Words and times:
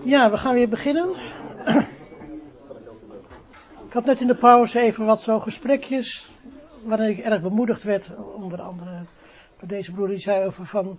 Ja, 0.00 0.30
we 0.30 0.36
gaan 0.36 0.54
weer 0.54 0.68
beginnen. 0.68 1.10
Ik 3.86 3.92
had 3.92 4.04
net 4.04 4.20
in 4.20 4.26
de 4.26 4.36
pauze 4.36 4.80
even 4.80 5.04
wat 5.04 5.22
zo 5.22 5.40
gesprekjes, 5.40 6.30
waarin 6.84 7.10
ik 7.10 7.18
erg 7.18 7.42
bemoedigd 7.42 7.82
werd, 7.82 8.10
onder 8.34 8.60
andere 8.60 8.90
door 9.58 9.68
deze 9.68 9.92
broer 9.92 10.08
die 10.08 10.18
zei 10.18 10.46
over 10.46 10.66
van, 10.66 10.98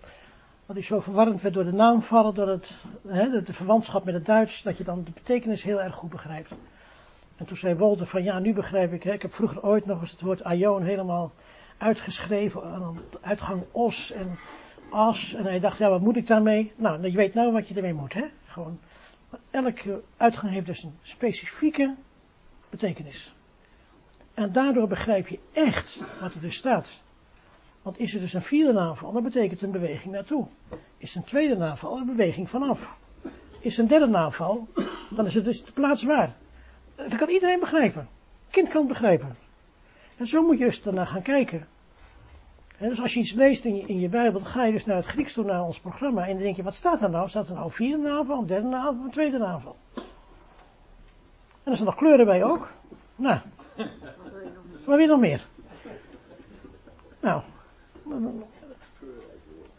dat 0.66 0.76
hij 0.76 0.86
zo 0.86 1.00
verwarrend 1.00 1.42
werd 1.42 1.54
door 1.54 1.64
de 1.64 1.74
naamvallen, 1.74 2.34
door 2.34 2.48
het, 2.48 2.72
hè, 3.08 3.44
de 3.44 3.54
verwantschap 3.54 4.04
met 4.04 4.14
het 4.14 4.26
Duits, 4.26 4.64
dat 4.64 4.78
je 4.78 4.84
dan 4.84 5.04
de 5.04 5.12
betekenis 5.12 5.64
heel 5.64 5.82
erg 5.82 5.96
goed 5.96 6.10
begrijpt. 6.10 6.52
En 7.38 7.46
toen 7.46 7.58
zei 7.58 7.76
Wolter 7.76 8.06
van, 8.06 8.24
ja, 8.24 8.40
nu 8.40 8.54
begrijp 8.54 8.94
ik, 8.94 9.04
hè, 9.04 9.12
ik 9.12 9.22
heb 9.22 9.34
vroeger 9.34 9.64
ooit 9.64 9.86
nog 9.86 10.00
eens 10.00 10.12
het 10.12 10.22
woord 10.22 10.44
aion 10.44 10.84
helemaal 10.84 11.32
uitgeschreven, 11.78 12.64
aan 12.64 12.98
uitgang 13.22 13.64
os 13.72 14.12
en 14.12 14.38
as, 14.90 15.34
en 15.34 15.44
hij 15.44 15.60
dacht, 15.60 15.78
ja, 15.78 15.90
wat 15.90 16.02
moet 16.02 16.16
ik 16.18 16.28
daarmee? 16.28 16.72
Nou, 16.76 17.10
je 17.10 17.18
weet 17.18 17.34
nou 17.34 17.52
wat 17.52 17.68
je 17.68 17.76
ermee 17.76 17.94
moet, 17.94 18.14
hè. 18.14 18.26
Gewoon, 18.54 18.80
elke 19.50 20.02
uitgang 20.18 20.54
heeft 20.54 20.66
dus 20.66 20.84
een 20.84 20.98
specifieke 21.02 21.96
betekenis. 22.70 23.36
En 24.34 24.52
daardoor 24.52 24.88
begrijp 24.88 25.28
je 25.28 25.40
echt 25.52 26.00
wat 26.22 26.34
er 26.34 26.42
dus 26.42 26.56
staat. 26.56 26.90
Want 27.82 28.00
is 28.00 28.14
er 28.14 28.20
dus 28.20 28.34
een 28.34 28.42
vierde 28.42 28.74
naamval, 28.74 29.12
dan 29.12 29.24
betekent 29.24 29.62
een 29.62 29.72
beweging 29.72 30.14
naartoe. 30.14 30.48
Is 30.98 31.16
een 31.16 31.24
tweede 31.24 31.56
naamval 31.56 31.98
een 31.98 32.06
beweging 32.06 32.50
vanaf. 32.50 32.98
Is 33.60 33.78
een 33.78 33.88
derde 33.88 34.08
naamval, 34.08 34.68
dan 35.10 35.26
is 35.26 35.34
het 35.34 35.46
dus 35.46 35.66
de 35.66 35.72
plaats 35.72 36.04
waar. 36.04 36.36
Dat 36.96 37.16
kan 37.16 37.30
iedereen 37.30 37.60
begrijpen. 37.60 38.08
kind 38.50 38.68
kan 38.68 38.80
het 38.80 38.88
begrijpen. 38.88 39.36
En 40.18 40.28
zo 40.28 40.42
moet 40.42 40.58
je 40.58 40.66
dus 40.66 40.82
daarna 40.82 41.06
gaan 41.06 41.22
kijken. 41.22 41.68
Dus 42.90 43.02
als 43.02 43.14
je 43.14 43.20
iets 43.20 43.32
leest 43.32 43.66
in 43.66 43.76
je, 43.76 43.82
in 43.82 44.00
je 44.00 44.10
Bijbel, 44.10 44.40
dan 44.40 44.50
ga 44.50 44.66
je 44.66 44.72
dus 44.72 44.86
naar 44.86 44.96
het 44.96 45.06
Grieks 45.06 45.34
toe, 45.34 45.46
naar 45.46 45.64
ons 45.64 45.80
programma. 45.80 46.28
En 46.28 46.34
dan 46.34 46.44
denk 46.44 46.56
je, 46.56 46.64
wat 46.64 46.76
staat 46.76 47.02
er 47.02 47.10
nou? 47.10 47.30
Staat 47.30 47.48
er 47.48 47.56
nou 47.56 47.72
vierde 47.72 48.04
naamval, 48.04 48.40
een 48.40 48.46
derde 48.46 48.68
naamval, 48.68 49.06
een 49.06 49.12
tweede 49.12 49.38
naamval? 49.38 49.76
En 51.64 51.72
er 51.72 51.76
zijn 51.76 51.86
nog 51.86 51.96
kleuren 51.96 52.26
bij 52.26 52.44
ook. 52.44 52.68
Nou, 53.16 53.40
wat 54.86 54.98
wil 54.98 55.08
nog 55.08 55.20
meer? 55.20 55.46
Nou, 57.20 57.42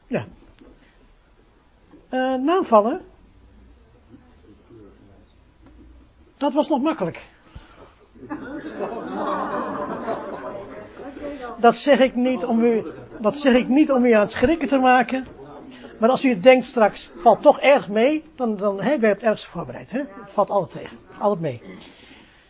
ja. 0.07 0.25
Uh, 2.11 2.35
naamvallen. 2.35 3.01
Dat 6.37 6.53
was 6.53 6.69
nog 6.69 6.83
makkelijk. 6.83 7.23
Dat 11.65 11.77
zeg 11.77 12.01
ik 12.01 12.15
niet 12.15 12.45
om 12.45 12.61
u, 12.61 12.83
dat 13.21 13.37
zeg 13.37 13.55
ik 13.55 13.69
niet 13.69 13.93
om 13.93 14.05
u 14.05 14.13
aan 14.13 14.21
het 14.21 14.31
schrikken 14.31 14.69
te 14.69 14.79
maken. 14.79 15.27
Maar 15.99 16.11
als 16.11 16.25
u 16.25 16.41
denkt 16.41 16.65
straks, 16.65 17.11
valt 17.17 17.43
toch 17.43 17.61
erg 17.61 17.89
mee, 17.89 18.25
dan, 18.35 18.57
dan 18.57 18.83
hè, 18.83 18.99
we 18.99 19.07
het 19.07 19.23
ergens 19.23 19.47
voorbereid. 19.47 19.91
Hè? 19.91 19.99
Het 19.99 20.33
valt 20.33 20.51
altijd 20.51 20.83
tegen, 20.83 20.99
altijd 21.19 21.41
mee. 21.41 21.63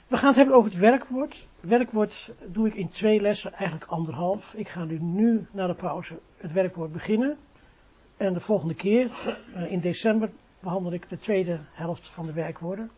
We 0.07 0.17
gaan 0.17 0.29
het 0.29 0.37
hebben 0.37 0.55
over 0.55 0.71
het 0.71 0.81
werkwoord. 0.81 1.47
Het 1.61 1.71
werkwoord 1.71 2.33
doe 2.47 2.67
ik 2.67 2.75
in 2.75 2.89
twee 2.89 3.21
lessen, 3.21 3.53
eigenlijk 3.53 3.91
anderhalf. 3.91 4.55
Ik 4.55 4.69
ga 4.69 4.85
nu, 4.85 4.99
nu 4.99 5.47
na 5.51 5.67
de 5.67 5.75
pauze 5.75 6.19
het 6.37 6.53
werkwoord 6.53 6.93
beginnen. 6.93 7.37
En 8.17 8.33
de 8.33 8.41
volgende 8.41 8.75
keer, 8.75 9.11
eh, 9.55 9.73
in 9.73 9.81
december, 9.81 10.31
behandel 10.61 10.93
ik 10.93 11.09
de 11.09 11.19
tweede 11.19 11.61
helft 11.73 12.09
van 12.09 12.27
de 12.27 12.33
werkwoorden. 12.33 12.91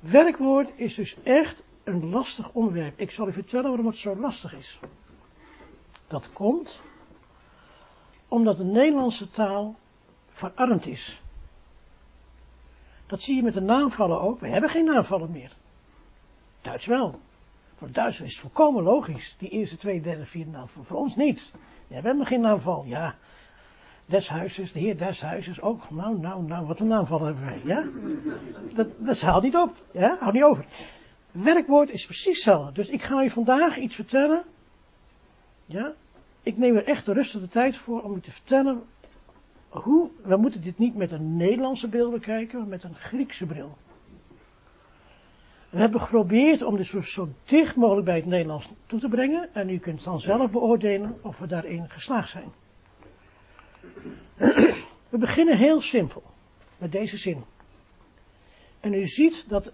Werkwoord 0.00 0.70
is 0.74 0.94
dus 0.94 1.22
echt 1.22 1.62
een 1.84 2.08
lastig 2.10 2.50
onderwerp. 2.52 3.00
Ik 3.00 3.10
zal 3.10 3.28
u 3.28 3.32
vertellen 3.32 3.68
waarom 3.68 3.86
het 3.86 3.96
zo 3.96 4.16
lastig 4.16 4.54
is. 4.54 4.80
Dat 6.06 6.32
komt 6.32 6.82
omdat 8.28 8.56
de 8.56 8.64
Nederlandse 8.64 9.30
taal 9.30 9.74
verarmd 10.30 10.86
is. 10.86 11.22
Dat 13.06 13.20
zie 13.20 13.36
je 13.36 13.42
met 13.42 13.54
de 13.54 13.60
naamvallen 13.60 14.20
ook. 14.20 14.40
We 14.40 14.48
hebben 14.48 14.70
geen 14.70 14.84
naamvallen 14.84 15.30
meer. 15.30 15.56
Duits 16.60 16.86
wel. 16.86 17.20
Voor 17.76 17.90
Duits 17.90 18.20
is 18.20 18.30
het 18.30 18.40
volkomen 18.40 18.82
logisch. 18.82 19.34
Die 19.38 19.48
eerste, 19.48 19.76
tweede, 19.76 20.00
derde, 20.00 20.26
vierde 20.26 20.50
naamval. 20.50 20.82
Voor 20.82 20.96
ons 20.96 21.16
niet. 21.16 21.52
We 21.86 21.94
hebben 21.94 22.26
geen 22.26 22.40
naamval. 22.40 22.84
Ja. 22.86 23.14
Des 24.06 24.28
huizes, 24.28 24.72
de 24.72 24.78
heer 24.78 24.96
des 24.96 25.20
huizes 25.20 25.60
ook. 25.60 25.90
Nou, 25.90 26.18
nou, 26.18 26.42
nou, 26.42 26.66
wat 26.66 26.80
een 26.80 26.86
naamval 26.86 27.20
hebben 27.20 27.44
wij. 27.44 27.60
Ja? 27.64 27.84
Dat, 28.74 28.88
dat 28.98 29.20
haalt 29.20 29.42
niet 29.42 29.56
op. 29.56 29.76
Ja, 29.92 30.16
houdt 30.20 30.34
niet 30.34 30.42
over. 30.42 30.64
Werkwoord 31.32 31.90
is 31.90 32.04
precies 32.04 32.34
hetzelfde. 32.34 32.72
Dus 32.72 32.88
ik 32.88 33.02
ga 33.02 33.24
u 33.24 33.30
vandaag 33.30 33.76
iets 33.76 33.94
vertellen. 33.94 34.44
Ja. 35.66 35.92
Ik 36.42 36.56
neem 36.56 36.76
er 36.76 36.86
echt 36.86 37.06
de 37.06 37.12
rust 37.12 37.32
de 37.32 37.48
tijd 37.48 37.76
voor 37.76 38.02
om 38.02 38.14
u 38.14 38.20
te 38.20 38.30
vertellen 38.30 38.82
hoe, 39.68 40.10
we 40.22 40.36
moeten 40.36 40.62
dit 40.62 40.78
niet 40.78 40.94
met 40.94 41.12
een 41.12 41.36
Nederlandse 41.36 41.88
bril 41.88 42.10
bekijken, 42.10 42.58
maar 42.58 42.68
met 42.68 42.82
een 42.82 42.94
Griekse 42.94 43.46
bril. 43.46 43.76
We 45.70 45.78
hebben 45.78 46.00
geprobeerd 46.00 46.62
om 46.62 46.76
dit 46.76 46.86
zo, 46.86 47.00
zo 47.00 47.28
dicht 47.44 47.76
mogelijk 47.76 48.06
bij 48.06 48.16
het 48.16 48.26
Nederlands 48.26 48.68
toe 48.86 49.00
te 49.00 49.08
brengen. 49.08 49.54
En 49.54 49.68
u 49.68 49.78
kunt 49.78 50.04
dan 50.04 50.20
zelf 50.20 50.50
beoordelen 50.50 51.18
of 51.22 51.38
we 51.38 51.46
daarin 51.46 51.88
geslaagd 51.88 52.30
zijn. 52.30 52.52
We 55.08 55.18
beginnen 55.18 55.56
heel 55.56 55.80
simpel. 55.80 56.22
Met 56.78 56.92
deze 56.92 57.16
zin. 57.16 57.44
En 58.80 58.92
u 58.92 59.06
ziet 59.06 59.48
dat 59.48 59.72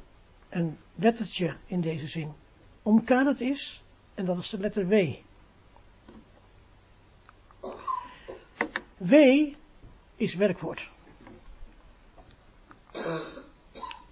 een 0.49 0.79
lettertje 0.95 1.57
in 1.67 1.81
deze 1.81 2.07
zin 2.07 2.33
omkaderd 2.83 3.41
is. 3.41 3.83
En 4.15 4.25
dat 4.25 4.39
is 4.39 4.51
de 4.51 4.59
letter 4.59 4.89
W. 4.89 5.15
W 8.97 9.15
is 10.17 10.35
werkwoord. 10.35 10.91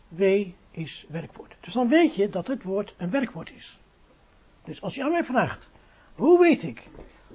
W 0.09 0.23
is 0.71 1.07
werkwoord. 1.09 1.55
Dus 1.61 1.75
dan 1.75 1.89
weet 1.89 2.15
je 2.15 2.29
dat 2.29 2.47
het 2.47 2.63
woord 2.63 2.95
een 2.97 3.11
werkwoord 3.11 3.51
is. 3.51 3.79
Dus 4.65 4.83
als 4.83 4.95
je 4.95 5.05
aan 5.05 5.11
mij 5.11 5.25
vraagt, 5.25 5.71
hoe 6.15 6.41
weet 6.41 6.63
ik 6.63 6.89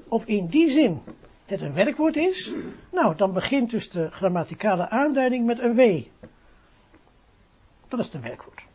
of 0.08 0.26
in 0.26 0.48
die 0.48 0.70
zin 0.70 1.02
het 1.46 1.62
een 1.62 1.74
werkwoord 1.74 2.16
is? 2.16 2.54
Nou, 2.92 3.16
dan 3.16 3.34
begint 3.34 3.70
dus 3.70 3.90
de 3.90 4.12
grammaticale 4.12 4.90
aanduiding 4.90 5.46
met 5.46 5.60
een 5.60 5.76
W. 5.76 6.02
Dat 7.88 8.00
is 8.00 8.14
een 8.14 8.22
werkwoord. 8.22 8.70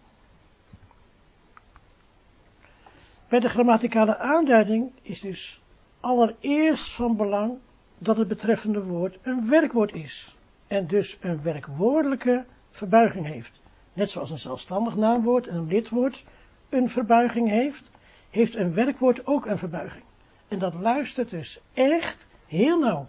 Bij 3.29 3.41
de 3.41 3.49
grammaticale 3.49 4.19
aanduiding 4.19 4.93
is 5.03 5.21
dus 5.21 5.63
allereerst 6.01 6.93
van 6.93 7.17
belang 7.17 7.59
dat 7.99 8.17
het 8.17 8.29
betreffende 8.29 8.83
woord 8.83 9.19
een 9.23 9.49
werkwoord 9.49 9.95
is. 9.95 10.37
En 10.67 10.87
dus 10.87 11.19
een 11.21 11.43
werkwoordelijke 11.43 12.45
verbuiging 12.71 13.27
heeft. 13.27 13.63
Net 13.93 14.11
zoals 14.11 14.31
een 14.31 14.39
zelfstandig 14.39 14.97
naamwoord 14.97 15.47
en 15.47 15.57
een 15.57 15.67
lidwoord 15.67 16.25
een 16.69 16.89
verbuiging 16.89 17.49
heeft, 17.49 17.91
heeft 18.31 18.57
een 18.57 18.75
werkwoord 18.75 19.27
ook 19.27 19.47
een 19.47 19.59
verbuiging. 19.59 20.05
En 20.49 20.59
dat 20.59 20.75
luistert 20.75 21.31
dus 21.31 21.61
echt 21.75 22.27
heel 22.47 22.79
nauw. 22.79 23.09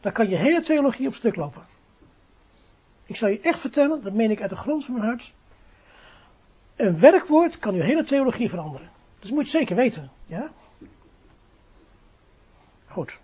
Daar 0.00 0.12
kan 0.12 0.28
je 0.28 0.36
hele 0.36 0.62
theologie 0.62 1.06
op 1.06 1.14
stuk 1.14 1.36
lopen. 1.36 1.62
Ik 3.06 3.16
zal 3.16 3.28
je 3.28 3.40
echt 3.40 3.60
vertellen, 3.60 4.02
dat 4.02 4.12
meen 4.12 4.30
ik 4.30 4.40
uit 4.40 4.50
de 4.50 4.56
grond 4.56 4.84
van 4.84 4.94
mijn 4.94 5.06
hart. 5.06 5.32
Een 6.76 7.00
werkwoord 7.00 7.58
kan 7.58 7.74
je 7.74 7.82
hele 7.82 8.04
theologie 8.04 8.48
veranderen. 8.48 8.90
Dat 9.18 9.30
moet 9.30 9.50
je 9.50 9.58
zeker 9.58 9.76
weten, 9.76 10.10
ja? 10.26 10.50
Goed. 12.86 13.18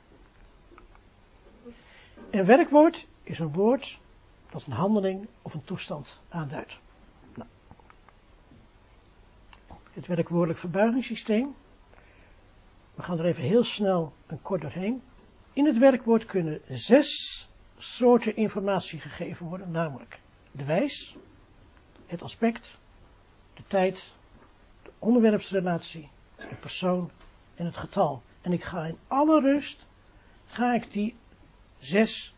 Een 2.31 2.45
werkwoord 2.45 3.07
is 3.23 3.39
een 3.39 3.53
woord 3.53 3.99
dat 4.51 4.67
een 4.67 4.73
handeling 4.73 5.29
of 5.43 5.55
een 5.55 5.65
toestand 5.65 6.21
aanduidt. 6.29 6.79
Nou. 7.35 7.49
Het 9.93 10.07
werkwoordelijk 10.07 10.59
verbuigingssysteem. 10.59 11.55
We 12.95 13.03
gaan 13.03 13.19
er 13.19 13.25
even 13.25 13.43
heel 13.43 13.65
snel 13.65 14.13
en 14.27 14.43
kort 14.43 14.61
doorheen. 14.61 15.03
In 15.53 15.67
het 15.67 15.79
werkwoord 15.79 16.25
kunnen 16.25 16.61
zes 16.69 17.49
soorten 17.77 18.37
informatie 18.37 19.01
gegeven 19.01 19.47
worden, 19.47 19.71
namelijk 19.71 20.21
de 20.53 20.65
wijs, 20.65 21.17
het 22.07 22.23
aspect, 22.23 22.79
de 23.59 23.65
tijd, 23.67 24.13
de 24.83 24.91
onderwerpsrelatie, 24.99 26.09
de 26.37 26.55
persoon 26.61 27.11
en 27.55 27.65
het 27.65 27.77
getal. 27.77 28.23
En 28.41 28.53
ik 28.53 28.65
ga 28.65 28.85
in 28.85 28.99
alle 29.07 29.41
rust, 29.41 29.87
ga 30.47 30.75
ik 30.75 30.91
die 30.93 31.15
zes 31.79 32.35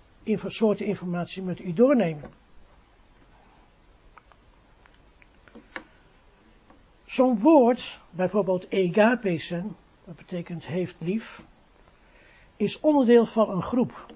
soorten 0.47 0.87
informatie 0.87 1.43
met 1.43 1.59
u 1.59 1.73
doornemen. 1.73 2.31
Zo'n 7.05 7.39
woord, 7.39 8.01
bijvoorbeeld 8.11 8.71
egapesen, 8.71 9.77
dat 10.05 10.17
betekent 10.17 10.65
heeft 10.65 10.97
lief, 10.99 11.43
is 12.57 12.81
onderdeel 12.81 13.27
van 13.27 13.51
een 13.51 13.63
groep. 13.63 14.07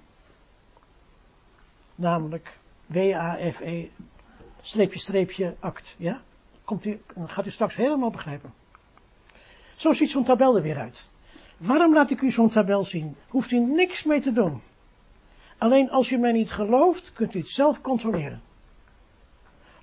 Namelijk 1.94 2.58
W-A-F-E, 2.86 3.88
streepje, 4.60 4.98
streepje, 4.98 5.56
act, 5.60 5.94
ja? 5.98 6.22
Komt 6.64 6.84
u, 6.84 7.00
gaat 7.26 7.46
u 7.46 7.50
straks 7.50 7.76
helemaal 7.76 8.10
begrijpen. 8.10 8.52
Zo 9.76 9.92
ziet 9.92 10.10
zo'n 10.10 10.24
tabel 10.24 10.56
er 10.56 10.62
weer 10.62 10.78
uit. 10.78 11.08
Waarom 11.56 11.94
laat 11.94 12.10
ik 12.10 12.20
u 12.20 12.30
zo'n 12.30 12.48
tabel 12.48 12.84
zien? 12.84 13.16
Hoeft 13.28 13.50
u 13.50 13.58
niks 13.58 14.04
mee 14.04 14.20
te 14.20 14.32
doen. 14.32 14.62
Alleen 15.58 15.90
als 15.90 16.10
u 16.10 16.16
mij 16.16 16.32
niet 16.32 16.52
gelooft, 16.52 17.12
kunt 17.12 17.34
u 17.34 17.38
het 17.38 17.48
zelf 17.48 17.80
controleren. 17.80 18.42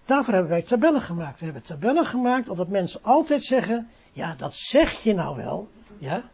Daarvoor 0.05 0.33
hebben 0.33 0.51
wij 0.51 0.61
tabellen 0.61 1.01
gemaakt. 1.01 1.39
We 1.39 1.45
hebben 1.45 1.63
tabellen 1.63 2.05
gemaakt 2.05 2.49
omdat 2.49 2.67
mensen 2.67 3.03
altijd 3.03 3.43
zeggen, 3.43 3.89
ja, 4.11 4.35
dat 4.35 4.53
zeg 4.53 5.03
je 5.03 5.13
nou 5.13 5.35
wel, 5.35 5.69
ja. 5.97 6.29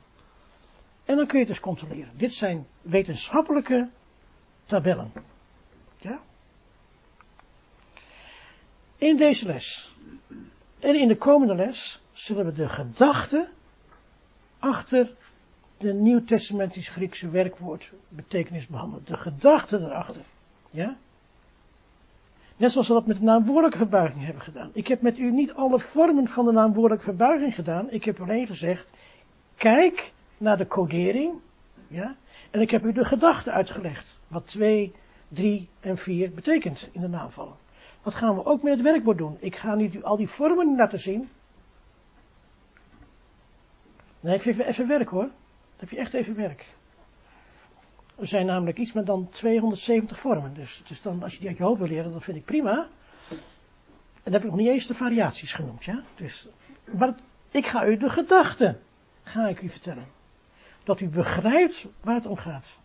En 1.05 1.15
dan 1.15 1.27
kun 1.27 1.39
je 1.39 1.45
het 1.45 1.53
dus 1.53 1.59
controleren. 1.59 2.17
Dit 2.17 2.33
zijn 2.33 2.67
wetenschappelijke 2.81 3.89
tabellen. 4.65 5.11
Ja. 5.97 6.19
In 8.97 9.17
deze 9.17 9.45
les 9.45 9.95
en 10.79 10.95
in 10.95 11.07
de 11.07 11.17
komende 11.17 11.55
les 11.55 12.01
zullen 12.11 12.45
we 12.45 12.51
de 12.51 12.69
gedachte 12.69 13.47
achter 14.59 15.13
de 15.77 15.93
Nieuw-Testamentisch 15.93 16.89
Griekse 16.89 17.29
werkwoord 17.29 17.91
betekenis 18.09 18.67
behandelen. 18.67 19.05
De 19.05 19.17
gedachte 19.17 19.77
erachter. 19.77 20.21
Ja? 20.69 20.97
Net 22.57 22.71
zoals 22.71 22.87
we 22.87 22.93
dat 22.93 23.05
met 23.05 23.17
de 23.17 23.23
naamwoordelijke 23.23 23.77
verbuiging 23.77 24.23
hebben 24.23 24.41
gedaan. 24.41 24.69
Ik 24.73 24.87
heb 24.87 25.01
met 25.01 25.17
u 25.17 25.31
niet 25.31 25.53
alle 25.53 25.79
vormen 25.79 26.27
van 26.27 26.45
de 26.45 26.51
naamwoordelijke 26.51 27.03
verbuiging 27.03 27.55
gedaan. 27.55 27.91
Ik 27.91 28.03
heb 28.03 28.21
alleen 28.21 28.47
gezegd, 28.47 28.87
kijk 29.55 30.13
naar 30.37 30.57
de 30.57 30.67
codering. 30.67 31.33
Ja? 31.87 32.15
En 32.51 32.61
ik 32.61 32.71
heb 32.71 32.85
u 32.85 32.91
de 32.91 33.05
gedachte 33.05 33.51
uitgelegd. 33.51 34.19
Wat 34.27 34.47
2, 34.47 34.93
3 35.27 35.67
en 35.79 35.97
4 35.97 36.31
betekent 36.31 36.89
in 36.91 37.01
de 37.01 37.07
naamvallen. 37.07 37.55
Dat 38.07 38.15
gaan 38.15 38.35
we 38.35 38.45
ook 38.45 38.61
met 38.63 38.73
het 38.73 38.81
werkwoord 38.81 39.17
doen. 39.17 39.37
Ik 39.39 39.55
ga 39.55 39.75
niet 39.75 40.03
al 40.03 40.17
die 40.17 40.27
vormen 40.27 40.75
laten 40.75 40.99
zien. 40.99 41.29
Nee, 44.19 44.35
ik 44.35 44.43
heb 44.43 44.59
even 44.59 44.87
werk 44.87 45.09
hoor. 45.09 45.21
Dan 45.21 45.31
heb 45.77 45.89
je 45.89 45.97
echt 45.97 46.13
even 46.13 46.35
werk. 46.35 46.65
Er 48.15 48.27
zijn 48.27 48.45
namelijk 48.45 48.77
iets 48.77 48.93
meer 48.93 49.05
dan 49.05 49.29
270 49.29 50.19
vormen. 50.19 50.53
Dus, 50.53 50.83
dus 50.87 51.01
dan, 51.01 51.23
als 51.23 51.33
je 51.33 51.39
die 51.39 51.47
uit 51.47 51.57
je 51.57 51.63
hoofd 51.63 51.79
wil 51.79 51.87
leren, 51.87 52.11
dan 52.11 52.21
vind 52.21 52.37
ik 52.37 52.45
prima. 52.45 52.87
En 53.29 53.37
dan 54.23 54.33
heb 54.33 54.43
ik 54.43 54.49
nog 54.49 54.59
niet 54.59 54.67
eens 54.67 54.87
de 54.87 54.95
variaties 54.95 55.51
genoemd. 55.51 55.83
Ja? 55.83 56.03
Dus, 56.15 56.49
maar 56.97 57.15
ik 57.51 57.65
ga 57.65 57.85
u 57.85 57.97
de 57.97 58.09
gedachten, 58.09 58.79
ga 59.23 59.47
ik 59.47 59.61
u 59.61 59.69
vertellen. 59.69 60.07
Dat 60.83 60.99
u 60.99 61.07
begrijpt 61.07 61.85
waar 62.01 62.15
het 62.15 62.25
om 62.25 62.37
gaat. 62.37 62.77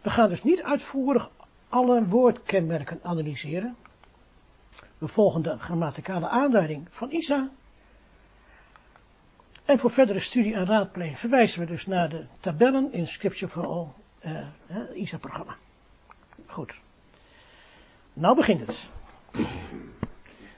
We 0.00 0.10
gaan 0.10 0.28
dus 0.28 0.42
niet 0.42 0.62
uitvoerig 0.62 1.30
alle 1.72 2.06
woordkenmerken 2.06 3.00
analyseren. 3.02 3.76
We 4.98 5.08
volgen 5.08 5.42
de 5.42 5.58
grammaticale 5.58 6.28
aanduiding 6.28 6.86
van 6.90 7.10
Isa. 7.10 7.50
En 9.64 9.78
voor 9.78 9.90
verdere 9.90 10.20
studie 10.20 10.54
en 10.54 10.66
raadpleging 10.66 11.18
verwijzen 11.18 11.60
we 11.60 11.66
dus 11.66 11.86
naar 11.86 12.08
de 12.08 12.26
tabellen 12.40 12.92
in 12.92 13.06
Scripture 13.06 13.52
for 13.52 13.66
All 13.66 13.86
uh, 14.24 15.02
ISA-programma. 15.02 15.56
Goed. 16.46 16.80
Nou 18.12 18.36
begint 18.36 18.60
het. 18.60 18.86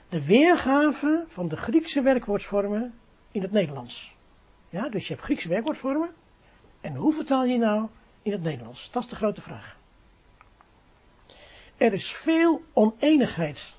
De 0.09 0.25
weergave 0.25 1.23
van 1.27 1.47
de 1.47 1.57
Griekse 1.57 2.01
werkwoordsvormen 2.01 2.93
in 3.31 3.41
het 3.41 3.51
Nederlands. 3.51 4.15
Ja, 4.69 4.89
dus 4.89 5.07
je 5.07 5.13
hebt 5.13 5.25
Griekse 5.25 5.49
werkwoordvormen. 5.49 6.09
En 6.81 6.95
hoe 6.95 7.13
vertaal 7.13 7.45
je 7.45 7.57
nou 7.57 7.87
in 8.21 8.31
het 8.31 8.41
Nederlands? 8.41 8.91
Dat 8.91 9.03
is 9.03 9.09
de 9.09 9.15
grote 9.15 9.41
vraag. 9.41 9.74
Er 11.77 11.93
is 11.93 12.11
veel 12.11 12.61
oneenigheid 12.73 13.73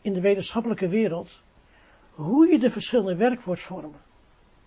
in 0.00 0.12
de 0.12 0.20
wetenschappelijke 0.20 0.88
wereld 0.88 1.42
hoe 2.10 2.48
je 2.48 2.58
de 2.58 2.70
verschillende 2.70 3.16
werkwoordsvormen 3.16 4.00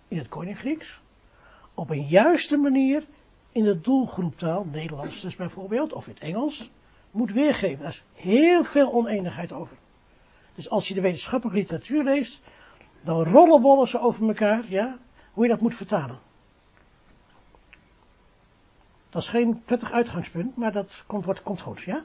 in 0.07 0.17
het 0.17 0.27
Koninkrijks 0.27 1.01
op 1.73 1.89
een 1.89 2.05
juiste 2.05 2.57
manier 2.57 3.05
in 3.51 3.63
de 3.63 3.81
doelgroeptaal, 3.81 4.65
Nederlands 4.71 5.21
dus 5.21 5.35
bijvoorbeeld, 5.35 5.93
of 5.93 6.07
in 6.07 6.13
het 6.13 6.21
Engels, 6.21 6.71
moet 7.11 7.31
weergeven. 7.31 7.79
Daar 7.79 7.89
is 7.89 8.03
heel 8.13 8.63
veel 8.63 8.93
oneenigheid 8.93 9.51
over. 9.51 9.77
Dus 10.55 10.69
als 10.69 10.87
je 10.87 10.93
de 10.93 11.01
wetenschappelijke 11.01 11.59
literatuur 11.59 12.03
leest, 12.03 12.43
dan 13.03 13.23
rollenbollen 13.23 13.87
ze 13.87 13.99
over 13.99 14.27
elkaar, 14.27 14.63
ja, 14.67 14.97
hoe 15.33 15.43
je 15.43 15.49
dat 15.49 15.61
moet 15.61 15.75
vertalen. 15.75 16.19
Dat 19.09 19.21
is 19.21 19.27
geen 19.27 19.61
prettig 19.65 19.91
uitgangspunt, 19.91 20.55
maar 20.55 20.71
dat 20.71 21.03
komt, 21.07 21.25
wordt, 21.25 21.43
komt 21.43 21.61
goed, 21.61 21.81
ja. 21.81 22.03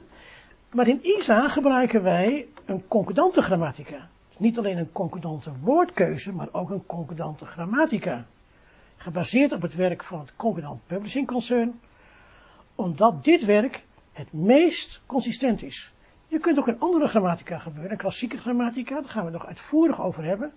Maar 0.73 0.87
in 0.87 0.99
ISA 1.01 1.49
gebruiken 1.49 2.03
wij 2.03 2.47
een 2.65 2.87
concordante 2.87 3.41
grammatica. 3.41 4.09
Niet 4.37 4.57
alleen 4.57 4.77
een 4.77 4.91
concordante 4.91 5.51
woordkeuze, 5.61 6.33
maar 6.33 6.47
ook 6.51 6.69
een 6.69 6.85
concordante 6.85 7.45
grammatica. 7.45 8.25
Gebaseerd 8.97 9.51
op 9.51 9.61
het 9.61 9.75
werk 9.75 10.03
van 10.03 10.19
het 10.19 10.35
Concordant 10.35 10.87
Publishing 10.87 11.27
Concern, 11.27 11.79
omdat 12.75 13.23
dit 13.23 13.45
werk 13.45 13.83
het 14.11 14.33
meest 14.33 15.01
consistent 15.05 15.63
is. 15.63 15.93
Je 16.27 16.39
kunt 16.39 16.57
ook 16.57 16.67
een 16.67 16.79
andere 16.79 17.07
grammatica 17.07 17.57
gebeuren, 17.57 17.91
een 17.91 17.97
klassieke 17.97 18.37
grammatica, 18.37 18.95
daar 18.95 19.09
gaan 19.09 19.25
we 19.25 19.31
nog 19.31 19.45
uitvoerig 19.45 20.01
over 20.01 20.23
hebben. 20.23 20.51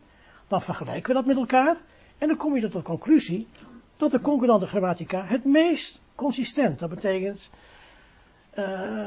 Dan 0.48 0.62
vergelijken 0.62 1.08
we 1.08 1.14
dat 1.14 1.26
met 1.26 1.36
elkaar 1.36 1.76
en 2.18 2.28
dan 2.28 2.36
kom 2.36 2.54
je 2.54 2.60
tot 2.60 2.72
de 2.72 2.82
conclusie 2.82 3.48
dat 3.96 4.10
de 4.10 4.20
concordante 4.20 4.66
grammatica 4.66 5.24
het 5.24 5.44
meest 5.44 6.00
consistent, 6.14 6.78
dat 6.78 6.90
betekent 6.90 7.50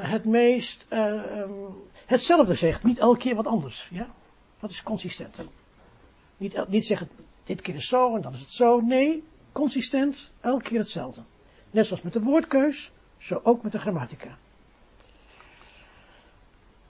het 0.01 0.25
meest 0.25 0.85
uh, 0.89 1.39
um, 1.39 1.75
hetzelfde 2.05 2.53
zegt, 2.53 2.83
niet 2.83 2.97
elke 2.97 3.19
keer 3.19 3.35
wat 3.35 3.47
anders. 3.47 3.87
Ja? 3.91 4.07
Dat 4.59 4.69
is 4.69 4.83
consistent. 4.83 5.35
Niet, 6.37 6.67
niet 6.67 6.85
zeggen, 6.85 7.09
dit 7.43 7.61
keer 7.61 7.75
is 7.75 7.87
zo 7.87 8.15
en 8.15 8.21
dan 8.21 8.33
is 8.33 8.39
het 8.39 8.51
zo. 8.51 8.79
Nee, 8.81 9.23
consistent, 9.51 10.31
elke 10.41 10.63
keer 10.63 10.79
hetzelfde. 10.79 11.21
Net 11.71 11.85
zoals 11.85 12.01
met 12.01 12.13
de 12.13 12.21
woordkeus, 12.21 12.91
zo 13.17 13.39
ook 13.43 13.63
met 13.63 13.71
de 13.71 13.79
grammatica. 13.79 14.37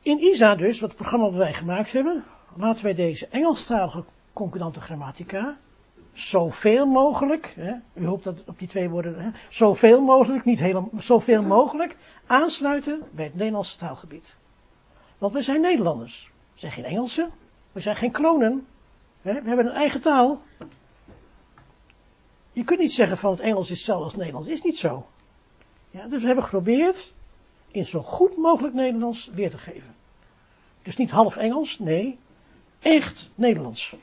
In 0.02 0.20
ISA 0.20 0.56
dus, 0.56 0.80
wat 0.80 0.96
programma 0.96 1.26
dat 1.26 1.36
wij 1.36 1.54
gemaakt 1.54 1.92
hebben, 1.92 2.24
laten 2.56 2.84
wij 2.84 2.94
deze 2.94 3.28
Engelstalige 3.28 4.04
concordante 4.34 4.82
grammatica 4.82 5.58
zoveel 6.14 6.86
mogelijk, 6.86 7.54
hè, 7.56 7.74
u 7.94 8.06
hoopt 8.06 8.24
dat 8.24 8.44
op 8.46 8.60
die 8.60 8.68
twee 8.68 8.90
woorden, 8.90 9.20
hè, 9.20 9.30
zoveel 9.50 10.02
mogelijk, 10.02 10.46
niet 10.46 10.60
helemaal, 10.60 10.90
zoveel 10.98 11.44
mogelijk, 11.44 11.98
aansluiten 12.26 13.02
bij 13.12 13.26
het 13.26 13.36
Nederlandse 13.36 13.78
taalgebied. 13.78 14.36
Want 15.18 15.34
we 15.34 15.42
zijn 15.42 15.62
Nederlanders. 15.62 16.32
We 16.54 16.60
zijn 16.60 16.72
geen 16.72 16.86
Engelsen, 16.86 17.30
we 17.72 17.80
zijn 17.80 17.96
geen 17.96 18.12
klonen. 18.12 18.68
Hè, 19.22 19.42
we 19.42 19.48
hebben 19.48 19.66
een 19.66 19.72
eigen 19.72 20.02
taal. 20.02 20.42
Je 22.52 22.64
kunt 22.64 22.80
niet 22.80 22.94
zeggen 22.94 23.18
van 23.18 23.32
het 23.32 23.40
Engels 23.40 23.70
is 23.70 23.78
hetzelfde 23.78 24.04
als 24.04 24.14
het 24.14 24.22
Nederlands, 24.22 24.50
is 24.50 24.62
niet 24.62 24.78
zo. 24.78 25.06
Ja, 25.90 26.08
dus 26.08 26.20
we 26.22 26.26
hebben 26.26 26.44
geprobeerd 26.44 27.14
in 27.72 27.86
zo 27.86 28.02
goed 28.02 28.38
mogelijk 28.38 28.74
Nederlands 28.74 29.30
weer 29.34 29.50
te 29.50 29.58
geven. 29.58 29.96
Dus 30.82 30.98
niet 30.98 31.12
half 31.12 31.38
Engels, 31.38 31.80
nee, 31.80 32.20
echt 32.80 33.32
Nederlands 33.36 33.96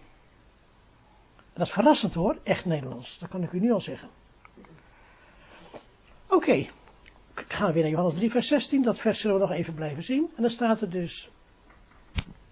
dat 1.52 1.66
is 1.66 1.72
verrassend 1.72 2.14
hoor, 2.14 2.38
echt 2.42 2.64
Nederlands. 2.64 3.18
Dat 3.18 3.28
kan 3.28 3.42
ik 3.42 3.52
u 3.52 3.60
nu 3.60 3.72
al 3.72 3.80
zeggen. 3.80 4.08
Oké, 6.26 6.34
okay. 6.34 6.70
gaan 7.34 7.66
we 7.66 7.72
weer 7.72 7.82
naar 7.82 7.90
Johannes 7.90 8.14
3 8.14 8.30
vers 8.30 8.48
16. 8.48 8.82
Dat 8.82 8.98
vers 8.98 9.20
zullen 9.20 9.36
we 9.36 9.46
nog 9.46 9.52
even 9.52 9.74
blijven 9.74 10.02
zien. 10.02 10.30
En 10.36 10.42
dan 10.42 10.50
staat 10.50 10.80
er 10.80 10.90
dus 10.90 11.30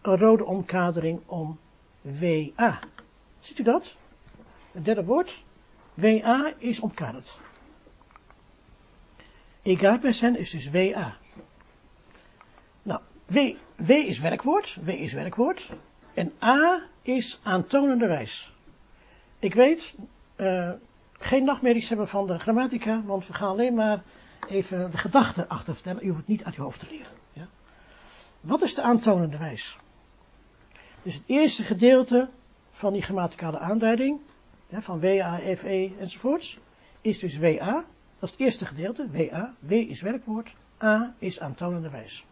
een 0.02 0.18
rode 0.18 0.44
omkadering 0.44 1.20
om 1.26 1.58
WA. 2.00 2.78
Ziet 3.38 3.58
u 3.58 3.62
dat? 3.62 3.96
Het 4.72 4.84
derde 4.84 5.04
woord. 5.04 5.44
WA 5.94 6.52
is 6.58 6.80
omkaderd. 6.80 7.38
Egapersen 9.62 10.36
is 10.36 10.50
dus 10.50 10.70
WA. 10.70 11.16
Nou, 12.82 13.00
w, 13.26 13.38
w 13.76 13.90
is 13.90 14.18
werkwoord. 14.18 14.78
W 14.82 14.88
is 14.88 15.12
werkwoord. 15.12 15.68
En 16.14 16.32
A 16.42 16.82
is 17.02 17.40
aantonende 17.42 18.06
wijs. 18.06 18.52
Ik 19.38 19.54
weet, 19.54 19.97
uh, 20.37 20.73
geen 21.12 21.45
nachtmerries 21.45 21.88
hebben 21.88 22.09
van 22.09 22.26
de 22.26 22.38
grammatica, 22.38 23.02
want 23.02 23.26
we 23.26 23.33
gaan 23.33 23.49
alleen 23.49 23.75
maar 23.75 24.02
even 24.49 24.90
de 24.90 24.99
gedachten 24.99 25.49
achter 25.49 25.75
vertellen. 25.75 26.04
U 26.04 26.07
hoeft 26.07 26.18
het 26.18 26.28
niet 26.28 26.45
uit 26.45 26.54
uw 26.54 26.62
hoofd 26.62 26.80
te 26.80 26.87
leren. 26.90 27.12
Ja? 27.33 27.47
Wat 28.40 28.62
is 28.62 28.75
de 28.75 28.83
aantonende 28.83 29.38
wijs? 29.38 29.76
Dus 31.02 31.14
het 31.14 31.25
eerste 31.26 31.62
gedeelte 31.62 32.28
van 32.71 32.92
die 32.92 33.02
grammaticale 33.02 33.59
aanduiding, 33.59 34.21
ja, 34.68 34.80
van 34.80 35.00
WA, 35.00 35.38
FE 35.57 35.92
enzovoorts, 35.99 36.59
is 37.00 37.18
dus 37.18 37.38
WA. 37.38 37.85
Dat 38.18 38.28
is 38.28 38.30
het 38.30 38.40
eerste 38.40 38.66
gedeelte, 38.66 39.11
WA. 39.11 39.54
W 39.59 39.73
is 39.73 40.00
werkwoord, 40.00 40.54
A 40.83 41.14
is 41.18 41.40
aantonende 41.40 41.90
wijs. 41.90 42.25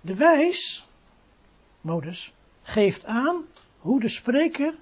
De 0.00 0.14
wijs, 0.14 0.86
modus, 1.80 2.32
geeft 2.62 3.04
aan 3.04 3.44
hoe 3.78 4.00
de 4.00 4.08
spreker 4.08 4.74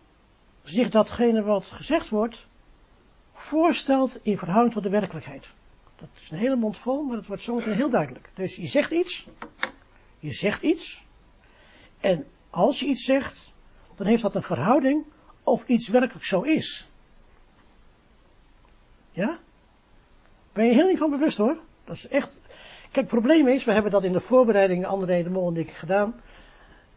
zich 0.62 0.90
datgene 0.90 1.42
wat 1.42 1.64
gezegd 1.64 2.08
wordt 2.08 2.46
voorstelt 3.32 4.18
in 4.22 4.38
verhouding 4.38 4.74
tot 4.74 4.82
de 4.82 4.90
werkelijkheid. 4.90 5.48
Dat 5.96 6.08
is 6.20 6.30
een 6.30 6.38
hele 6.38 6.56
mond 6.56 6.78
vol, 6.78 7.02
maar 7.02 7.16
dat 7.16 7.26
wordt 7.26 7.42
zometeen 7.42 7.74
heel 7.74 7.90
duidelijk. 7.90 8.30
Dus 8.34 8.56
je 8.56 8.66
zegt 8.66 8.90
iets, 8.90 9.26
je 10.18 10.32
zegt 10.32 10.62
iets, 10.62 11.04
en 12.00 12.26
als 12.50 12.80
je 12.80 12.86
iets 12.86 13.04
zegt, 13.04 13.52
dan 13.96 14.06
heeft 14.06 14.22
dat 14.22 14.34
een 14.34 14.42
verhouding 14.42 15.04
of 15.42 15.66
iets 15.66 15.88
werkelijk 15.88 16.24
zo 16.24 16.40
is. 16.40 16.88
Ja? 19.10 19.38
Ben 20.52 20.64
je 20.64 20.72
heel 20.72 20.88
niet 20.88 20.98
van 20.98 21.10
bewust 21.10 21.36
hoor. 21.36 21.56
Dat 21.84 21.96
is 21.96 22.08
echt. 22.08 22.40
Kijk, 22.80 22.94
het 22.94 23.06
probleem 23.06 23.48
is, 23.48 23.64
we 23.64 23.72
hebben 23.72 23.90
dat 23.90 24.04
in 24.04 24.12
de 24.12 24.20
voorbereiding, 24.20 24.86
André 24.86 25.22
de 25.22 25.30
Mol 25.30 25.48
en 25.48 25.56
ik 25.56 25.70
gedaan. 25.70 26.20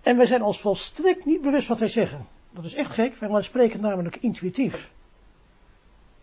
En 0.01 0.17
wij 0.17 0.25
zijn 0.25 0.43
ons 0.43 0.61
volstrekt 0.61 1.25
niet 1.25 1.41
bewust 1.41 1.67
wat 1.67 1.79
wij 1.79 1.87
zeggen. 1.87 2.27
Dat 2.55 2.65
is 2.65 2.73
echt 2.73 2.91
gek, 2.91 3.15
wij 3.15 3.41
spreken 3.41 3.81
namelijk 3.81 4.17
intuïtief. 4.17 4.91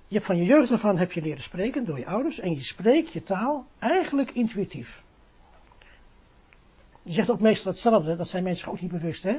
Je 0.08 0.20
van 0.20 0.36
je 0.36 0.44
jeugd 0.44 0.70
ervan 0.70 0.98
heb 0.98 1.12
je 1.12 1.22
leren 1.22 1.42
spreken 1.42 1.84
door 1.84 1.98
je 1.98 2.06
ouders 2.06 2.38
en 2.38 2.54
je 2.54 2.60
spreekt 2.60 3.12
je 3.12 3.22
taal 3.22 3.66
eigenlijk 3.78 4.30
intuïtief. 4.30 5.02
Je 7.02 7.12
zegt 7.12 7.30
ook 7.30 7.40
meestal 7.40 7.72
hetzelfde, 7.72 8.16
dat 8.16 8.28
zijn 8.28 8.42
mensen 8.42 8.68
ook 8.68 8.80
niet 8.80 8.90
bewust, 8.90 9.22
hè? 9.22 9.32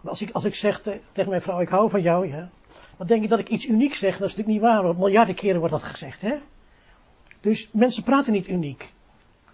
Maar 0.00 0.10
als 0.10 0.22
ik, 0.22 0.30
als 0.30 0.44
ik 0.44 0.54
zeg 0.54 0.80
tegen 1.12 1.28
mijn 1.28 1.42
vrouw, 1.42 1.60
ik 1.60 1.68
hou 1.68 1.90
van 1.90 2.02
jou, 2.02 2.28
ja, 2.28 2.50
dan 2.96 3.06
denk 3.06 3.22
ik 3.22 3.28
dat 3.28 3.38
ik 3.38 3.48
iets 3.48 3.66
uniek 3.66 3.94
zeg, 3.94 4.18
dat 4.18 4.28
is 4.28 4.36
natuurlijk 4.36 4.48
niet 4.48 4.72
waar, 4.72 4.82
want 4.82 4.98
miljarden 4.98 5.34
keren 5.34 5.58
wordt 5.58 5.74
dat 5.74 5.82
gezegd, 5.82 6.20
hè? 6.20 6.36
Dus 7.40 7.68
mensen 7.72 8.02
praten 8.02 8.32
niet 8.32 8.48
uniek. 8.48 8.88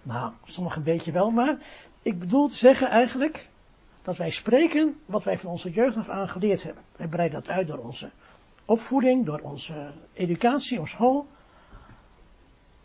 Nou, 0.02 0.32
sommigen 0.44 0.78
een 0.78 0.84
beetje 0.84 1.12
wel, 1.12 1.30
maar 1.30 1.58
ik 2.02 2.18
bedoel 2.18 2.48
te 2.48 2.56
zeggen 2.56 2.88
eigenlijk 2.88 3.48
dat 4.10 4.18
wij 4.18 4.30
spreken 4.30 5.00
wat 5.06 5.24
wij 5.24 5.38
van 5.38 5.50
onze 5.50 5.70
jeugd 5.70 5.96
af 5.96 6.08
aan 6.08 6.28
geleerd 6.28 6.62
hebben. 6.62 6.82
Wij 6.96 7.08
breiden 7.08 7.42
dat 7.42 7.50
uit 7.50 7.66
door 7.66 7.78
onze 7.78 8.10
opvoeding, 8.64 9.26
door 9.26 9.38
onze 9.38 9.90
educatie 10.12 10.80
op 10.80 10.88
school. 10.88 11.26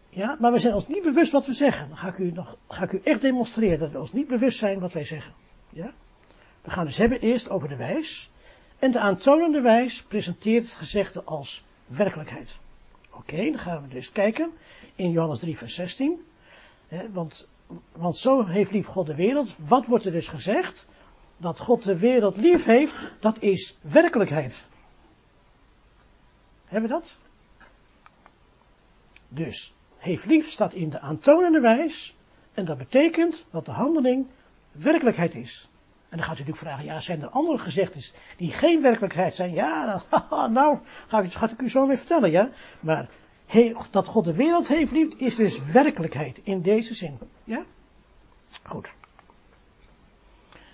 Ja, 0.10 0.38
maar 0.40 0.52
we 0.52 0.60
zijn 0.60 0.74
ons 0.74 0.88
niet 0.88 1.04
bewust 1.04 1.32
wat 1.32 1.46
we 1.46 1.54
zeggen. 1.54 1.88
Dan 1.88 1.98
ga 1.98 2.08
ik 2.08 2.18
u, 2.18 2.32
nog, 2.32 2.58
ga 2.68 2.84
ik 2.84 2.92
u 2.92 3.02
echt 3.04 3.22
demonstreren 3.22 3.80
dat 3.80 3.92
we 3.92 4.00
ons 4.00 4.14
niet 4.14 4.28
bewust 4.28 4.58
zijn 4.58 4.80
wat 4.80 4.94
wij 4.94 5.04
zeggen. 5.04 5.34
Ja? 5.70 5.92
We 6.62 6.70
gaan 6.70 6.86
dus 6.86 6.98
hebben 6.98 7.20
eerst 7.20 7.50
over 7.50 7.70
de 7.70 7.76
wijs. 7.76 8.30
En 8.80 8.92
de 8.92 9.00
aantonende 9.00 9.62
wijs 9.62 10.04
presenteert 10.04 10.64
het 10.64 10.74
gezegde 10.74 11.24
als 11.24 11.64
werkelijkheid. 11.86 12.58
Oké, 13.12 13.44
dan 13.44 13.60
gaan 13.60 13.82
we 13.82 13.88
dus 13.88 14.12
kijken 14.12 14.52
in 14.96 15.12
Johannes 15.12 15.40
3, 15.40 15.58
vers 15.58 15.76
16. 15.76 16.26
want, 17.12 17.48
want 17.92 18.18
zo 18.18 18.46
heeft 18.46 18.72
lief 18.72 18.86
God 18.86 19.06
de 19.06 19.16
wereld. 19.16 19.56
Wat 19.58 19.86
wordt 19.86 20.06
er 20.06 20.12
dus 20.12 20.28
gezegd? 20.28 20.88
Dat 21.38 21.60
God 21.60 21.84
de 21.84 22.00
wereld 22.00 22.38
lief 22.38 22.66
heeft, 22.66 22.96
dat 23.20 23.42
is 23.42 23.78
werkelijkheid. 23.82 24.68
Hebben 26.66 26.90
we 26.90 26.96
dat? 26.96 27.18
Dus, 29.28 29.74
heeft 29.98 30.26
lief 30.26 30.52
staat 30.52 30.74
in 30.74 30.90
de 30.90 31.00
aantonende 31.00 31.60
wijs. 31.60 32.16
En 32.54 32.66
dat 32.66 32.78
betekent 32.78 33.46
dat 33.52 33.66
de 33.66 33.72
handeling 33.72 34.28
werkelijkheid 34.72 35.36
is. 35.36 35.70
En 36.10 36.18
dan 36.18 36.20
gaat 36.20 36.36
u 36.36 36.40
natuurlijk 36.40 36.58
vragen, 36.58 36.86
ja, 36.86 37.00
zijn 37.00 37.22
er 37.22 37.30
andere 37.30 37.58
gezegdes 37.58 38.14
die 38.38 38.52
geen 38.52 38.82
werkelijkheid 38.82 39.34
zijn? 39.34 39.54
Ja, 39.54 40.04
nou, 40.50 40.80
ga 41.08 41.20
ik, 41.20 41.34
ga 41.34 41.50
ik 41.50 41.62
u 41.62 41.70
zo 41.70 41.88
weer 41.88 41.98
vertellen, 41.98 42.32
ja. 42.32 42.50
Maar 42.80 43.10
dat 43.92 44.08
God 44.08 44.26
de 44.26 44.34
wereld 44.34 44.68
heeft 44.68 44.92
lief, 44.92 45.14
is 45.14 45.36
dus 45.36 45.60
werkelijkheid 45.72 46.40
in 46.44 46.62
deze 46.62 46.94
zin. 46.94 47.18
Ja? 47.44 47.64
Goed. 48.64 48.88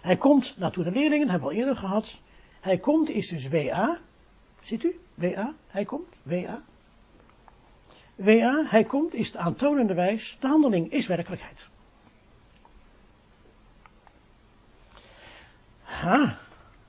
Hij 0.01 0.17
komt, 0.17 0.57
naartoe 0.57 0.83
de 0.83 0.91
leerlingen, 0.91 1.29
hebben 1.29 1.47
we 1.47 1.53
al 1.53 1.59
eerder 1.59 1.75
gehad. 1.75 2.19
Hij 2.59 2.77
komt 2.77 3.09
is 3.09 3.27
dus 3.27 3.47
WA. 3.47 3.99
Ziet 4.61 4.83
u? 4.83 4.99
WA. 5.13 5.53
Hij 5.67 5.85
komt. 5.85 6.07
WA. 6.23 6.61
WA. 8.15 8.65
Hij 8.67 8.83
komt 8.83 9.13
is 9.13 9.31
de 9.31 9.37
aantonende 9.37 9.93
wijs. 9.93 10.37
De 10.39 10.47
handeling 10.47 10.91
is 10.91 11.07
werkelijkheid. 11.07 11.67
Ha. 15.81 16.37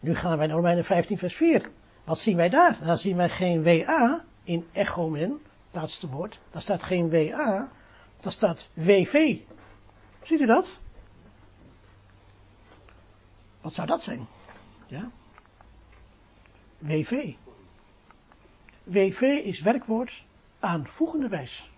Nu 0.00 0.14
gaan 0.14 0.38
wij 0.38 0.47
naar 0.47 0.57
Romeinen 0.57 0.85
15 0.85 1.19
vers 1.19 1.35
4. 1.35 1.71
Wat 2.04 2.19
zien 2.19 2.37
wij 2.37 2.49
daar? 2.49 2.78
Dan 2.85 2.99
zien 2.99 3.16
wij 3.16 3.28
geen 3.28 3.62
WA 3.62 4.25
in 4.45 4.66
echomen 4.73 5.40
laatste 5.73 6.09
woord, 6.09 6.40
daar 6.50 6.62
staat 6.62 6.83
geen 6.83 7.11
WA, 7.11 7.69
daar 8.21 8.33
staat 8.33 8.71
WV. 8.75 9.37
Ziet 10.23 10.40
u 10.40 10.47
dat? 10.47 10.78
Wat 13.62 13.75
zou 13.75 13.87
dat 13.87 14.02
zijn? 14.02 14.26
Ja? 14.87 15.11
WV. 16.78 17.35
WV 18.83 19.21
is 19.21 19.61
werkwoord 19.61 20.25
aanvoegende 20.61 21.28
wijs. 21.28 21.71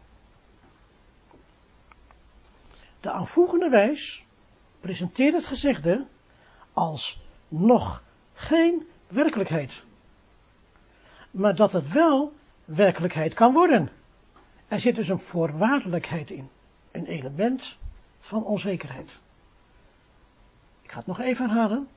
De 3.01 3.11
aanvoegende 3.11 3.69
wijs 3.69 4.25
presenteert 4.81 5.35
het 5.35 5.47
gezegde 5.47 6.07
als 6.73 7.21
nog 7.49 8.03
geen 8.33 8.89
werkelijkheid. 9.07 9.85
Maar 11.31 11.55
dat 11.55 11.73
het 11.73 11.93
wel 11.93 12.33
werkelijkheid 12.65 13.35
kan 13.35 13.53
worden. 13.53 13.91
Er 14.69 14.81
zit 14.81 14.95
dus 14.95 15.09
een 15.09 15.19
voorwaardelijkheid 15.19 16.31
in. 16.31 16.51
Een 16.91 17.07
element 17.07 17.77
van 18.21 18.45
onzekerheid. 18.45 19.19
Ga 20.95 21.01
het 21.01 21.09
nog 21.09 21.21
even 21.21 21.49
herhalen. 21.49 21.89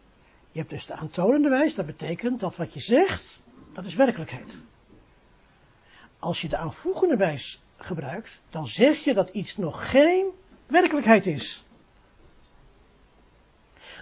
Je 0.51 0.60
hebt 0.60 0.72
dus 0.72 0.86
de 0.86 0.96
aantonende 0.96 1.50
wijs, 1.50 1.75
dat 1.75 1.86
betekent 1.86 2.39
dat 2.39 2.56
wat 2.56 2.74
je 2.74 2.80
zegt, 2.80 3.42
dat 3.74 3.86
is 3.86 3.96
werkelijkheid. 3.96 4.58
Als 6.20 6.42
je 6.42 6.48
de 6.48 6.58
aanvoegende 6.58 7.16
wijs 7.16 7.63
gebruikt, 7.77 8.42
dan 8.50 8.68
zeg 8.68 8.98
je 8.98 9.13
dat 9.13 9.30
iets 9.30 9.58
nog 9.58 9.92
geen 9.92 10.32
werkelijkheid 10.68 11.25
is. 11.25 11.66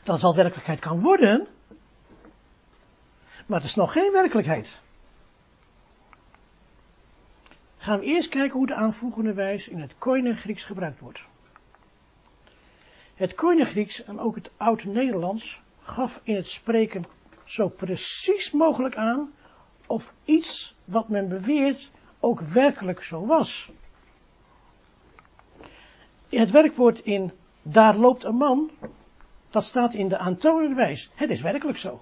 Dat 0.03 0.13
het 0.13 0.21
wel 0.21 0.35
werkelijkheid 0.35 0.79
kan 0.79 1.01
worden, 1.01 1.47
maar 3.45 3.59
het 3.59 3.69
is 3.69 3.75
nog 3.75 3.91
geen 3.91 4.11
werkelijkheid 4.11 4.83
gaan 7.77 7.99
we 7.99 8.05
eerst 8.05 8.29
kijken 8.29 8.57
hoe 8.57 8.67
de 8.67 8.75
aanvoegende 8.75 9.33
wijs 9.33 9.67
in 9.67 9.79
het 9.79 9.97
Koine 9.97 10.35
Grieks 10.35 10.63
gebruikt 10.63 10.99
wordt. 10.99 11.23
Het 13.15 13.35
Koine 13.35 13.65
Grieks 13.65 14.03
en 14.03 14.19
ook 14.19 14.35
het 14.35 14.51
Oud-Nederlands 14.57 15.61
gaf 15.81 16.21
in 16.23 16.35
het 16.35 16.47
spreken 16.47 17.05
zo 17.43 17.67
precies 17.67 18.51
mogelijk 18.51 18.95
aan 18.95 19.33
of 19.87 20.15
iets 20.25 20.75
wat 20.85 21.09
men 21.09 21.27
beweert 21.27 21.91
ook 22.19 22.39
werkelijk 22.39 23.03
zo 23.03 23.25
was. 23.25 23.71
Het 26.29 26.51
werkwoord 26.51 26.99
in 26.99 27.31
daar 27.61 27.95
loopt 27.95 28.23
een 28.23 28.35
man, 28.35 28.71
dat 29.49 29.63
staat 29.63 29.93
in 29.93 30.07
de 30.07 30.17
aantonende 30.17 30.75
wijs. 30.75 31.11
Het 31.15 31.29
is 31.29 31.41
werkelijk 31.41 31.77
zo. 31.77 32.01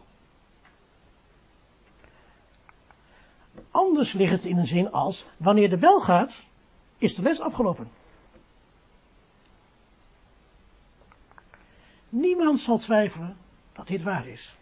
Anders 3.71 4.13
ligt 4.13 4.31
het 4.31 4.45
in 4.45 4.57
een 4.57 4.67
zin 4.67 4.91
als, 4.91 5.25
wanneer 5.37 5.69
de 5.69 5.77
bel 5.77 5.99
gaat, 6.01 6.47
is 6.97 7.15
de 7.15 7.21
les 7.21 7.41
afgelopen. 7.41 7.87
Niemand 12.15 12.59
zal 12.59 12.77
twijfelen 12.77 13.37
dat 13.71 13.87
dit 13.87 14.03
waar 14.03 14.27
is. 14.27 14.55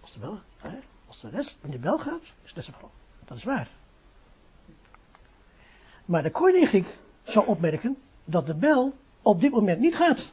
Als 0.00 0.12
de 0.12 0.18
bel, 0.18 0.40
hè, 0.56 0.78
als 1.06 1.20
de 1.20 1.30
les, 1.30 1.56
wanneer 1.60 1.80
de 1.80 1.86
bel 1.86 1.98
gaat, 1.98 2.22
is 2.42 2.54
les 2.54 2.68
afgelopen. 2.68 2.98
Dat 3.24 3.36
is 3.36 3.44
waar. 3.44 3.68
Maar 6.04 6.22
de 6.22 6.30
koning 6.30 6.86
zou 7.22 7.46
opmerken 7.46 8.02
dat 8.24 8.46
de 8.46 8.54
bel 8.54 8.96
op 9.22 9.40
dit 9.40 9.50
moment 9.50 9.80
niet 9.80 9.94
gaat. 9.94 10.32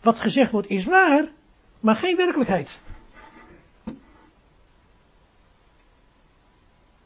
Wat 0.00 0.20
gezegd 0.20 0.50
wordt 0.50 0.68
is 0.68 0.84
waar, 0.84 1.28
maar 1.80 1.96
geen 1.96 2.16
werkelijkheid. 2.16 2.80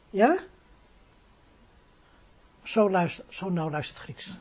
Ja? 0.09 0.37
Zo, 2.63 2.89
luister, 2.89 3.25
zo 3.29 3.49
nauw 3.49 3.69
luistert 3.69 3.97
Grieks. 3.97 4.37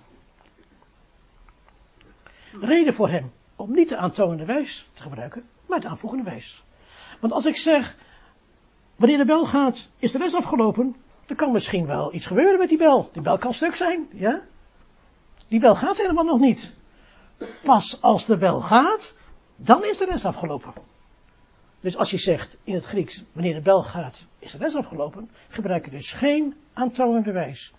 Reden 2.61 2.95
voor 2.95 3.09
hem 3.09 3.33
om 3.57 3.73
niet 3.73 3.89
de 3.89 3.97
aantonende 3.97 4.45
wijs 4.45 4.89
te 4.93 5.03
gebruiken, 5.03 5.49
maar 5.67 5.81
de 5.81 5.89
aanvoegende 5.89 6.25
wijs. 6.25 6.65
Want 7.21 7.33
als 7.33 7.45
ik 7.45 7.57
zeg, 7.57 7.97
wanneer 8.97 9.19
de 9.19 9.25
bel 9.25 9.47
gaat, 9.47 9.91
is 9.99 10.13
de 10.13 10.19
les 10.19 10.35
afgelopen, 10.35 10.97
dan 11.27 11.37
kan 11.37 11.53
misschien 11.53 11.87
wel 11.87 12.15
iets 12.15 12.27
gebeuren 12.27 12.59
met 12.59 12.69
die 12.69 12.79
bel. 12.79 13.09
Die 13.13 13.23
bel 13.23 13.39
kan 13.39 13.53
stuk 13.53 13.77
zijn, 13.77 14.09
ja? 14.13 14.43
Die 15.49 15.61
bel 15.61 15.77
gaat 15.77 15.97
helemaal 15.97 16.25
nog 16.25 16.41
niet. 16.41 16.75
Pas 17.63 18.03
als 18.03 18.27
de 18.27 18.37
bel 18.37 18.61
gaat, 18.61 19.19
dan 19.57 19.85
is 19.85 19.99
de 19.99 20.07
les 20.07 20.25
afgelopen. 20.25 20.73
Dus 21.81 21.97
als 21.97 22.11
je 22.11 22.19
zegt 22.19 22.57
in 22.65 22.75
het 22.75 22.85
Grieks, 22.85 23.25
wanneer 23.33 23.55
de 23.55 23.61
bel 23.61 23.83
gaat, 23.83 24.27
is 24.39 24.53
de 24.53 24.59
les 24.59 24.75
afgelopen, 24.75 25.31
gebruik 25.49 25.85
je 25.85 25.91
dus 25.91 26.13
geen 26.13 26.55
aantoonende 26.73 27.33
wijs. 27.33 27.73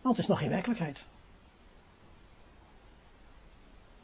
Want 0.00 0.16
het 0.16 0.24
is 0.24 0.30
nog 0.30 0.38
geen 0.38 0.48
werkelijkheid. 0.48 1.04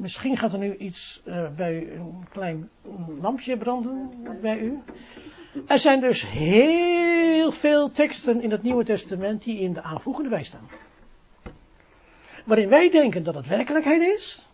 Misschien 0.04 0.36
gaat 0.36 0.52
er 0.52 0.58
nu 0.58 0.76
iets 0.76 1.22
uh, 1.24 1.48
bij 1.50 1.92
een 1.92 2.26
klein 2.30 2.70
lampje 3.20 3.56
branden 3.56 4.10
bij 4.40 4.58
u. 4.58 4.82
Er 5.66 5.78
zijn 5.78 6.00
dus 6.00 6.26
heel 6.28 7.52
veel 7.52 7.90
teksten 7.90 8.42
in 8.42 8.50
het 8.50 8.62
Nieuwe 8.62 8.84
Testament 8.84 9.42
die 9.42 9.60
in 9.60 9.72
de 9.72 9.82
aanvoegende 9.82 10.28
wijs 10.28 10.46
staan. 10.46 10.68
Waarin 12.44 12.68
wij 12.68 12.90
denken 12.90 13.22
dat 13.24 13.34
het 13.34 13.46
werkelijkheid 13.46 14.00
is, 14.00 14.46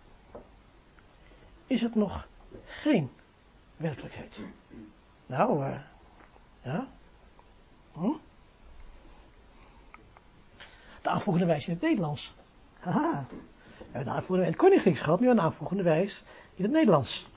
is 1.66 1.82
het 1.82 1.94
nog 1.94 2.28
geen 2.64 3.10
werkelijkheid. 3.76 4.40
Nou, 5.26 5.64
uh, 5.64 5.80
ja. 6.62 6.88
Hm? 7.92 8.12
De 11.02 11.08
aanvoegende 11.08 11.46
wijs 11.46 11.66
in 11.66 11.72
het 11.72 11.82
Nederlands. 11.82 12.34
Haha. 12.80 13.26
We 13.90 13.96
hebben 13.96 14.12
de 14.12 14.18
aanvoegende 14.20 14.82
wijs 14.82 15.04
het 15.06 15.20
nu 15.20 15.28
een 15.28 15.40
aanvoegende 15.40 15.82
wijs 15.82 16.24
in 16.54 16.62
het 16.62 16.72
Nederlands. 16.72 17.28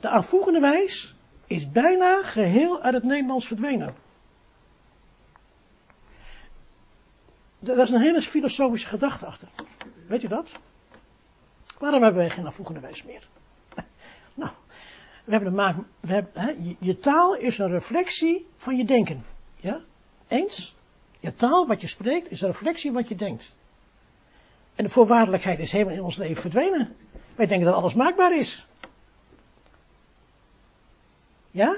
De 0.00 0.08
aanvoegende 0.08 0.60
wijs 0.60 1.14
is 1.46 1.70
bijna 1.70 2.22
geheel 2.22 2.82
uit 2.82 2.94
het 2.94 3.02
Nederlands 3.02 3.46
verdwenen. 3.46 3.94
Er 7.62 7.78
is 7.78 7.90
een 7.90 8.00
hele 8.00 8.22
filosofische 8.22 8.88
gedachte 8.88 9.26
achter. 9.26 9.48
Weet 10.06 10.22
u 10.22 10.28
dat? 10.28 10.52
Waarom 11.78 12.02
hebben 12.02 12.20
wij 12.20 12.30
geen 12.30 12.46
aanvoegende 12.46 12.80
wijs 12.80 13.02
meer? 13.02 13.28
Nou, 14.34 14.50
we 15.24 15.30
hebben 15.32 15.50
de 15.50 15.56
maak, 15.56 15.76
we 16.00 16.12
hebben, 16.12 16.42
hè, 16.42 16.50
je, 16.50 16.76
je, 16.78 16.98
taal 16.98 17.36
is 17.36 17.58
een 17.58 17.70
reflectie 17.70 18.46
van 18.56 18.76
je 18.76 18.84
denken. 18.84 19.24
Ja? 19.56 19.80
Eens? 20.28 20.76
Je 21.20 21.34
taal, 21.34 21.66
wat 21.66 21.80
je 21.80 21.86
spreekt, 21.86 22.30
is 22.30 22.40
een 22.40 22.48
reflectie 22.48 22.90
van 22.90 23.00
wat 23.00 23.08
je 23.08 23.14
denkt. 23.14 23.56
En 24.74 24.84
de 24.84 24.90
voorwaardelijkheid 24.90 25.58
is 25.58 25.72
helemaal 25.72 25.94
in 25.94 26.02
ons 26.02 26.16
leven 26.16 26.42
verdwenen. 26.42 26.96
Wij 27.34 27.46
denken 27.46 27.66
dat 27.66 27.74
alles 27.76 27.94
maakbaar 27.94 28.36
is. 28.36 28.66
Ja? 31.50 31.76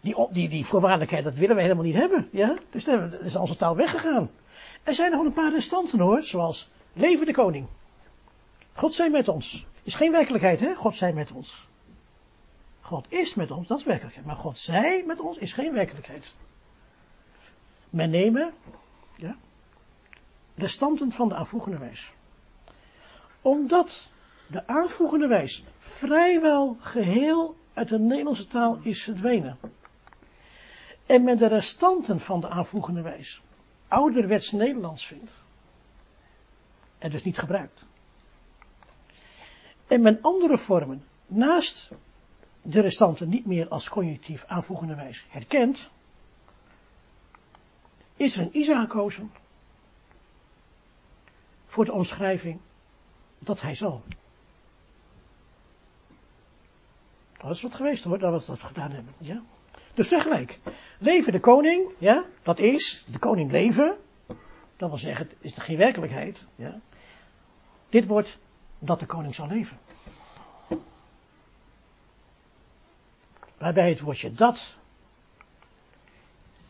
Die, 0.00 0.26
die, 0.30 0.48
die 0.48 0.66
voorwaardelijkheid, 0.66 1.24
dat 1.24 1.34
willen 1.34 1.54
wij 1.54 1.64
helemaal 1.64 1.84
niet 1.84 1.94
hebben. 1.94 2.28
Ja? 2.32 2.56
Dus 2.70 2.84
dan 2.84 3.12
is 3.12 3.36
onze 3.36 3.56
taal 3.56 3.76
weggegaan. 3.76 4.30
Er 4.82 4.94
zijn 4.94 5.10
nog 5.10 5.24
een 5.24 5.32
paar 5.32 5.52
restanten 5.52 5.98
hoor, 5.98 6.22
zoals 6.22 6.70
leven 6.92 7.26
de 7.26 7.32
koning. 7.32 7.66
God 8.72 8.94
zij 8.94 9.10
met 9.10 9.28
ons. 9.28 9.66
Is 9.82 9.94
geen 9.94 10.12
werkelijkheid, 10.12 10.60
hè? 10.60 10.74
God 10.74 10.96
zij 10.96 11.12
met 11.12 11.32
ons. 11.32 11.68
God 12.80 13.12
is 13.12 13.34
met 13.34 13.50
ons, 13.50 13.66
dat 13.66 13.78
is 13.78 13.84
werkelijkheid. 13.84 14.26
Maar 14.26 14.36
God 14.36 14.58
zij 14.58 15.04
met 15.06 15.20
ons 15.20 15.38
is 15.38 15.52
geen 15.52 15.72
werkelijkheid. 15.72 16.34
Men 17.90 18.10
nemen, 18.10 18.52
ja, 19.16 19.36
restanten 20.54 21.12
van 21.12 21.28
de 21.28 21.34
aanvoegende 21.34 21.78
wijs. 21.78 22.12
Omdat 23.42 24.10
de 24.46 24.66
aanvoegende 24.66 25.26
wijs 25.26 25.64
vrijwel 25.78 26.76
geheel 26.80 27.56
uit 27.74 27.88
de 27.88 27.98
Nederlandse 27.98 28.46
taal 28.46 28.78
is 28.82 29.02
verdwenen. 29.02 29.58
En 31.06 31.24
men 31.24 31.38
de 31.38 31.46
restanten 31.46 32.20
van 32.20 32.40
de 32.40 32.48
aanvoegende 32.48 33.02
wijs 33.02 33.42
ouderwets 33.90 34.52
Nederlands 34.52 35.06
vindt. 35.06 35.32
En 36.98 37.10
dus 37.10 37.24
niet 37.24 37.38
gebruikt. 37.38 37.84
En 39.86 40.00
men 40.00 40.18
andere 40.22 40.58
vormen 40.58 41.04
naast 41.26 41.92
de 42.62 42.80
restanten 42.80 43.28
niet 43.28 43.46
meer 43.46 43.68
als 43.68 43.88
conjunctief 43.88 44.44
aanvoegende 44.44 44.94
wijs 44.94 45.24
herkent, 45.28 45.90
is 48.16 48.36
er 48.36 48.42
een 48.42 48.58
Isa 48.58 48.80
gekozen 48.80 49.30
voor 51.86 51.94
omschrijving 51.94 52.60
dat 53.38 53.60
hij 53.60 53.74
zal. 53.74 54.02
Dat 57.38 57.50
is 57.50 57.62
wat 57.62 57.74
geweest 57.74 58.04
hoor, 58.04 58.18
dat 58.18 58.46
we 58.46 58.52
dat 58.52 58.62
gedaan 58.62 58.90
hebben. 58.90 59.14
Ja? 59.18 59.42
Dus 59.94 60.08
tegelijk, 60.08 60.58
leven 60.98 61.32
de 61.32 61.40
koning, 61.40 61.90
ja, 61.98 62.24
dat 62.42 62.58
is, 62.58 63.04
de 63.10 63.18
koning 63.18 63.50
leven, 63.50 63.96
dat 64.76 64.88
wil 64.88 64.98
zeggen, 64.98 65.26
het 65.26 65.36
is 65.40 65.56
geen 65.56 65.76
werkelijkheid, 65.76 66.46
ja. 66.56 66.80
Dit 67.88 68.06
wordt 68.06 68.38
dat 68.78 69.00
de 69.00 69.06
koning 69.06 69.34
zal 69.34 69.46
leven. 69.46 69.78
Waarbij 73.58 73.88
het 73.88 74.00
woordje 74.00 74.32
dat 74.32 74.76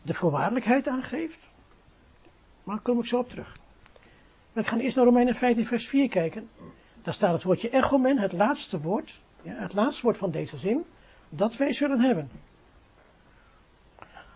de 0.02 0.14
voorwaardelijkheid 0.14 0.88
aangeeft. 0.88 1.40
Maar 2.64 2.74
daar 2.74 2.84
kom 2.84 2.98
ik 2.98 3.06
zo 3.06 3.18
op 3.18 3.28
terug. 3.28 3.58
Ik 4.60 4.66
ga 4.66 4.78
eerst 4.78 4.96
naar 4.96 5.04
Romeinen 5.04 5.34
15 5.34 5.66
vers 5.66 5.88
4 5.88 6.08
kijken. 6.08 6.48
Daar 7.02 7.14
staat 7.14 7.32
het 7.32 7.42
woordje 7.42 7.70
echomen, 7.70 8.18
het 8.18 8.32
laatste 8.32 8.80
woord, 8.80 9.20
ja, 9.42 9.52
het 9.52 9.74
laatste 9.74 10.02
woord 10.02 10.16
van 10.16 10.30
deze 10.30 10.56
zin, 10.56 10.84
dat 11.28 11.56
wij 11.56 11.72
zullen 11.72 12.00
hebben. 12.00 12.30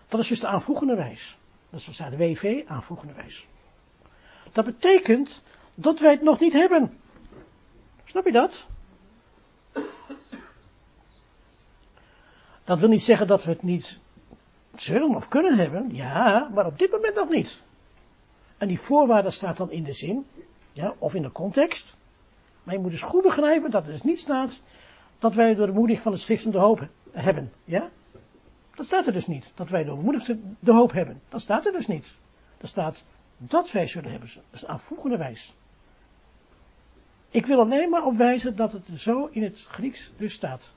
Dat 0.07 0.19
is 0.19 0.27
dus 0.27 0.39
de 0.39 0.47
aanvoegende 0.47 0.95
wijs. 0.95 1.37
Dat 1.69 1.79
is 1.79 1.97
wat 1.97 2.09
de 2.09 2.17
WV, 2.17 2.63
aanvoegende 2.67 3.13
wijs. 3.13 3.47
Dat 4.51 4.65
betekent 4.65 5.43
dat 5.75 5.99
wij 5.99 6.11
het 6.11 6.21
nog 6.21 6.39
niet 6.39 6.53
hebben. 6.53 6.97
Snap 8.05 8.25
je 8.25 8.31
dat? 8.31 8.65
Dat 12.63 12.79
wil 12.79 12.89
niet 12.89 13.03
zeggen 13.03 13.27
dat 13.27 13.43
we 13.43 13.51
het 13.51 13.63
niet 13.63 13.99
zullen 14.75 15.15
of 15.15 15.27
kunnen 15.27 15.57
hebben. 15.57 15.95
Ja, 15.95 16.49
maar 16.53 16.65
op 16.65 16.79
dit 16.79 16.91
moment 16.91 17.15
nog 17.15 17.29
niet. 17.29 17.63
En 18.57 18.67
die 18.67 18.79
voorwaarde 18.79 19.29
staat 19.29 19.57
dan 19.57 19.71
in 19.71 19.83
de 19.83 19.93
zin, 19.93 20.25
ja, 20.71 20.93
of 20.97 21.13
in 21.13 21.21
de 21.21 21.31
context. 21.31 21.95
Maar 22.63 22.73
je 22.73 22.79
moet 22.79 22.91
dus 22.91 23.01
goed 23.01 23.23
begrijpen 23.23 23.71
dat 23.71 23.85
er 23.85 23.91
dus 23.91 24.03
niet 24.03 24.19
staat 24.19 24.61
dat 25.19 25.35
wij 25.35 25.55
door 25.55 25.65
de 25.65 25.73
moedig 25.73 26.01
van 26.01 26.11
het 26.11 26.21
schrift 26.21 26.51
de 26.51 26.57
hoop 26.57 26.87
hebben. 27.11 27.51
Ja? 27.63 27.89
Dat 28.75 28.85
staat 28.85 29.07
er 29.07 29.13
dus 29.13 29.27
niet. 29.27 29.51
Dat 29.55 29.69
wij 29.69 29.83
door 29.83 29.97
moedig 29.97 30.25
de 30.59 30.71
hoop 30.71 30.91
hebben. 30.91 31.21
Dat 31.29 31.41
staat 31.41 31.65
er 31.65 31.71
dus 31.71 31.87
niet. 31.87 32.13
Er 32.57 32.67
staat 32.67 33.03
dat 33.37 33.71
wij 33.71 33.87
zullen 33.87 34.11
hebben. 34.11 34.29
Dat 34.49 34.65
aanvoegende 34.65 35.17
wijs. 35.17 35.53
Ik 37.29 37.45
wil 37.45 37.59
alleen 37.59 37.89
maar 37.89 38.05
op 38.05 38.15
wijzen 38.15 38.55
dat 38.55 38.71
het 38.71 38.85
zo 38.93 39.25
in 39.31 39.43
het 39.43 39.65
Grieks 39.69 40.11
dus 40.17 40.33
staat. 40.33 40.73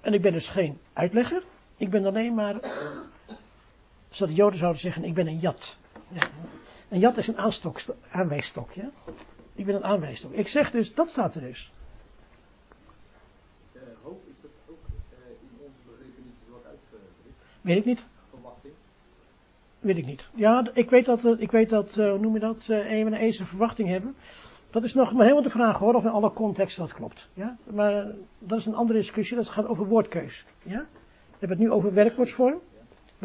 En 0.00 0.14
ik 0.14 0.22
ben 0.22 0.32
dus 0.32 0.48
geen 0.48 0.78
uitlegger. 0.92 1.42
Ik 1.76 1.90
ben 1.90 2.04
alleen 2.04 2.34
maar, 2.34 2.54
zoals 4.16 4.32
de 4.32 4.38
Joden 4.38 4.58
zouden 4.58 4.80
zeggen, 4.80 5.04
ik 5.04 5.14
ben 5.14 5.26
een 5.26 5.38
jat. 5.38 5.76
Ja. 6.08 6.28
Een 6.88 6.98
jat 6.98 7.16
is 7.16 7.28
een 7.28 7.38
aanstok, 7.38 7.80
aanwijsstok. 8.10 8.72
Ja? 8.72 8.90
Ik 9.54 9.66
ben 9.66 9.74
een 9.74 9.84
aanwijsstok. 9.84 10.32
Ik 10.32 10.48
zeg 10.48 10.70
dus, 10.70 10.94
dat 10.94 11.08
staat 11.08 11.34
er 11.34 11.40
dus. 11.40 11.72
Uh, 13.72 13.82
hoop 14.02 14.22
is 14.28 14.40
dat 14.42 14.50
ook 14.68 14.78
uh, 14.88 15.26
in 15.28 15.64
onze 15.64 15.78
begrippen 15.86 16.22
niet 16.24 16.34
uitgedrukt? 16.54 17.10
Weet 17.60 17.76
ik 17.76 17.84
niet. 17.84 18.04
Verwachting? 18.30 18.74
Weet 19.80 19.96
ik 19.96 20.06
niet. 20.06 20.28
Ja, 20.34 20.70
ik 20.72 20.90
weet 20.90 21.04
dat, 21.04 21.40
ik 21.40 21.50
weet 21.50 21.68
dat 21.68 21.96
uh, 21.96 22.10
hoe 22.10 22.18
noem 22.18 22.34
je 22.34 22.40
dat, 22.40 22.64
een 22.68 23.14
en 23.14 23.22
een 23.22 23.32
verwachting 23.32 23.88
hebben. 23.88 24.16
Dat 24.70 24.84
is 24.84 24.94
nog 24.94 25.12
maar 25.12 25.22
helemaal 25.22 25.42
de 25.42 25.50
vraag 25.50 25.78
hoor, 25.78 25.94
of 25.94 26.04
in 26.04 26.10
alle 26.10 26.32
contexten 26.32 26.82
dat 26.82 26.94
klopt. 26.94 27.28
Ja? 27.34 27.56
Maar 27.64 28.06
dat 28.38 28.58
is 28.58 28.66
een 28.66 28.74
andere 28.74 28.98
discussie, 28.98 29.36
dat 29.36 29.48
gaat 29.48 29.66
over 29.66 29.86
woordkeus. 29.86 30.44
Ja? 30.62 30.86
We 31.30 31.36
hebben 31.38 31.58
het 31.58 31.66
nu 31.66 31.72
over 31.72 31.94
werkwoordsvorm. 31.94 32.60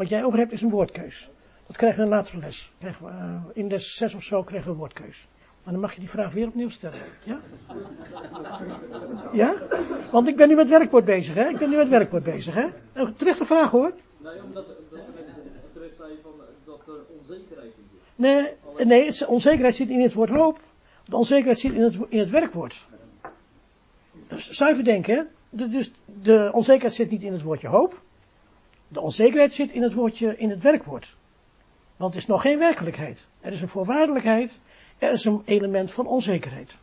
Wat 0.02 0.10
jij 0.10 0.24
over 0.24 0.38
hebt 0.38 0.52
is 0.52 0.62
een 0.62 0.70
woordkeus. 0.70 1.30
Dat 1.66 1.76
krijgen 1.76 1.98
we 1.98 2.06
in 2.06 2.12
een 2.12 2.18
latere 2.18 2.38
les. 2.38 2.72
Krijgen 2.78 3.06
we, 3.06 3.10
uh, 3.12 3.42
in 3.52 3.68
les 3.68 3.94
6 3.96 4.14
of 4.14 4.22
zo 4.22 4.42
krijgen 4.42 4.70
we 4.70 4.76
woordkeus. 4.76 5.28
Maar 5.62 5.72
dan 5.72 5.82
mag 5.82 5.94
je 5.94 6.00
die 6.00 6.08
vraag 6.08 6.32
weer 6.32 6.46
opnieuw 6.46 6.68
stellen. 6.68 6.98
Ja? 7.24 7.40
Ja? 9.32 9.54
Want 10.10 10.28
ik 10.28 10.36
ben 10.36 10.48
nu 10.48 10.54
met 10.54 10.68
werkwoord 10.68 11.04
bezig, 11.04 11.34
hè? 11.34 11.48
Ik 11.48 11.58
ben 11.58 11.70
nu 11.70 11.76
met 11.76 11.88
werkwoord 11.88 12.22
bezig, 12.22 12.54
hè? 12.54 12.66
Een 12.92 13.14
terechte 13.14 13.44
vraag 13.44 13.70
hoor. 13.70 13.92
Nee, 14.18 14.42
omdat 14.42 14.66
dat 14.66 14.76
terecht 15.72 15.96
zei 15.96 16.18
van 16.22 16.32
dat 16.64 16.80
er 16.86 17.00
onzekerheid 17.18 17.72
in 17.76 17.84
zit. 17.90 18.00
Nee, 18.14 18.48
nee, 18.86 19.06
het, 19.06 19.26
onzekerheid 19.26 19.74
zit 19.74 19.88
in 19.88 20.00
het 20.00 20.14
woord 20.14 20.30
hoop. 20.30 20.60
De 21.04 21.16
onzekerheid 21.16 21.58
zit 21.58 21.72
in 21.72 21.82
het, 21.82 21.98
in 22.08 22.18
het 22.18 22.30
werkwoord. 22.30 22.84
Zuiver 24.34 24.84
denken, 24.84 25.14
hè? 25.16 25.22
De, 25.48 25.68
dus 25.68 25.92
de 26.04 26.50
onzekerheid 26.52 26.94
zit 26.94 27.10
niet 27.10 27.22
in 27.22 27.32
het 27.32 27.42
woordje 27.42 27.68
hoop. 27.68 28.00
De 28.92 29.00
onzekerheid 29.00 29.52
zit 29.52 29.72
in 29.72 29.82
het 29.82 29.94
woordje, 29.94 30.36
in 30.36 30.50
het 30.50 30.62
werkwoord. 30.62 31.16
Want 31.96 32.14
het 32.14 32.22
is 32.22 32.28
nog 32.28 32.42
geen 32.42 32.58
werkelijkheid. 32.58 33.28
Er 33.40 33.52
is 33.52 33.60
een 33.60 33.68
voorwaardelijkheid. 33.68 34.60
Er 34.98 35.10
is 35.10 35.24
een 35.24 35.42
element 35.44 35.92
van 35.92 36.06
onzekerheid. 36.06 36.76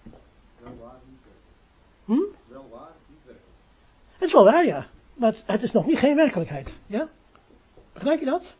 Hm? 2.05 2.11
Niet. 2.11 2.37
Het 4.13 4.27
is 4.27 4.33
wel 4.33 4.43
waar, 4.43 4.65
ja. 4.65 4.87
Maar 5.13 5.35
het, 5.45 5.63
is 5.63 5.71
nog 5.71 5.85
niet 5.85 5.99
geen 5.99 6.15
werkelijkheid. 6.15 6.79
Ja? 6.87 7.07
Begrijp 7.93 8.19
je 8.19 8.25
dat? 8.25 8.55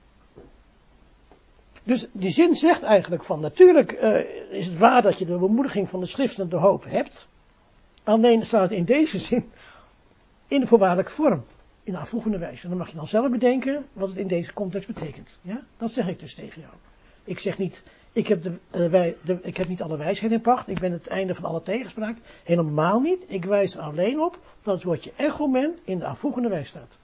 Dus 1.84 2.08
die 2.12 2.32
zin 2.32 2.56
zegt 2.56 2.84
eigenlijk 2.84 3.24
van, 3.24 3.40
natuurlijk 3.40 3.92
uh, 3.92 4.52
is 4.52 4.68
het 4.68 4.80
waar 4.80 5.02
dat 5.02 5.20
je 5.20 5.26
de 5.26 5.38
bemoediging 5.38 5.90
van 5.90 6.00
de 6.00 6.06
schrift 6.06 6.40
en 6.40 6.50
de 6.50 6.58
hoop 6.58 6.84
hebt. 6.84 7.30
Alleen 8.04 8.46
staat 8.46 8.72
in 8.72 8.86
deze 8.86 9.20
zin 9.20 9.52
in 10.48 10.60
de 10.60 10.68
voorwaardelijke 10.68 11.12
vorm. 11.12 11.44
In 11.90 11.96
de 11.96 12.02
aanvoegende 12.02 12.38
wijze. 12.38 12.64
En 12.64 12.70
dan 12.70 12.78
mag 12.78 12.90
je 12.90 12.96
dan 12.96 13.08
zelf 13.08 13.32
bedenken 13.32 13.86
wat 13.94 14.10
het 14.10 14.18
in 14.18 14.28
deze 14.28 14.54
context 14.54 14.88
betekent. 14.88 15.40
Ja? 15.42 15.64
Dat 15.78 15.92
zeg 15.92 16.08
ik 16.08 16.20
dus 16.20 16.36
tegen 16.36 16.62
jou. 16.62 16.74
Ik 17.24 17.40
zeg 17.40 17.58
niet, 17.58 17.84
ik 18.12 18.28
heb, 18.28 18.42
de, 18.42 18.60
uh, 18.72 18.90
wij, 18.90 19.16
de, 19.24 19.40
ik 19.42 19.58
heb 19.58 19.68
niet 19.68 19.82
alle 19.82 19.98
wijsheid 19.98 20.32
in 20.32 20.42
pacht. 20.42 20.68
Ik 20.68 20.80
ben 20.80 20.92
het 20.92 21.08
einde 21.08 21.36
van 21.36 21.44
alle 21.44 21.62
tegenspraak. 21.62 22.18
Helemaal 22.44 23.00
niet. 23.00 23.26
Ik 23.28 23.46
wijs 23.46 23.76
er 23.76 23.82
alleen 23.82 24.20
op 24.20 24.40
dat 24.64 24.76
het 24.76 24.84
woordje 24.84 25.12
echomen 25.16 25.80
in 25.84 26.00
de 26.00 26.06
aanvoegende 26.06 26.50
wijze 26.50 26.70
staat. 26.70 27.00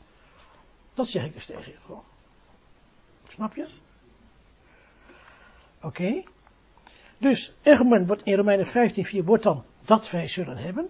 Dat 0.93 1.07
zeg 1.07 1.25
ik 1.25 1.33
dus 1.33 1.45
tegen 1.45 1.71
je. 1.71 1.95
Snap 3.27 3.55
je? 3.55 3.67
Oké. 5.81 6.23
Dus 7.17 7.55
echomen 7.61 8.07
wordt 8.07 8.23
in 8.23 8.35
Romeinen 8.35 8.67
15:4 8.67 9.23
wordt 9.25 9.43
dan 9.43 9.63
dat 9.85 10.11
wij 10.11 10.27
zullen 10.27 10.57
hebben. 10.57 10.89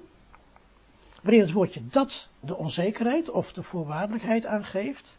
Waarin 1.26 1.44
het 1.44 1.52
woordje 1.52 1.88
dat 1.88 2.30
de 2.40 2.56
onzekerheid 2.56 3.30
of 3.30 3.54
de 3.54 3.64
voorwaardelijkheid 3.64 4.46
aangeeft. 4.46 5.18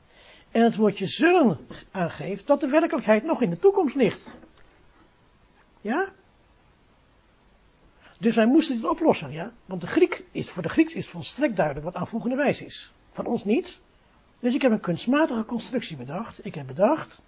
en 0.51 0.63
het 0.63 0.77
woordje 0.77 1.07
zullen 1.07 1.59
aangeeft 1.91 2.47
dat 2.47 2.61
de 2.61 2.69
werkelijkheid 2.69 3.25
nog 3.25 3.43
in 3.43 3.51
de 3.51 3.59
toekomst 3.59 3.97
ligt. 3.97 4.41
Ja? 5.81 6.09
Dus 8.19 8.35
wij 8.35 8.47
moesten 8.47 8.77
dit 8.77 8.85
oplossen, 8.85 9.33
ja? 9.33 9.53
Want 9.65 9.81
de 9.81 9.87
Griek 9.87 10.25
is, 10.31 10.51
voor 10.51 10.63
de 10.63 10.69
Grieks 10.69 10.95
is 10.95 11.09
volstrekt 11.09 11.57
duidelijk 11.57 11.87
wat 11.87 11.95
aanvoegende 11.95 12.37
wijs 12.37 12.61
is. 12.61 12.93
Van 13.13 13.27
ons 13.27 13.45
niet. 13.45 13.81
Dus 14.41 14.55
ik 14.55 14.63
heb 14.63 14.73
een 14.73 14.81
kunstmatige 14.81 15.45
constructie 15.45 15.97
bedacht. 15.97 16.45
Ik 16.45 16.55
heb 16.55 16.67
bedacht 16.67 17.23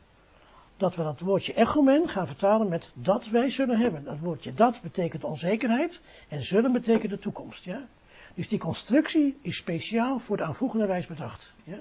dat 0.76 0.96
we 0.96 1.02
dat 1.02 1.20
woordje 1.20 1.54
echomen 1.54 2.08
gaan 2.08 2.26
vertalen 2.26 2.68
met 2.68 2.90
dat 2.94 3.28
wij 3.28 3.50
zullen 3.50 3.78
hebben. 3.78 4.04
Dat 4.04 4.18
woordje 4.18 4.54
dat 4.54 4.80
betekent 4.80 5.24
onzekerheid 5.24 6.00
en 6.28 6.42
zullen 6.42 6.72
betekent 6.72 7.10
de 7.10 7.18
toekomst, 7.18 7.64
ja? 7.64 7.88
Dus 8.38 8.48
die 8.48 8.58
constructie 8.58 9.38
is 9.42 9.56
speciaal 9.56 10.18
voor 10.18 10.36
de 10.36 10.42
aanvoegende 10.42 10.86
wijs 10.86 11.06
bedacht, 11.06 11.52
ja? 11.64 11.78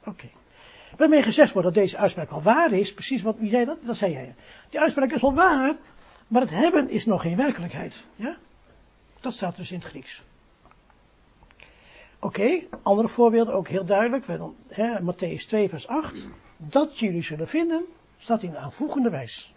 Oké. 0.00 0.08
Okay. 0.08 0.30
Waarmee 0.96 1.22
gezegd 1.22 1.52
wordt 1.52 1.68
dat 1.68 1.76
deze 1.76 1.98
uitspraak 1.98 2.30
al 2.30 2.42
waar 2.42 2.72
is, 2.72 2.94
precies 2.94 3.22
wat, 3.22 3.38
wie 3.38 3.50
zei 3.50 3.64
dat? 3.64 3.78
Dat 3.82 3.96
zei 3.96 4.12
jij. 4.12 4.34
Die 4.70 4.80
uitspraak 4.80 5.10
is 5.10 5.22
al 5.22 5.34
waar, 5.34 5.76
maar 6.28 6.40
het 6.40 6.50
hebben 6.50 6.88
is 6.88 7.06
nog 7.06 7.22
geen 7.22 7.36
werkelijkheid. 7.36 8.04
Ja? 8.16 8.36
Dat 9.20 9.32
staat 9.32 9.56
dus 9.56 9.70
in 9.70 9.78
het 9.78 9.88
Grieks. 9.88 10.22
Oké, 12.18 12.62
andere 12.82 13.08
voorbeelden 13.08 13.54
ook 13.54 13.68
heel 13.68 13.84
duidelijk. 13.84 14.26
Hè, 14.68 15.00
Matthäus 15.00 15.46
2 15.46 15.68
vers 15.68 15.86
8. 15.86 16.28
Dat 16.56 16.98
jullie 16.98 17.22
zullen 17.22 17.48
vinden, 17.48 17.84
staat 18.18 18.42
in 18.42 18.56
aanvoegende 18.56 19.10
wijs. 19.10 19.53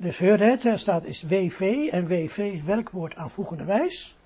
Dus 0.00 0.18
heur 0.18 0.40
het, 0.40 0.64
er 0.64 0.78
staat 0.78 1.04
is 1.04 1.22
WV 1.22 1.88
en 1.92 2.06
WV 2.06 2.38
is 2.38 2.62
werkwoord 2.62 3.14
aanvoegende 3.14 3.64
wijs. 3.64 4.16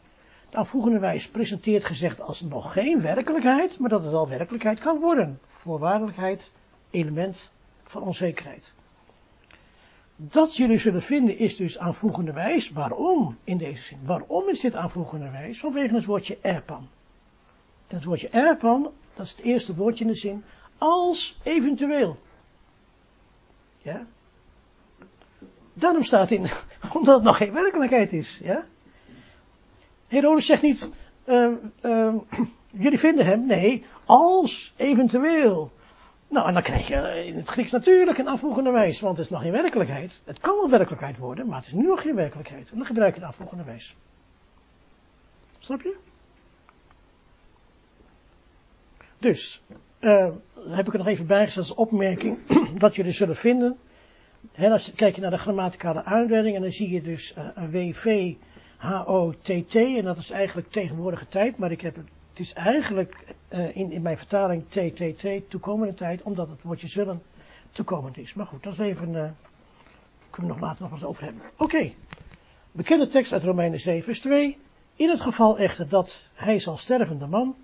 De 0.51 0.57
aanvoegende 0.57 0.99
wijs 0.99 1.29
presenteert 1.29 1.85
gezegd 1.85 2.21
als 2.21 2.41
nog 2.41 2.73
geen 2.73 3.01
werkelijkheid, 3.01 3.79
maar 3.79 3.89
dat 3.89 4.05
het 4.05 4.15
al 4.15 4.29
werkelijkheid 4.29 4.79
kan 4.79 5.01
worden. 5.01 5.41
Voorwaardelijkheid, 5.47 6.51
element 6.91 7.51
van 7.83 8.03
onzekerheid. 8.03 8.73
Dat 10.17 10.57
jullie 10.57 10.79
zullen 10.79 11.03
vinden 11.03 11.39
is 11.39 11.57
dus 11.57 11.79
aanvoegende 11.79 12.33
wijs. 12.33 12.71
Waarom 12.71 13.39
in 13.45 13.57
deze 13.57 13.83
zin? 13.83 13.99
Waarom 14.05 14.49
is 14.49 14.61
dit 14.61 14.75
aanvoegende 14.75 15.31
wijs? 15.31 15.59
Vanwege 15.59 15.95
het 15.95 16.05
woordje 16.05 16.39
erpan. 16.41 16.89
En 17.87 17.97
het 17.97 18.05
woordje 18.05 18.29
erpan, 18.29 18.91
dat 19.15 19.27
is 19.27 19.31
het 19.31 19.41
eerste 19.41 19.75
woordje 19.75 20.05
in 20.05 20.11
de 20.11 20.17
zin, 20.17 20.45
als 20.79 21.39
eventueel. 21.43 22.17
Ja? 23.83 24.07
Daarom 25.75 26.03
staat 26.03 26.31
in, 26.31 26.51
omdat 26.97 27.15
het 27.15 27.25
nog 27.25 27.37
geen 27.37 27.53
werkelijkheid 27.53 28.13
is. 28.13 28.41
Ja? 28.43 28.65
Herodes 30.07 30.47
zegt 30.47 30.63
niet, 30.63 30.91
uh, 31.27 31.51
uh, 31.83 32.15
jullie 32.85 32.99
vinden 32.99 33.27
hem. 33.27 33.47
Nee, 33.47 33.87
als 34.05 34.75
eventueel. 34.77 35.73
Nou, 36.29 36.47
en 36.47 36.55
dan 36.55 36.63
krijg 36.63 36.89
je 36.89 37.25
in 37.27 37.37
het 37.37 37.49
Grieks 37.49 37.71
natuurlijk 37.71 38.19
een 38.19 38.29
afvoegende 38.29 38.71
wijs, 38.71 39.01
want 39.01 39.17
het 39.17 39.25
is 39.25 39.33
nog 39.33 39.43
geen 39.43 39.53
werkelijkheid. 39.53 40.21
Het 40.25 40.41
kan 40.41 40.57
wel 40.57 40.71
werkelijkheid 40.71 41.19
worden, 41.19 41.47
maar 41.47 41.57
het 41.59 41.67
is 41.67 41.73
nu 41.73 41.87
nog 41.87 42.03
geen 42.03 42.15
werkelijkheid. 42.15 42.71
En 42.71 42.77
dan 42.77 42.87
gebruik 42.87 43.15
je 43.15 43.21
de 43.21 43.27
afvoegende 43.27 43.65
wijs. 43.65 43.97
Snap 45.59 45.83
je? 45.83 45.97
Dus, 49.19 49.63
uh, 50.01 50.29
heb 50.69 50.87
ik 50.87 50.93
er 50.93 50.99
nog 50.99 51.07
even 51.07 51.27
bijgezet 51.27 51.59
als 51.59 51.75
opmerking, 51.75 52.39
dat 52.79 52.95
jullie 52.95 53.13
zullen 53.13 53.37
vinden. 53.37 53.77
He, 54.53 54.93
kijk 54.95 55.15
je 55.15 55.21
naar 55.21 55.31
de 55.31 55.39
grammaticale 55.39 56.05
aanduiding 56.05 56.57
en 56.57 56.63
dan 56.63 56.71
zie 56.71 56.91
je 56.91 57.03
dus 57.03 57.35
uh, 57.39 57.49
een 57.55 57.71
WV, 57.71 58.35
en 59.73 60.05
dat 60.05 60.17
is 60.17 60.31
eigenlijk 60.31 60.71
tegenwoordige 60.71 61.29
tijd, 61.29 61.59
maar 61.59 61.71
ik 61.71 61.81
heb 61.81 61.97
het 62.35 62.47
is 62.47 62.53
eigenlijk 62.53 63.35
uh, 63.51 63.77
in, 63.77 63.93
in 63.93 64.03
mijn 64.03 64.19
vertaling 64.19 64.65
TTT, 64.69 65.51
toekomende 65.51 65.95
tijd, 65.95 66.23
omdat 66.23 66.49
het 66.49 66.63
woordje 66.63 66.89
zullen 66.89 67.23
toekomend 67.71 68.17
is. 68.17 68.35
Maar 68.35 68.47
goed, 68.47 68.63
dat 68.63 68.73
is 68.73 68.79
even, 68.79 69.09
uh, 69.09 69.31
kunnen 70.31 70.53
we 70.53 70.59
nog 70.59 70.61
later 70.61 70.83
nog 70.83 70.93
eens 70.93 71.05
over 71.05 71.25
hebben. 71.25 71.43
Oké, 71.57 71.93
bekende 72.73 73.07
tekst 73.07 73.33
uit 73.33 73.43
Romeinen 73.43 73.81
7 73.81 74.05
vers 74.05 74.21
2. 74.21 74.59
In 74.95 75.11
het 75.11 75.21
geval 75.21 75.59
echter 75.59 75.89
dat 75.89 76.29
hij 76.35 76.59
zal 76.59 76.77
sterven, 76.77 77.19
de 77.19 77.27
man, 77.27 77.57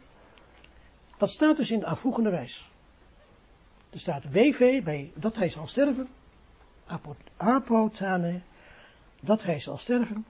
dat 1.19 1.31
staat 1.31 1.57
dus 1.57 1.71
in 1.71 1.79
de 1.79 1.87
aanvoegende 1.87 2.31
wijs. 2.31 2.71
Er 3.91 4.01
staat 4.01 4.33
WV 4.33 4.83
bij 4.83 5.13
dat 5.15 5.37
hij 5.37 5.49
zal 5.49 5.67
sterven, 5.67 6.09
apotane, 7.37 8.41
dat 9.21 9.43
hij 9.43 9.61
zal 9.61 9.77
sterven. 9.77 10.25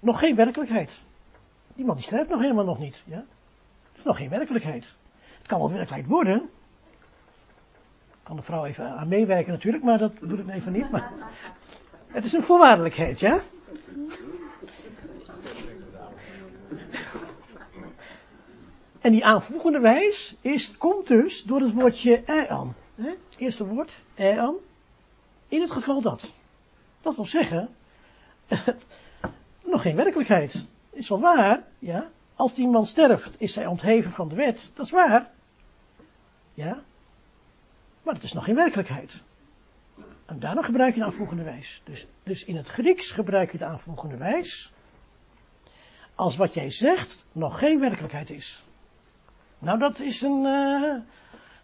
Nog 0.00 0.18
geen 0.18 0.36
werkelijkheid. 0.36 0.90
Die 1.74 1.84
man 1.84 1.96
die 1.96 2.04
sterft 2.04 2.30
nog 2.30 2.40
helemaal 2.40 2.64
nog 2.64 2.78
niet. 2.78 3.02
Ja? 3.04 3.16
Het 3.16 3.98
is 3.98 4.04
nog 4.04 4.16
geen 4.16 4.28
werkelijkheid. 4.28 4.84
Het 5.38 5.46
kan 5.46 5.58
wel 5.58 5.68
werkelijkheid 5.68 6.06
worden. 6.06 6.50
Kan 8.22 8.36
de 8.36 8.42
vrouw 8.42 8.64
even 8.64 8.90
aan 8.90 9.08
meewerken 9.08 9.52
natuurlijk, 9.52 9.84
maar 9.84 9.98
dat 9.98 10.12
doe 10.20 10.38
ik 10.38 10.48
even 10.48 10.72
niet. 10.72 10.90
Maar 10.90 11.12
het 12.06 12.24
is 12.24 12.32
een 12.32 12.42
voorwaardelijkheid, 12.42 13.20
ja? 13.20 13.40
En 19.00 19.12
die 19.12 19.24
aanvoegende 19.24 19.80
wijs 19.80 20.36
is, 20.40 20.76
komt 20.76 21.06
dus 21.06 21.42
door 21.42 21.60
het 21.60 21.72
woordje 21.72 22.22
ean. 22.24 22.74
Het 22.94 23.18
eerste 23.36 23.66
woord, 23.66 23.92
ean. 24.14 24.54
In 25.48 25.60
het 25.60 25.70
geval 25.70 26.00
dat. 26.00 26.32
Dat 27.00 27.16
wil 27.16 27.26
zeggen, 27.26 27.68
nog 29.64 29.82
geen 29.82 29.96
werkelijkheid 29.96 30.66
is 30.90 31.08
wel 31.08 31.20
waar, 31.20 31.62
ja. 31.78 32.10
Als 32.34 32.54
die 32.54 32.68
man 32.68 32.86
sterft, 32.86 33.40
is 33.40 33.54
hij 33.54 33.66
ontheven 33.66 34.12
van 34.12 34.28
de 34.28 34.34
wet. 34.34 34.70
Dat 34.74 34.86
is 34.86 34.92
waar. 34.92 35.30
Ja. 36.54 36.82
Maar 38.02 38.14
het 38.14 38.22
is 38.22 38.32
nog 38.32 38.44
geen 38.44 38.54
werkelijkheid. 38.54 39.22
En 40.26 40.38
daarom 40.38 40.64
gebruik 40.64 40.94
je 40.94 41.00
de 41.00 41.06
aanvoegende 41.06 41.42
wijs. 41.42 41.82
Dus, 41.84 42.06
dus 42.22 42.44
in 42.44 42.56
het 42.56 42.68
Grieks 42.68 43.10
gebruik 43.10 43.52
je 43.52 43.58
de 43.58 43.64
aanvoegende 43.64 44.16
wijs. 44.16 44.72
Als 46.14 46.36
wat 46.36 46.54
jij 46.54 46.70
zegt 46.70 47.24
nog 47.32 47.58
geen 47.58 47.80
werkelijkheid 47.80 48.30
is. 48.30 48.64
Nou, 49.58 49.78
dat 49.78 50.00
is 50.00 50.22
een. 50.22 50.44
Uh, 50.44 50.96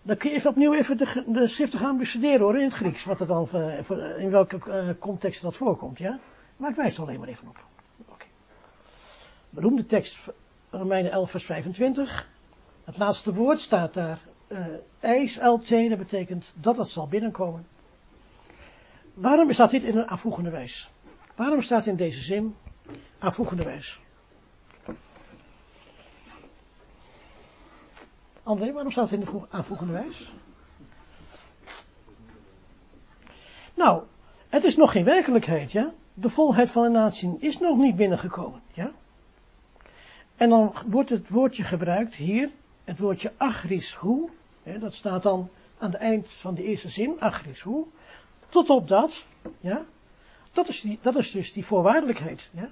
dan 0.02 0.16
kun 0.16 0.30
je 0.30 0.36
even 0.36 0.50
opnieuw 0.50 0.74
even 0.74 0.96
de, 0.96 1.22
de 1.26 1.46
schriften 1.46 1.78
gaan 1.78 1.98
bestuderen 1.98 2.40
hoor 2.40 2.56
in 2.56 2.64
het 2.64 2.72
Grieks. 2.72 3.04
Wat 3.04 3.20
er 3.20 3.26
dan, 3.26 3.48
uh, 3.54 4.18
in 4.18 4.30
welke 4.30 4.60
uh, 4.68 4.88
context 4.98 5.42
dat 5.42 5.56
voorkomt, 5.56 5.98
ja. 5.98 6.18
Maar 6.56 6.70
ik 6.70 6.76
wijs 6.76 6.96
er 6.96 7.02
alleen 7.02 7.18
maar 7.18 7.28
even 7.28 7.48
op 7.48 7.56
beroemde 9.52 9.84
tekst, 9.84 10.18
Romeinen 10.70 11.12
11 11.12 11.30
vers 11.30 11.44
25. 11.44 12.30
Het 12.84 12.98
laatste 12.98 13.34
woord 13.34 13.60
staat 13.60 13.94
daar, 13.94 14.18
uh, 14.48 14.66
ijs 15.00 15.36
LT, 15.36 15.68
dat 15.68 15.98
betekent 15.98 16.52
dat 16.54 16.76
het 16.76 16.88
zal 16.88 17.08
binnenkomen. 17.08 17.66
Waarom 19.14 19.52
staat 19.52 19.70
dit 19.70 19.82
in 19.82 19.96
een 19.96 20.08
aanvoegende 20.08 20.50
wijs? 20.50 20.90
Waarom 21.36 21.60
staat 21.60 21.86
in 21.86 21.96
deze 21.96 22.20
zin 22.20 22.54
aanvoegende 23.18 23.64
wijs? 23.64 24.00
André, 28.42 28.72
waarom 28.72 28.92
staat 28.92 29.10
het 29.10 29.20
in 29.20 29.26
de 29.26 29.40
aanvoegende 29.50 29.92
wijs? 29.92 30.32
Nou, 33.74 34.02
het 34.48 34.64
is 34.64 34.76
nog 34.76 34.92
geen 34.92 35.04
werkelijkheid, 35.04 35.72
ja? 35.72 35.92
De 36.14 36.28
volheid 36.28 36.70
van 36.70 36.82
de 36.82 36.88
natie 36.88 37.36
is 37.38 37.58
nog 37.58 37.78
niet 37.78 37.96
binnengekomen, 37.96 38.60
ja? 38.72 38.90
En 40.36 40.48
dan 40.48 40.74
wordt 40.86 41.10
het 41.10 41.28
woordje 41.28 41.64
gebruikt 41.64 42.14
hier, 42.14 42.50
het 42.84 42.98
woordje 42.98 43.32
agris 43.36 43.94
hoe, 43.94 44.30
dat 44.62 44.94
staat 44.94 45.22
dan 45.22 45.48
aan 45.78 45.90
het 45.90 46.00
eind 46.00 46.32
van 46.32 46.54
de 46.54 46.62
eerste 46.62 46.88
zin, 46.88 47.20
agris 47.20 47.60
hoe, 47.60 47.86
tot 48.48 48.70
op 48.70 48.88
dat, 48.88 49.24
ja, 49.60 49.84
dat 50.52 50.68
is, 50.68 50.80
die, 50.80 50.98
dat 51.02 51.16
is 51.16 51.30
dus 51.30 51.52
die 51.52 51.64
voorwaardelijkheid, 51.64 52.50
ja. 52.52 52.68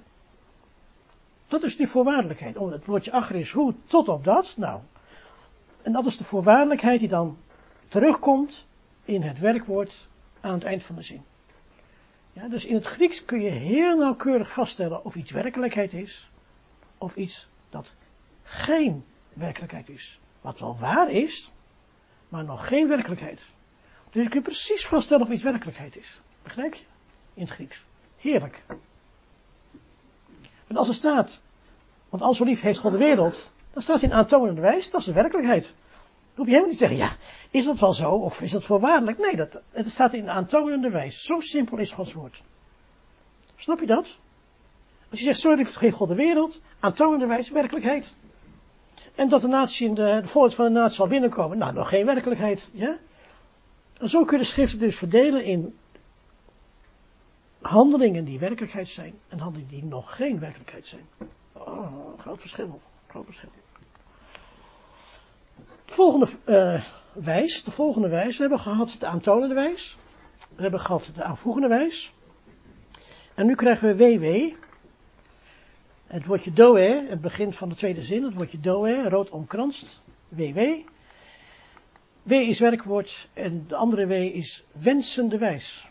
Dat 1.47 1.63
is 1.63 1.75
die 1.75 1.87
voorwaardelijkheid, 1.87 2.57
om 2.57 2.71
het 2.71 2.85
woordje 2.85 3.11
agris 3.11 3.51
hoe, 3.51 3.73
tot 3.85 4.09
op 4.09 4.23
dat, 4.23 4.53
nou, 4.57 4.79
en 5.83 5.91
dat 5.91 6.05
is 6.05 6.17
de 6.17 6.23
voorwaardelijkheid 6.23 6.99
die 6.99 7.09
dan 7.09 7.37
terugkomt 7.87 8.65
in 9.05 9.21
het 9.21 9.39
werkwoord 9.39 10.07
aan 10.41 10.53
het 10.53 10.63
eind 10.63 10.83
van 10.83 10.95
de 10.95 11.01
zin. 11.01 11.23
Ja, 12.33 12.47
dus 12.47 12.65
in 12.65 12.75
het 12.75 12.85
Grieks 12.85 13.25
kun 13.25 13.41
je 13.41 13.49
heel 13.49 13.97
nauwkeurig 13.97 14.53
vaststellen 14.53 15.05
of 15.05 15.15
iets 15.15 15.31
werkelijkheid 15.31 15.93
is, 15.93 16.31
of 16.97 17.15
iets 17.15 17.49
dat 17.69 17.93
geen 18.43 19.05
werkelijkheid 19.33 19.89
is. 19.89 20.19
Wat 20.41 20.59
wel 20.59 20.77
waar 20.79 21.11
is, 21.11 21.51
maar 22.29 22.43
nog 22.43 22.67
geen 22.67 22.87
werkelijkheid. 22.87 23.41
Dus 24.09 24.23
je 24.23 24.29
kunt 24.29 24.43
precies 24.43 24.85
vaststellen 24.87 25.25
of 25.25 25.31
iets 25.31 25.43
werkelijkheid 25.43 25.95
is. 25.95 26.21
Begrijp 26.43 26.73
je? 26.73 26.83
In 27.33 27.41
het 27.41 27.51
Grieks. 27.51 27.83
Heerlijk. 28.17 28.63
Want 30.67 30.79
als 30.79 30.87
er 30.87 30.93
staat, 30.93 31.41
want 32.09 32.23
als 32.23 32.37
zo 32.37 32.43
lief 32.43 32.61
heeft 32.61 32.79
God 32.79 32.91
de 32.91 32.97
wereld, 32.97 33.50
dan 33.73 33.81
staat 33.81 34.01
in 34.01 34.13
aantonende 34.13 34.61
wijs, 34.61 34.91
dat 34.91 34.99
is 34.99 35.05
de 35.05 35.13
werkelijkheid. 35.13 35.63
Dan 35.63 35.73
hoef 36.35 36.45
je 36.45 36.51
helemaal 36.51 36.69
niet 36.69 36.77
zeggen, 36.77 36.97
ja, 36.97 37.15
is 37.49 37.65
dat 37.65 37.79
wel 37.79 37.93
zo, 37.93 38.11
of 38.11 38.41
is 38.41 38.51
dat 38.51 38.63
voorwaardelijk? 38.63 39.17
Nee, 39.17 39.35
dat, 39.35 39.63
het 39.71 39.89
staat 39.89 40.13
in 40.13 40.29
aantonende 40.29 40.89
wijs. 40.89 41.23
Zo 41.23 41.39
simpel 41.39 41.77
is 41.77 41.91
Gods 41.91 42.13
woord. 42.13 42.43
Snap 43.55 43.79
je 43.79 43.85
dat? 43.85 44.17
Als 45.09 45.19
je 45.19 45.25
zegt, 45.25 45.39
zo 45.39 45.55
heeft 45.55 45.95
God 45.95 46.07
de 46.07 46.15
wereld, 46.15 46.61
aantoonende 46.79 47.25
wijze 47.25 47.53
werkelijkheid. 47.53 48.15
En 49.15 49.29
dat 49.29 49.41
de 49.41 49.47
natie 49.47 49.87
in 49.87 49.93
de, 49.93 50.21
de 50.21 50.27
van 50.27 50.65
de 50.65 50.71
natie 50.71 50.95
zal 50.95 51.07
binnenkomen, 51.07 51.57
nou 51.57 51.73
nog 51.73 51.89
geen 51.89 52.05
werkelijkheid. 52.05 52.69
Ja? 52.73 52.97
En 53.97 54.09
zo 54.09 54.23
kun 54.23 54.37
je 54.37 54.43
de 54.43 54.49
schriften 54.49 54.79
dus 54.79 54.97
verdelen 54.97 55.43
in 55.43 55.77
handelingen 57.61 58.25
die 58.25 58.39
werkelijkheid 58.39 58.89
zijn 58.89 59.13
en 59.27 59.39
handelingen 59.39 59.71
die 59.71 59.85
nog 59.85 60.15
geen 60.15 60.39
werkelijkheid 60.39 60.87
zijn. 60.87 61.05
Oh, 61.53 62.19
groot 62.19 62.39
verschil. 62.39 62.79
De 65.85 65.93
volgende 65.93 66.27
uh, 66.45 66.83
wijs, 67.13 67.63
de 67.63 67.71
volgende 67.71 68.09
wijs, 68.09 68.35
we 68.35 68.41
hebben 68.41 68.59
gehad 68.59 68.95
de 68.99 69.05
aantonende 69.05 69.55
wijs. 69.55 69.97
We 70.55 70.61
hebben 70.61 70.79
gehad 70.79 71.11
de 71.15 71.23
aanvoegende 71.23 71.67
wijs. 71.67 72.13
En 73.35 73.45
nu 73.45 73.55
krijgen 73.55 73.87
we 73.87 73.95
WW. 73.95 74.53
Het 76.07 76.25
woordje 76.25 76.53
doe, 76.53 76.79
het 77.09 77.21
begin 77.21 77.53
van 77.53 77.69
de 77.69 77.75
tweede 77.75 78.03
zin, 78.03 78.23
het 78.23 78.33
woordje 78.33 78.59
doe, 78.59 79.09
rood 79.09 79.29
omkranst, 79.29 80.01
WW. 80.27 80.59
W 82.23 82.31
is 82.31 82.59
werkwoord 82.59 83.29
en 83.33 83.65
de 83.67 83.75
andere 83.75 84.07
W 84.07 84.11
is 84.11 84.63
wensende 84.71 85.37
wijs. 85.37 85.87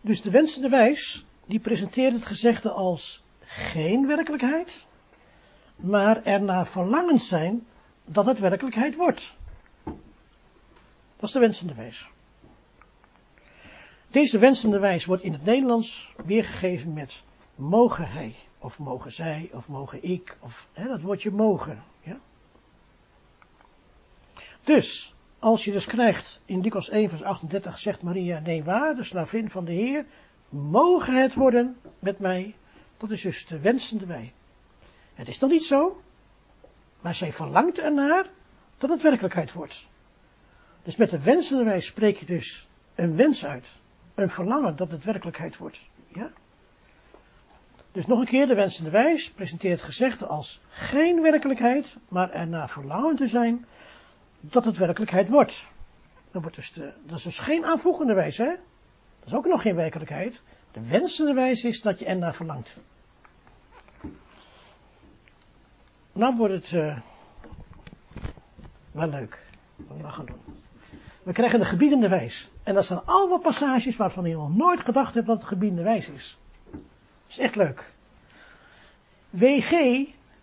Dus 0.00 0.22
de 0.22 0.30
wensende 0.30 0.68
wijs, 0.68 1.26
die 1.46 1.58
presenteert 1.58 2.12
het 2.12 2.26
gezegde 2.26 2.70
als 2.70 3.22
geen 3.48 4.06
werkelijkheid, 4.06 4.86
maar 5.76 6.22
ernaar 6.22 6.66
verlangend 6.66 7.20
zijn 7.20 7.66
dat 8.04 8.26
het 8.26 8.38
werkelijkheid 8.38 8.96
wordt. 8.96 9.36
Dat 11.16 11.28
is 11.28 11.32
de 11.32 11.38
wensende 11.38 11.74
wijs. 11.74 12.08
Deze 14.10 14.38
wensende 14.38 14.78
wijs 14.78 15.04
wordt 15.04 15.22
in 15.22 15.32
het 15.32 15.44
Nederlands 15.44 16.14
weergegeven 16.24 16.92
met 16.92 17.22
mogen 17.54 18.08
hij, 18.08 18.34
of 18.58 18.78
mogen 18.78 19.12
zij, 19.12 19.50
of 19.52 19.68
mogen 19.68 20.02
ik, 20.02 20.36
of 20.40 20.66
hè, 20.72 20.88
dat 20.88 21.00
woordje 21.00 21.30
mogen. 21.30 21.82
Ja? 22.00 22.18
Dus, 24.64 25.14
als 25.38 25.64
je 25.64 25.72
dus 25.72 25.84
krijgt, 25.84 26.40
in 26.44 26.60
Dikos 26.60 26.88
1 26.88 27.08
vers 27.08 27.22
38 27.22 27.78
zegt 27.78 28.02
Maria, 28.02 28.38
nee 28.38 28.64
waar, 28.64 28.94
de 28.94 29.04
slavin 29.04 29.50
van 29.50 29.64
de 29.64 29.72
Heer, 29.72 30.04
mogen 30.48 31.22
het 31.22 31.34
worden 31.34 31.76
met 31.98 32.18
mij, 32.18 32.54
dat 32.98 33.10
is 33.10 33.22
dus 33.22 33.46
de 33.46 33.60
wensende 33.60 34.06
wij. 34.06 34.32
Het 35.14 35.28
is 35.28 35.38
nog 35.38 35.50
niet 35.50 35.64
zo, 35.64 36.02
maar 37.00 37.14
zij 37.14 37.32
verlangt 37.32 37.78
ernaar 37.78 38.26
dat 38.78 38.90
het 38.90 39.02
werkelijkheid 39.02 39.52
wordt. 39.52 39.86
Dus 40.82 40.96
met 40.96 41.10
de 41.10 41.20
wensende 41.20 41.64
wij 41.64 41.80
spreek 41.80 42.16
je 42.16 42.26
dus 42.26 42.68
een 42.94 43.16
wens 43.16 43.46
uit, 43.46 43.76
een 44.14 44.30
verlangen 44.30 44.76
dat 44.76 44.90
het 44.90 45.04
werkelijkheid 45.04 45.56
wordt. 45.56 45.88
Ja? 46.08 46.30
Dus 47.92 48.06
nog 48.06 48.18
een 48.18 48.26
keer, 48.26 48.46
de 48.46 48.54
wensende 48.54 48.90
wijs 48.90 49.30
presenteert 49.30 49.82
gezegde 49.82 50.26
als 50.26 50.60
geen 50.68 51.22
werkelijkheid, 51.22 51.96
maar 52.08 52.30
ernaar 52.30 52.68
verlangen 52.68 53.16
te 53.16 53.26
zijn 53.26 53.66
dat 54.40 54.64
het 54.64 54.76
werkelijkheid 54.76 55.28
wordt. 55.28 55.64
Dat, 56.30 56.42
wordt 56.42 56.56
dus 56.56 56.72
de, 56.72 56.92
dat 57.06 57.18
is 57.18 57.24
dus 57.24 57.38
geen 57.38 57.64
aanvoegende 57.64 58.14
wijs, 58.14 58.36
hè? 58.36 58.46
Dat 59.18 59.26
is 59.26 59.34
ook 59.34 59.46
nog 59.46 59.62
geen 59.62 59.74
werkelijkheid. 59.74 60.40
De 60.78 60.86
wensende 60.86 61.32
wijs 61.32 61.64
is 61.64 61.80
dat 61.80 61.98
je 61.98 62.04
ernaar 62.04 62.34
verlangt. 62.34 62.76
Nou 66.12 66.36
wordt 66.36 66.54
het 66.54 66.70
uh, 66.70 66.98
wel 68.92 69.08
leuk. 69.08 69.46
We 69.76 70.08
gaan 70.08 70.26
doen. 70.26 70.40
We 71.22 71.32
krijgen 71.32 71.58
de 71.58 71.64
gebiedende 71.64 72.08
wijs. 72.08 72.50
En 72.62 72.74
dat 72.74 72.86
zijn 72.86 73.00
allemaal 73.04 73.40
passages 73.40 73.96
waarvan 73.96 74.28
je 74.28 74.34
nog 74.34 74.56
nooit 74.56 74.80
gedacht 74.80 75.14
hebt 75.14 75.26
dat 75.26 75.36
het 75.36 75.46
gebiedende 75.46 75.82
wijs 75.82 76.08
is. 76.08 76.38
Dat 76.70 76.80
is 77.28 77.38
echt 77.38 77.56
leuk. 77.56 77.92
WG, 79.30 79.70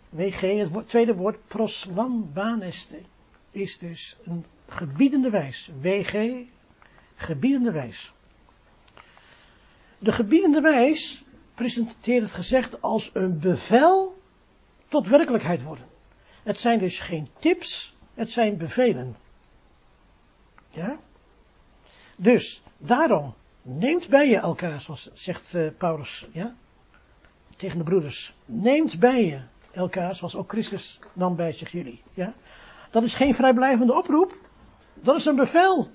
WG, 0.09 0.41
het 0.41 0.87
tweede 0.87 1.15
woord, 1.15 1.47
proslambaneste 1.47 2.99
is 3.51 3.77
dus 3.77 4.17
een 4.25 4.45
gebiedende 4.67 5.29
wijs. 5.29 5.71
WG, 5.81 6.43
gebiedende 7.15 7.71
wijs. 7.71 8.13
De 10.05 10.11
gebiedende 10.11 10.61
wijs 10.61 11.23
presenteert 11.55 12.21
het 12.21 12.31
gezegd 12.31 12.81
als 12.81 13.09
een 13.13 13.39
bevel 13.39 14.21
tot 14.87 15.07
werkelijkheid 15.07 15.63
worden. 15.63 15.85
Het 16.43 16.59
zijn 16.59 16.79
dus 16.79 16.99
geen 16.99 17.29
tips, 17.39 17.95
het 18.13 18.29
zijn 18.29 18.57
bevelen. 18.57 19.15
Ja? 20.69 20.97
Dus, 22.17 22.63
daarom, 22.77 23.33
neemt 23.61 24.09
bij 24.09 24.29
je 24.29 24.37
elkaar, 24.37 24.81
zoals 24.81 25.13
zegt 25.13 25.53
uh, 25.53 25.69
Paulus, 25.77 26.27
ja? 26.31 26.55
Tegen 27.57 27.77
de 27.77 27.83
broeders. 27.83 28.35
Neemt 28.45 28.99
bij 28.99 29.25
je 29.25 29.41
elkaar, 29.71 30.15
zoals 30.15 30.35
ook 30.35 30.49
Christus 30.49 30.99
nam 31.13 31.35
bij 31.35 31.51
zich 31.51 31.71
jullie, 31.71 32.01
ja? 32.13 32.33
Dat 32.91 33.03
is 33.03 33.13
geen 33.13 33.35
vrijblijvende 33.35 33.93
oproep. 33.93 34.33
Dat 34.93 35.15
is 35.15 35.25
een 35.25 35.35
bevel. 35.35 35.89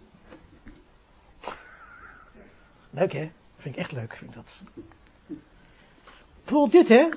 Leuk 2.90 3.12
hè? 3.12 3.30
Vind 3.60 3.74
ik 3.74 3.80
echt 3.80 3.92
leuk, 3.92 4.16
vind 4.16 4.30
ik 4.30 4.36
dat. 4.36 4.60
Bijvoorbeeld 6.44 6.72
dit 6.72 6.88
hè. 6.88 7.08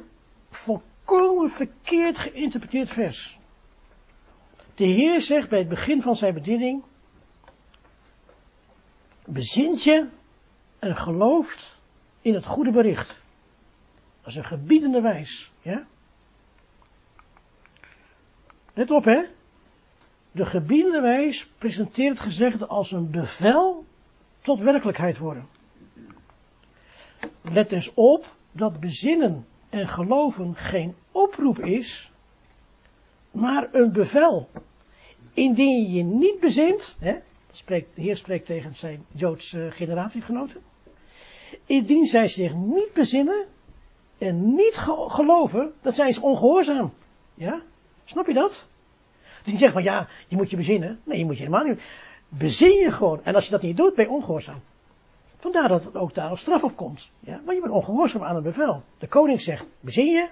Volkomen 0.49 1.49
verkeerd 1.51 2.17
geïnterpreteerd 2.17 2.89
vers. 2.89 3.37
De 4.75 4.83
Heer 4.85 5.21
zegt 5.21 5.49
bij 5.49 5.59
het 5.59 5.69
begin 5.69 6.01
van 6.01 6.15
zijn 6.15 6.33
bediening. 6.33 6.83
Bezint 9.25 9.83
je 9.83 10.07
en 10.79 10.97
gelooft 10.97 11.81
in 12.21 12.33
het 12.33 12.45
goede 12.45 12.71
bericht. 12.71 13.21
Dat 14.21 14.27
is 14.27 14.35
een 14.35 14.45
gebiedende 14.45 15.01
wijs. 15.01 15.51
Ja? 15.61 15.85
Let 18.73 18.91
op 18.91 19.03
hè. 19.03 19.25
De 20.31 20.45
gebiedende 20.45 21.01
wijs 21.01 21.47
presenteert 21.57 22.17
het 22.17 22.25
gezegde 22.25 22.67
als 22.67 22.91
een 22.91 23.11
bevel 23.11 23.85
tot 24.41 24.59
werkelijkheid 24.59 25.17
worden. 25.17 25.47
Let 27.51 27.69
dus 27.69 27.93
op 27.93 28.35
dat 28.51 28.79
bezinnen 28.79 29.45
en 29.69 29.87
geloven 29.87 30.55
geen 30.55 30.95
oproep 31.11 31.59
is, 31.59 32.11
maar 33.31 33.69
een 33.71 33.91
bevel. 33.91 34.49
Indien 35.33 35.81
je 35.81 35.91
je 35.91 36.03
niet 36.03 36.39
bezint, 36.39 36.95
hè, 36.99 37.15
spreekt, 37.51 37.95
de 37.95 38.01
Heer 38.01 38.15
spreekt 38.15 38.45
tegen 38.45 38.75
zijn 38.75 39.05
Joodse 39.11 39.67
generatiegenoten, 39.71 40.61
indien 41.65 42.05
zij 42.05 42.27
zich 42.27 42.53
niet 42.53 42.93
bezinnen 42.93 43.45
en 44.17 44.55
niet 44.55 44.75
geloven, 45.07 45.73
dan 45.81 45.93
zijn 45.93 46.13
ze 46.13 46.21
ongehoorzaam. 46.21 46.93
Ja? 47.33 47.61
Snap 48.05 48.27
je 48.27 48.33
dat? 48.33 48.67
Dus 49.43 49.51
niet 49.51 49.61
zeggen 49.61 49.83
van 49.83 49.83
ja, 49.83 50.07
je 50.27 50.35
moet 50.35 50.49
je 50.49 50.55
bezinnen. 50.55 50.99
Nee, 51.03 51.17
je 51.17 51.25
moet 51.25 51.37
je 51.37 51.43
helemaal 51.43 51.65
niet. 51.65 51.81
Bezin 52.29 52.73
je 52.73 52.91
gewoon. 52.91 53.23
En 53.23 53.35
als 53.35 53.45
je 53.45 53.51
dat 53.51 53.61
niet 53.61 53.77
doet, 53.77 53.95
ben 53.95 54.05
je 54.05 54.11
ongehoorzaam. 54.11 54.61
Vandaar 55.43 55.67
dat 55.67 55.83
het 55.83 55.95
ook 55.95 56.13
daar 56.13 56.31
op 56.31 56.37
straf 56.37 56.63
op 56.63 56.75
komt. 56.75 57.11
Ja, 57.19 57.41
maar 57.45 57.55
je 57.55 57.61
bent 57.61 57.73
ongehoorzaam 57.73 58.23
aan 58.23 58.35
een 58.35 58.43
bevel. 58.43 58.83
De 58.97 59.07
koning 59.07 59.41
zegt, 59.41 59.65
bezin 59.79 60.05
je 60.05 60.29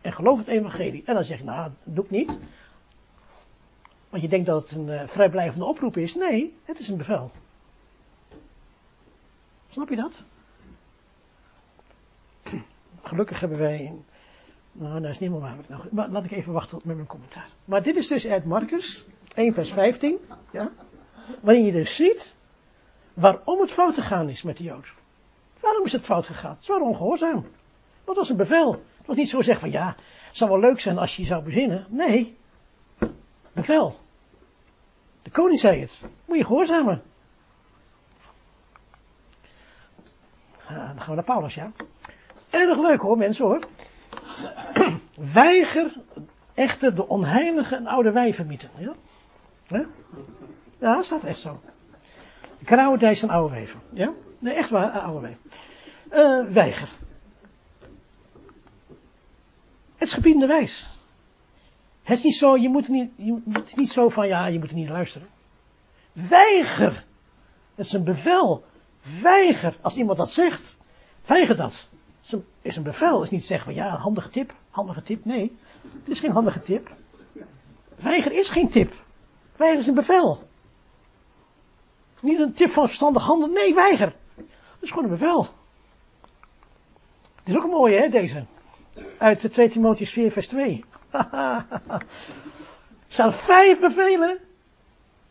en 0.00 0.12
geloof 0.12 0.38
het 0.38 0.48
evangelie. 0.48 1.02
En 1.04 1.14
dan 1.14 1.24
zeg 1.24 1.38
je, 1.38 1.44
nou, 1.44 1.70
dat 1.84 1.94
doe 1.94 2.04
ik 2.04 2.10
niet. 2.10 2.38
Want 4.08 4.22
je 4.22 4.28
denkt 4.28 4.46
dat 4.46 4.62
het 4.62 4.72
een 4.72 4.88
uh, 4.88 5.06
vrijblijvende 5.06 5.64
oproep 5.64 5.96
is. 5.96 6.14
Nee, 6.14 6.56
het 6.64 6.78
is 6.78 6.88
een 6.88 6.96
bevel. 6.96 7.30
Snap 9.70 9.88
je 9.88 9.96
dat? 9.96 10.22
Gelukkig 13.02 13.40
hebben 13.40 13.58
wij 13.58 13.92
nou, 14.72 15.00
dat 15.00 15.10
is 15.10 15.18
niet 15.18 15.30
meer 15.30 15.40
waar. 15.40 15.56
Maar 15.90 16.08
laat 16.08 16.24
ik 16.24 16.30
even 16.30 16.52
wachten 16.52 16.80
met 16.84 16.96
mijn 16.96 17.08
commentaar. 17.08 17.48
Maar 17.64 17.82
dit 17.82 17.96
is 17.96 18.08
dus 18.08 18.26
uit 18.26 18.44
Marcus 18.44 19.06
1 19.34 19.54
vers 19.54 19.72
15. 19.72 20.18
Ja, 20.52 20.70
waarin 21.40 21.64
je 21.64 21.72
dus 21.72 21.96
ziet 21.96 22.40
waarom 23.14 23.60
het 23.60 23.70
fout 23.70 23.94
gegaan 23.94 24.28
is 24.28 24.42
met 24.42 24.56
de 24.56 24.64
Jood. 24.64 24.86
Waarom 25.60 25.84
is 25.84 25.92
het 25.92 26.04
fout 26.04 26.26
gegaan? 26.26 26.56
Ze 26.60 26.72
waren 26.72 26.86
ongehoorzaam. 26.86 27.46
Dat 28.04 28.16
was 28.16 28.28
een 28.28 28.36
bevel. 28.36 28.72
Het 28.72 29.06
was 29.06 29.16
niet 29.16 29.28
zo 29.28 29.42
zeggen 29.42 29.70
van 29.70 29.80
ja, 29.80 29.96
het 30.26 30.36
zou 30.36 30.50
wel 30.50 30.60
leuk 30.60 30.80
zijn 30.80 30.98
als 30.98 31.16
je 31.16 31.24
zou 31.24 31.42
bezinnen. 31.42 31.86
Nee, 31.88 32.36
bevel. 33.52 33.98
De 35.22 35.30
koning 35.30 35.60
zei 35.60 35.80
het. 35.80 36.04
Moet 36.24 36.36
je 36.36 36.44
gehoorzamen. 36.44 37.02
Uh, 40.70 40.76
dan 40.76 41.00
gaan 41.00 41.08
we 41.08 41.14
naar 41.14 41.24
Paulus, 41.24 41.54
ja. 41.54 41.72
Erg 42.50 42.78
leuk 42.78 43.00
hoor, 43.00 43.16
mensen 43.16 43.44
hoor. 43.44 43.66
Weiger 45.32 45.92
echter 46.54 46.94
de 46.94 47.08
onheilige 47.08 47.76
en 47.76 47.86
oude 47.86 48.12
wijven. 48.12 48.58
Ja? 49.68 49.84
Ja, 50.78 51.02
staat 51.02 51.24
echt 51.24 51.40
zo. 51.40 51.60
Krauwendijs 52.64 53.18
zijn 53.18 53.30
oude 53.30 53.54
wijven. 53.54 53.80
Ja? 53.92 54.12
Nee, 54.38 54.54
echt 54.54 54.70
waar, 54.70 54.90
oude 54.90 55.20
wijven. 55.20 55.40
Uh, 56.12 56.52
weiger. 56.52 56.88
Het 59.96 60.08
is 60.08 60.12
gebiedende 60.12 60.46
wijs. 60.46 61.00
Het 62.02 62.18
is 62.18 62.24
niet 62.24 62.36
zo, 62.36 62.56
je 62.56 62.68
moet 62.68 62.88
niet, 62.88 63.10
je, 63.16 63.40
het 63.52 63.68
is 63.68 63.74
niet 63.74 63.90
zo 63.90 64.08
van, 64.08 64.28
ja, 64.28 64.46
je 64.46 64.58
moet 64.58 64.68
er 64.68 64.74
niet 64.74 64.88
luisteren. 64.88 65.28
Weiger. 66.12 67.04
Het 67.74 67.86
is 67.86 67.92
een 67.92 68.04
bevel. 68.04 68.64
Weiger. 69.22 69.76
Als 69.80 69.96
iemand 69.96 70.18
dat 70.18 70.30
zegt, 70.30 70.78
weiger 71.26 71.56
dat. 71.56 71.88
is 72.22 72.32
een, 72.32 72.44
is 72.62 72.76
een 72.76 72.82
bevel. 72.82 73.22
is 73.22 73.30
niet 73.30 73.44
zeggen 73.44 73.74
van 73.74 73.84
ja, 73.84 73.96
handige 73.96 74.28
tip, 74.28 74.54
handige 74.70 75.02
tip. 75.02 75.24
Nee, 75.24 75.56
het 75.82 76.08
is 76.08 76.20
geen 76.20 76.30
handige 76.30 76.60
tip. 76.60 76.90
Weiger 77.96 78.32
is 78.32 78.48
geen 78.48 78.68
tip. 78.68 78.92
Weiger 79.56 79.78
is 79.78 79.86
een 79.86 79.94
bevel. 79.94 80.50
Niet 82.22 82.38
een 82.38 82.52
tip 82.52 82.70
van 82.70 82.86
verstandig 82.86 83.22
handelen. 83.22 83.54
Nee, 83.54 83.74
weiger. 83.74 84.14
Dat 84.36 84.44
is 84.80 84.88
gewoon 84.88 85.04
een 85.04 85.18
bevel. 85.18 85.48
Dit 87.44 87.54
is 87.54 87.56
ook 87.56 87.62
een 87.62 87.70
mooie, 87.70 88.00
hè, 88.00 88.08
deze. 88.08 88.44
Uit 89.18 89.40
de 89.40 89.48
2 89.48 89.68
Timotheus 89.68 90.10
4, 90.10 90.30
vers 90.30 90.48
2. 90.48 90.84
er 93.16 93.32
vijf 93.32 93.80
bevelen. 93.80 94.38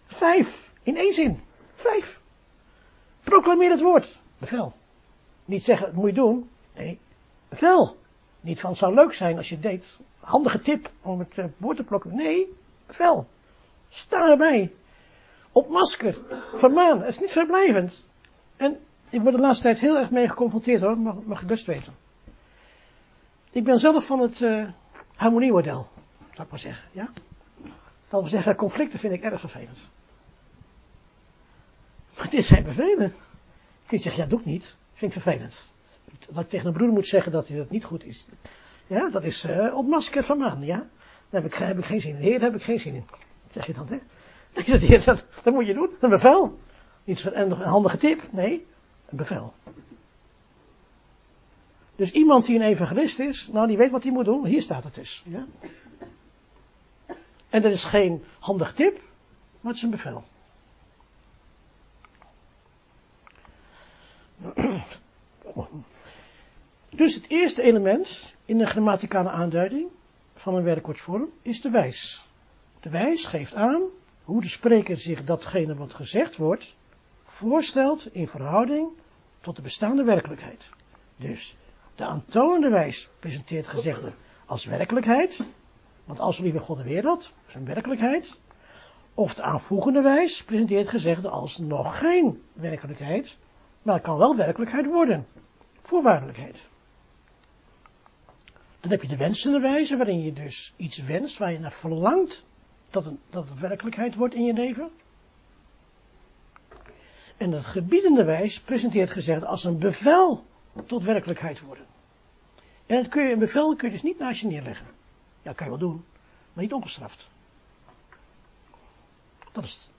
Vijf. 0.06 0.70
In 0.84 0.98
één 0.98 1.14
zin. 1.14 1.40
Vijf. 1.76 2.20
Proclameer 3.24 3.70
het 3.70 3.82
woord. 3.82 4.22
Bevel. 4.38 4.74
Niet 5.46 5.64
zeggen, 5.64 5.88
het 5.88 5.96
moet 5.96 6.10
je 6.10 6.16
doen. 6.16 6.50
Nee, 6.76 7.00
bevel. 7.50 7.98
Niet 8.42 8.60
van, 8.60 8.70
het 8.70 8.80
zou 8.80 8.94
leuk 8.94 9.14
zijn 9.14 9.38
als 9.38 9.50
je 9.50 9.60
deed. 9.60 10.00
Handige 10.20 10.62
tip 10.62 10.90
om 11.02 11.20
het 11.20 11.38
uh, 11.38 11.46
woord 11.58 11.78
te 11.78 11.84
plukken. 11.84 12.16
Nee, 12.16 12.54
bevel. 12.86 13.28
Sta 13.90 14.30
erbij. 14.30 14.72
Op 15.52 15.70
masker. 15.70 16.18
Vermaan. 16.54 17.00
Het 17.00 17.10
is 17.10 17.20
niet 17.20 17.32
verblijvend. 17.32 18.08
En 18.56 18.80
ik 19.10 19.22
word 19.22 19.36
de 19.36 19.42
laatste 19.42 19.64
tijd 19.64 19.80
heel 19.80 19.98
erg 19.98 20.10
mee 20.10 20.30
geconfronteerd 20.30 20.82
hoor, 20.82 20.98
mag, 20.98 21.16
mag 21.24 21.42
ik 21.42 21.48
best 21.48 21.66
weten. 21.66 21.94
Ik 23.52 23.64
ben 23.64 23.80
zelf 23.80 24.06
van 24.06 24.20
het 24.20 24.40
uh, 24.40 24.70
harmoniemodel, 25.16 25.88
zou 26.18 26.44
ik 26.44 26.50
maar 26.50 26.60
zeggen. 26.60 26.90
Ja? 26.92 27.10
Dat 28.08 28.20
wil 28.22 28.30
zeggen, 28.30 28.56
conflicten 28.56 29.00
vind 29.00 29.14
ik 29.14 29.24
erg 29.24 29.40
vervelend. 29.40 29.90
Maar 32.18 32.30
dit 32.30 32.46
zijn 32.46 32.64
bevelen. 32.64 33.14
Kun 33.86 33.98
je 33.98 34.04
zeggen, 34.04 34.24
ja, 34.24 34.30
doe 34.30 34.40
ik 34.40 34.46
niet. 34.46 34.76
Vind 34.94 35.16
ik 35.16 35.22
vervelend. 35.22 35.62
Dat 36.30 36.44
ik 36.44 36.50
tegen 36.50 36.68
een 36.68 36.74
broer 36.74 36.90
moet 36.90 37.08
zeggen 37.08 37.32
dat 37.32 37.48
hij 37.48 37.58
dat 37.58 37.70
niet 37.70 37.84
goed 37.84 38.06
is. 38.06 38.26
Ja, 38.88 39.10
dat 39.10 39.24
is 39.24 39.46
uh, 39.46 39.78
op 39.78 39.88
masker 39.88 40.24
van 40.24 40.58
ja. 40.62 40.88
Daar 41.30 41.42
heb 41.42 41.46
ik, 41.46 41.54
heb 41.54 41.78
ik 41.78 41.86
geen 41.86 42.02
zin 42.02 42.16
in. 42.16 42.22
Heer, 42.22 42.40
daar 42.40 42.52
heb 42.52 42.60
ik 42.60 42.66
geen 42.66 42.80
zin 42.80 42.96
in. 42.96 43.06
Zeg 43.52 43.66
je 43.66 43.74
dan, 43.74 43.88
hè? 43.88 43.98
Dat, 45.06 45.26
dat 45.44 45.54
moet 45.54 45.68
je 45.68 45.74
doen. 45.74 45.90
Een 46.00 46.10
bevel. 46.10 46.60
Niet 47.04 47.26
een 47.34 47.52
handige 47.52 47.98
tip. 47.98 48.22
Nee, 48.32 48.66
een 49.10 49.18
bevel. 49.18 49.54
Dus 51.96 52.12
iemand 52.12 52.46
die 52.46 52.56
een 52.56 52.66
evangelist 52.66 53.20
is, 53.20 53.48
nou 53.48 53.68
die 53.68 53.78
weet 53.78 53.92
wat 53.92 54.04
hij 54.04 54.12
moet 54.12 54.26
doen, 54.26 54.46
hier 54.46 54.62
staat 54.62 54.84
het 54.84 54.96
dus. 54.96 55.24
Ja? 55.26 55.46
En 57.50 57.62
dat 57.62 57.72
is 57.72 57.84
geen 57.84 58.24
handig 58.40 58.74
tip, 58.74 58.94
maar 59.60 59.74
het 59.74 59.76
is 59.76 59.82
een 59.82 59.90
bevel. 59.90 60.24
Dus 66.90 67.16
het 67.16 67.30
eerste 67.30 67.62
element 67.62 68.36
in 68.46 68.58
de 68.58 68.66
grammaticale 68.66 69.30
aanduiding 69.30 69.90
van 70.36 70.56
een 70.56 70.64
werkwoordvorm 70.64 71.30
is 71.42 71.62
de 71.62 71.70
wijs. 71.70 72.26
De 72.80 72.90
wijs 72.90 73.26
geeft 73.26 73.56
aan 73.56 73.82
hoe 74.24 74.42
de 74.42 74.48
spreker 74.48 74.98
zich 74.98 75.24
datgene 75.24 75.76
wat 75.76 75.94
gezegd 75.94 76.38
wordt 76.38 76.78
voorstelt 77.24 78.14
in 78.14 78.28
verhouding 78.28 78.90
tot 79.42 79.56
de 79.56 79.62
bestaande 79.62 80.04
werkelijkheid. 80.04 80.70
Dus 81.16 81.58
de 81.96 82.06
aantoonde 82.06 82.70
wijs 82.70 83.10
presenteert 83.20 83.68
gezegde 83.68 84.12
als 84.46 84.66
werkelijkheid, 84.66 85.46
want 86.06 86.20
als 86.20 86.38
lieve 86.38 86.60
God 86.60 86.78
de 86.78 86.84
wereld, 86.84 87.34
is 87.48 87.56
een 87.56 87.66
werkelijkheid. 87.66 88.40
Of 89.14 89.34
de 89.34 89.42
aanvoegende 89.42 90.02
wijs 90.02 90.44
presenteert 90.44 90.90
gezegde 90.90 91.30
als 91.30 91.58
nog 91.58 92.00
geen 92.00 92.44
werkelijkheid, 92.54 93.38
maar 93.82 93.96
het 93.96 94.04
kan 94.04 94.18
wel 94.18 94.36
werkelijkheid 94.36 94.86
worden. 94.86 95.28
Voorwaardelijkheid. 95.82 96.70
Dan 98.80 98.92
heb 98.92 99.02
je 99.02 99.08
de 99.08 99.18
wensende 99.18 99.60
wijze, 99.60 99.98
waarin 99.98 100.22
je 100.22 100.34
dus 100.34 100.74
iets 100.78 100.98
wenst, 100.98 101.38
waar 101.38 101.52
je 101.52 101.60
naar 101.60 101.72
verlangt 101.72 102.46
dat 102.92 103.06
het, 103.06 103.14
dat 103.30 103.50
het 103.50 103.60
werkelijkheid 103.60 104.16
wordt 104.16 104.34
in 104.34 104.44
je 104.44 104.54
leven. 104.54 104.92
En 107.38 107.52
het 107.52 107.66
gebiedende 107.66 108.24
wijs 108.24 108.60
presenteert 108.60 109.12
gezegd 109.12 109.46
als 109.46 109.64
een 109.64 109.78
bevel 109.78 110.46
tot 110.86 111.04
werkelijkheid 111.04 111.60
worden. 111.60 111.86
En 112.86 113.10
kun 113.10 113.24
je, 113.24 113.34
een 113.34 113.40
bevel 113.40 113.76
kun 113.76 113.88
je 113.88 113.94
dus 113.94 114.04
niet 114.04 114.20
naast 114.20 114.42
je 114.42 114.48
neerleggen. 114.48 114.88
Ja, 115.42 115.54
kan 115.54 115.66
je 115.66 115.78
wel 115.78 115.90
doen, 115.90 116.04
maar 116.54 116.64
niet 116.64 116.74
ongestraft. 116.74 117.28
Dat 119.52 119.64
is, 119.64 119.90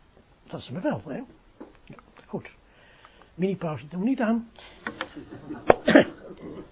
dat 0.46 0.60
is 0.60 0.68
een 0.68 0.74
bevel, 0.74 1.02
hè? 1.04 1.22
Ja, 1.84 1.96
goed. 2.26 2.54
Mini-pauze 3.34 3.88
doen 3.88 4.00
we 4.00 4.06
niet 4.06 4.20
aan. 4.20 4.50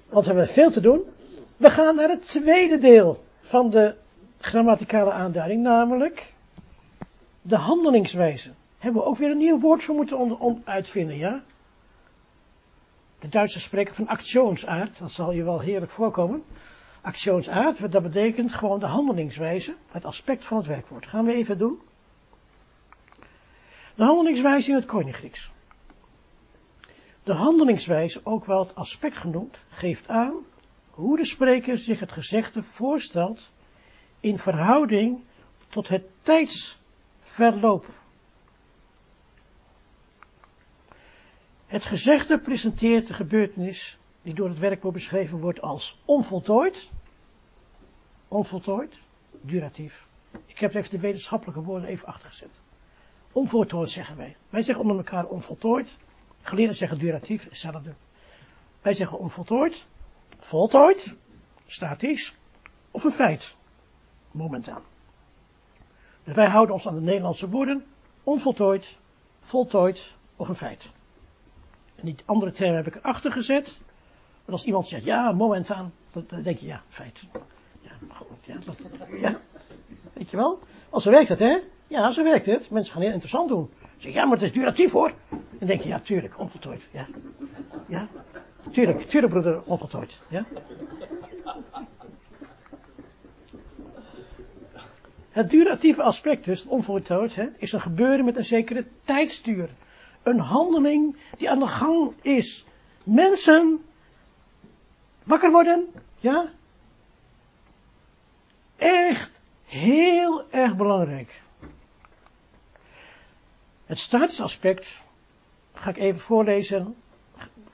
Want 0.09 0.26
we 0.26 0.33
hebben 0.33 0.48
veel 0.48 0.70
te 0.70 0.80
doen. 0.80 1.02
We 1.56 1.70
gaan 1.70 1.96
naar 1.96 2.09
het 2.09 2.28
tweede 2.28 2.78
deel 2.78 3.24
van 3.40 3.70
de 3.70 3.96
grammaticale 4.40 5.12
aanduiding, 5.12 5.62
namelijk 5.62 6.35
de 7.42 7.57
handelingswijze. 7.57 8.53
Hebben 8.79 9.03
we 9.03 9.09
ook 9.09 9.16
weer 9.16 9.31
een 9.31 9.37
nieuw 9.37 9.61
woord 9.61 9.83
voor 9.83 9.94
moeten 9.94 10.62
uitvinden, 10.64 11.16
ja? 11.16 11.42
De 13.18 13.29
Duitsers 13.29 13.64
spreken 13.64 13.94
van 13.94 14.09
actionsaard, 14.09 14.98
dat 14.98 15.11
zal 15.11 15.33
je 15.33 15.44
wel 15.44 15.61
heerlijk 15.61 15.92
voorkomen. 15.92 16.44
Actionsaard, 17.00 17.92
dat 17.92 18.03
betekent 18.03 18.55
gewoon 18.55 18.79
de 18.79 18.87
handelingswijze, 18.87 19.74
het 19.90 20.05
aspect 20.05 20.46
van 20.46 20.57
het 20.57 20.66
werkwoord. 20.66 21.07
Gaan 21.07 21.24
we 21.24 21.33
even 21.33 21.59
doen. 21.59 21.81
De 23.94 24.05
handelingswijze 24.05 24.70
in 24.70 24.76
het 24.76 24.87
Koninggrieks. 24.87 25.50
De 27.22 27.35
handelingswijze, 27.35 28.20
ook 28.24 28.44
wel 28.44 28.59
het 28.59 28.74
aspect 28.74 29.16
genoemd, 29.16 29.64
geeft 29.68 30.09
aan 30.09 30.35
hoe 30.90 31.16
de 31.16 31.24
spreker 31.24 31.79
zich 31.79 32.00
het 32.00 32.12
gezegde 32.12 32.62
voorstelt 32.62 33.53
in 34.20 34.38
verhouding 34.38 35.20
tot 35.68 35.88
het 35.88 36.04
tijdsverloop. 36.22 37.87
Het 41.66 41.85
gezegde 41.85 42.38
presenteert 42.38 43.06
de 43.06 43.12
gebeurtenis 43.12 43.98
die 44.22 44.35
door 44.35 44.48
het 44.48 44.59
werkwoord 44.59 44.94
beschreven 44.94 45.38
wordt 45.38 45.61
als 45.61 46.00
onvoltooid, 46.04 46.90
onvoltooid, 48.28 49.00
duratief. 49.40 50.06
Ik 50.46 50.59
heb 50.59 50.74
even 50.74 50.90
de 50.90 51.00
wetenschappelijke 51.00 51.62
woorden 51.62 51.88
even 51.88 52.06
achtergezet. 52.06 52.61
Onvoltooid 53.33 53.90
zeggen 53.90 54.16
wij. 54.16 54.37
Wij 54.48 54.62
zeggen 54.62 54.85
onder 54.85 54.96
elkaar 54.96 55.26
onvoltooid. 55.26 55.96
Geleerden 56.42 56.76
zeggen 56.76 56.98
duratief, 56.98 57.44
hetzelfde. 57.44 57.94
Wij 58.83 58.94
zeggen 58.94 59.18
onvoltooid, 59.18 59.87
voltooid, 60.38 61.14
statisch, 61.66 62.37
of 62.90 63.04
een 63.04 63.12
feit, 63.12 63.56
momentaan. 64.31 64.83
Dus 66.25 66.35
wij 66.35 66.49
houden 66.49 66.75
ons 66.75 66.88
aan 66.88 66.95
de 66.95 67.01
Nederlandse 67.01 67.49
woorden, 67.49 67.85
onvoltooid, 68.25 68.99
voltooid 69.40 70.14
of 70.37 70.49
een 70.49 70.55
feit. 70.55 70.90
En 71.95 72.05
die 72.05 72.16
andere 72.25 72.53
term 72.53 72.75
heb 72.75 72.87
ik 72.87 72.95
erachter 72.95 73.33
gezet. 73.33 73.81
Maar 74.45 74.55
als 74.55 74.64
iemand 74.64 74.88
zegt, 74.88 75.05
ja, 75.05 75.33
momentaan, 75.33 75.93
dan 76.12 76.43
denk 76.43 76.59
je, 76.59 76.66
ja, 76.66 76.83
feit. 76.88 77.27
Ja, 77.81 77.90
ja, 78.40 78.57
dat, 78.64 78.77
ja. 79.21 79.38
Weet 80.12 80.31
je 80.31 80.37
wel? 80.37 80.59
Als 80.90 81.03
zo 81.03 81.11
werkt 81.11 81.29
het, 81.29 81.38
hè? 81.38 81.59
Ja, 81.87 82.11
zo 82.11 82.23
werkt 82.23 82.47
het. 82.47 82.71
Mensen 82.71 82.93
gaan 82.93 83.03
heel 83.03 83.12
interessant 83.12 83.49
doen. 83.49 83.71
Zeg, 83.97 84.12
ja, 84.12 84.25
maar 84.25 84.33
het 84.33 84.43
is 84.43 84.53
duratief 84.53 84.93
hoor. 84.93 85.12
Dan 85.59 85.69
denk 85.69 85.81
je, 85.81 85.88
ja, 85.88 86.01
tuurlijk, 86.01 86.38
onvoltooid. 86.38 86.88
Ja. 86.90 87.07
Ja. 87.87 88.09
Tuurlijk, 88.71 89.01
tuurlijk 89.01 89.33
broeder, 89.33 89.62
onvoltooid. 89.62 90.21
Ja. 90.29 90.45
Het 95.31 95.51
duratieve 95.51 96.03
aspect, 96.03 96.45
dus 96.45 96.66
onvoltooid, 96.66 97.35
hè, 97.35 97.49
is 97.57 97.73
een 97.73 97.81
gebeuren 97.81 98.25
met 98.25 98.37
een 98.37 98.45
zekere 98.45 98.87
tijdstuur. 99.05 99.71
Een 100.23 100.38
handeling 100.38 101.16
die 101.38 101.51
aan 101.51 101.59
de 101.59 101.66
gang 101.66 102.12
is. 102.23 102.64
Mensen 103.05 103.85
wakker 105.23 105.50
worden, 105.50 105.87
ja? 106.19 106.48
Echt 108.77 109.40
heel 109.65 110.50
erg 110.50 110.77
belangrijk. 110.77 111.40
Het 113.87 113.98
statische 113.98 114.42
aspect, 114.42 114.98
ga 115.75 115.90
ik 115.90 115.96
even 115.96 116.21
voorlezen, 116.21 116.94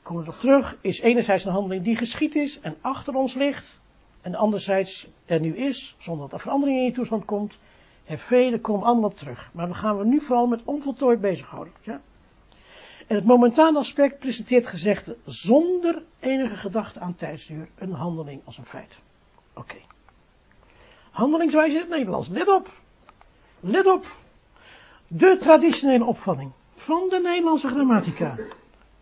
komen 0.02 0.22
we 0.22 0.28
nog 0.28 0.40
terug, 0.40 0.76
is 0.80 1.00
enerzijds 1.00 1.44
een 1.44 1.52
handeling 1.52 1.84
die 1.84 1.96
geschied 1.96 2.34
is 2.34 2.60
en 2.60 2.76
achter 2.80 3.14
ons 3.14 3.34
ligt, 3.34 3.78
en 4.26 4.34
anderzijds 4.34 5.06
er 5.24 5.40
nu 5.40 5.56
is, 5.56 5.94
zonder 5.98 6.24
dat 6.24 6.32
er 6.32 6.40
verandering 6.40 6.78
in 6.78 6.84
je 6.84 6.92
toestand 6.92 7.24
komt, 7.24 7.58
en 8.04 8.18
vele 8.18 8.60
komen 8.60 8.86
allemaal 8.86 9.12
terug. 9.12 9.50
Maar 9.52 9.68
we 9.68 9.74
gaan 9.74 9.98
we 9.98 10.04
nu 10.04 10.20
vooral 10.20 10.46
met 10.46 10.60
onvoltooid 10.64 11.20
bezighouden. 11.20 11.72
Ja? 11.80 12.00
En 13.06 13.16
het 13.16 13.24
momentane 13.24 13.78
aspect 13.78 14.18
presenteert 14.18 14.66
gezegde 14.66 15.16
zonder 15.24 16.02
enige 16.20 16.56
gedachte 16.56 17.00
aan 17.00 17.14
tijdsduur 17.14 17.68
een 17.78 17.92
handeling 17.92 18.40
als 18.44 18.58
een 18.58 18.66
feit. 18.66 18.98
Oké. 19.54 19.76
Handelingswijze 21.10 21.74
in 21.74 21.80
het 21.80 21.90
Nederlands. 21.90 22.28
Let 22.28 22.48
op. 22.48 22.68
Let 23.60 23.86
op. 23.86 24.06
De 25.08 25.36
traditionele 25.40 26.04
opvatting 26.04 26.52
van 26.74 27.06
de 27.08 27.20
Nederlandse 27.22 27.68
grammatica 27.68 28.36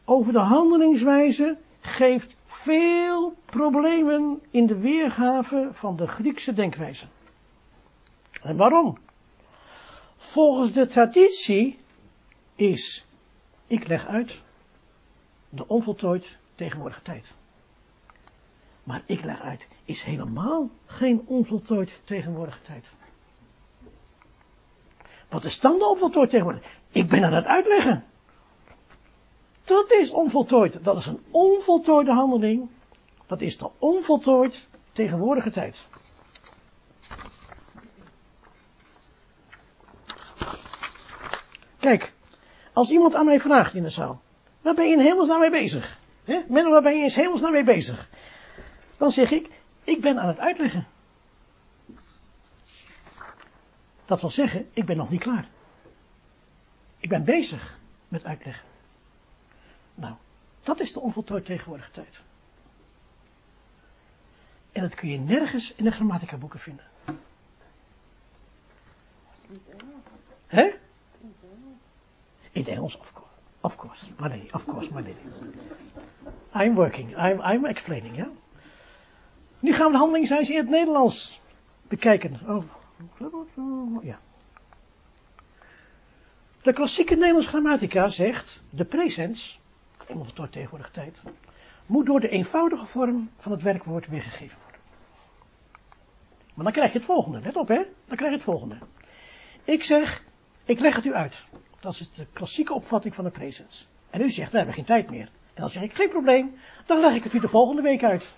over 0.05 0.33
de 0.33 0.39
handelingswijze 0.39 1.57
geeft 1.81 2.37
veel 2.65 3.35
problemen 3.45 4.43
in 4.51 4.67
de 4.67 4.79
weergave 4.79 5.69
van 5.73 5.97
de 5.97 6.07
Griekse 6.07 6.53
denkwijze. 6.53 7.07
En 8.43 8.57
waarom? 8.57 8.99
Volgens 10.17 10.73
de 10.73 10.87
traditie 10.87 11.79
is, 12.55 13.07
ik 13.67 13.87
leg 13.87 14.07
uit, 14.07 14.39
de 15.49 15.69
onvoltooid 15.69 16.39
tegenwoordige 16.55 17.03
tijd. 17.03 17.35
Maar 18.85 19.03
ik 19.07 19.25
leg 19.25 19.41
uit, 19.41 19.67
is 19.85 20.03
helemaal 20.03 20.71
geen 20.87 21.23
onvoltooid 21.27 22.01
tegenwoordige 22.05 22.63
tijd. 22.63 22.87
Wat 25.29 25.45
is 25.45 25.61
dan 25.61 25.79
de 25.79 25.89
onvoltooid 25.89 26.31
tegenwoordig? 26.31 26.65
Ik 26.91 27.09
ben 27.09 27.25
aan 27.25 27.35
het 27.35 27.47
uitleggen. 27.47 28.05
Dat 29.65 29.93
is 29.93 30.11
onvoltooid. 30.11 30.85
Dat 30.85 30.97
is 30.97 31.07
een 31.07 31.25
onvoltooide 31.31 32.13
handeling. 32.13 32.69
Dat 33.27 33.41
is 33.41 33.59
de 33.59 33.71
onvoltooid 33.79 34.69
tegenwoordige 34.93 35.51
tijd. 35.51 35.87
Kijk, 41.79 42.13
als 42.73 42.91
iemand 42.91 43.15
aan 43.15 43.25
mij 43.25 43.41
vraagt 43.41 43.75
in 43.75 43.83
de 43.83 43.91
zaal, 43.91 44.21
waar 44.61 44.75
ben 44.75 44.87
je 44.87 44.93
in 44.93 45.01
hemelsnaam 45.01 45.41
mee 45.41 45.51
bezig? 45.51 45.99
He? 46.25 46.43
Waar 46.49 46.83
ben 46.83 46.97
je 46.97 47.05
in 47.05 47.11
hemelsnaam 47.11 47.53
mee 47.53 47.65
bezig? 47.65 48.09
Dan 48.97 49.11
zeg 49.11 49.31
ik, 49.31 49.51
ik 49.85 50.01
ben 50.01 50.19
aan 50.19 50.29
het 50.29 50.39
uitleggen. 50.39 50.87
Dat 54.05 54.21
wil 54.21 54.31
zeggen, 54.31 54.69
ik 54.73 54.87
ben 54.87 54.97
nog 54.97 55.11
niet 55.11 55.21
klaar. 55.21 55.49
Ik 56.99 57.09
ben 57.09 57.25
bezig 57.25 57.79
met 58.09 58.25
uitleggen. 58.25 58.74
Nou, 59.95 60.15
dat 60.63 60.81
is 60.81 60.93
de 60.93 61.01
onvoltooid 61.01 61.45
tegenwoordige 61.45 61.91
tijd. 61.91 62.21
En 64.73 64.83
dat 64.83 64.95
kun 64.95 65.09
je 65.09 65.19
nergens 65.19 65.75
in 65.75 65.85
de 65.85 65.91
grammatica 65.91 66.37
boeken 66.37 66.61
vinden. 66.61 66.85
Hè? 70.47 70.63
In 72.53 72.61
het 72.61 72.69
Engels, 72.69 72.97
of 72.97 73.13
course. 73.13 73.33
Of 73.61 73.77
course, 73.77 74.07
maar 74.19 74.29
nee, 74.29 74.49
of 74.53 74.65
course, 74.65 74.93
maar 74.93 75.03
nee. 75.03 75.15
I'm 76.55 76.75
working, 76.75 77.17
I'm, 77.17 77.41
I'm 77.41 77.65
explaining, 77.65 78.17
ja. 78.17 78.29
Nu 79.59 79.73
gaan 79.73 79.87
we 79.87 79.93
de 79.93 79.99
handelingswijze 79.99 80.53
in 80.53 80.59
het 80.59 80.69
Nederlands 80.69 81.41
bekijken. 81.89 82.41
Oh, 82.47 84.05
ja. 84.05 84.19
De 86.63 86.73
klassieke 86.73 87.15
Nederlandse 87.15 87.49
grammatica 87.49 88.09
zegt, 88.09 88.61
de 88.71 88.85
presens, 88.85 89.61
tot 90.35 90.53
tegenwoordige 90.53 90.91
tijd, 90.91 91.23
moet 91.87 92.07
door 92.07 92.21
de 92.21 92.29
eenvoudige 92.29 92.85
vorm 92.85 93.31
van 93.37 93.53
het 93.53 93.63
werkwoord 93.63 94.07
weergegeven 94.07 94.59
worden. 94.63 94.81
Maar 96.55 96.65
dan 96.65 96.73
krijg 96.73 96.93
je 96.93 96.99
het 96.99 97.07
volgende, 97.07 97.41
let 97.41 97.57
op 97.57 97.69
hè, 97.69 97.83
dan 98.07 98.17
krijg 98.17 98.31
je 98.31 98.37
het 98.37 98.43
volgende. 98.43 98.79
Ik 99.65 99.85
zeg, 99.85 100.25
ik 100.65 100.79
leg 100.79 100.97
het 100.97 101.05
u 101.05 101.15
uit. 101.15 101.45
Dat 101.81 101.93
is 101.93 102.11
de 102.11 102.27
klassieke 102.33 102.75
opvatting 102.75 103.15
van 103.15 103.25
de 103.25 103.31
presens. 103.31 103.89
En 104.11 104.21
u 104.21 104.31
zegt, 104.31 104.51
we 104.51 104.57
hebben 104.57 104.75
geen 104.75 104.85
tijd 104.85 105.11
meer. 105.11 105.29
En 105.55 105.63
dan 105.63 105.71
zeg 105.71 105.83
ik, 105.83 105.95
geen 105.95 106.09
probleem, 106.09 106.55
dan 106.87 107.01
leg 107.01 107.15
ik 107.15 107.25
het 107.25 107.33
u 107.33 107.41
de 107.41 107.49
volgende 107.49 107.83
week 107.83 108.05
uit. 108.05 108.29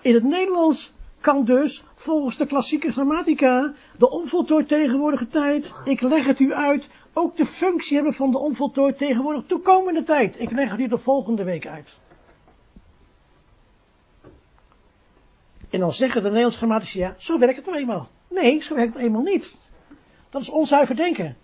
In 0.00 0.14
het 0.14 0.24
Nederlands 0.24 0.92
kan 1.20 1.44
dus 1.44 1.84
volgens 1.94 2.36
de 2.36 2.46
klassieke 2.46 2.92
grammatica 2.92 3.72
de 3.98 4.10
onvoltooid 4.10 4.68
tegenwoordige 4.68 5.28
tijd, 5.28 5.74
ik 5.84 6.00
leg 6.00 6.26
het 6.26 6.38
u 6.38 6.52
uit, 6.52 6.88
ook 7.18 7.36
de 7.36 7.46
functie 7.46 7.94
hebben 7.94 8.14
van 8.14 8.30
de 8.30 8.38
onvoltooid 8.38 8.98
tegenwoordig 8.98 9.44
toekomende 9.46 10.02
tijd. 10.02 10.40
Ik 10.40 10.50
leg 10.50 10.78
u 10.78 10.88
de 10.88 10.98
volgende 10.98 11.44
week 11.44 11.66
uit. 11.66 11.98
En 15.70 15.80
dan 15.80 15.92
zeggen 15.92 16.22
de 16.22 16.28
Nederlandse 16.28 16.58
grammatici, 16.58 16.98
ja, 16.98 17.14
zo 17.18 17.38
werkt 17.38 17.56
het 17.56 17.66
nou 17.66 17.78
eenmaal. 17.78 18.08
Nee, 18.28 18.62
zo 18.62 18.74
werkt 18.74 18.94
het 18.94 19.02
eenmaal 19.02 19.22
niet. 19.22 19.58
Dat 20.30 20.42
is 20.42 20.48
onzuiver 20.48 20.96
denken. 20.96 21.36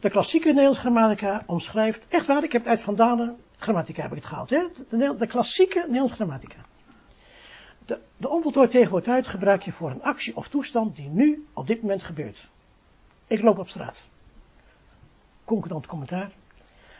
De 0.00 0.10
klassieke 0.10 0.46
Nederlandse 0.46 0.80
grammatica 0.80 1.42
omschrijft, 1.46 2.06
echt 2.08 2.26
waar, 2.26 2.44
ik 2.44 2.52
heb 2.52 2.60
het 2.60 2.70
uit 2.70 2.80
Van 2.80 2.94
Dalen, 2.94 3.36
grammatica 3.56 4.02
heb 4.02 4.10
ik 4.10 4.16
het 4.16 4.26
gehaald, 4.26 4.50
hè? 4.50 4.66
De, 4.88 5.14
de 5.18 5.26
klassieke 5.26 5.78
Nederlandse 5.78 6.14
grammatica. 6.14 6.58
De, 7.86 7.98
de 8.16 8.28
onvoltooid 8.28 8.70
tegenwoordig 8.70 9.30
gebruik 9.30 9.62
je 9.62 9.72
voor 9.72 9.90
een 9.90 10.02
actie 10.02 10.36
of 10.36 10.48
toestand 10.48 10.96
die 10.96 11.08
nu 11.08 11.46
op 11.52 11.66
dit 11.66 11.80
moment 11.80 12.02
gebeurt. 12.02 12.48
Ik 13.28 13.42
loop 13.42 13.58
op 13.58 13.68
straat. 13.68 14.02
Concordant 15.44 15.86
commentaar. 15.86 16.30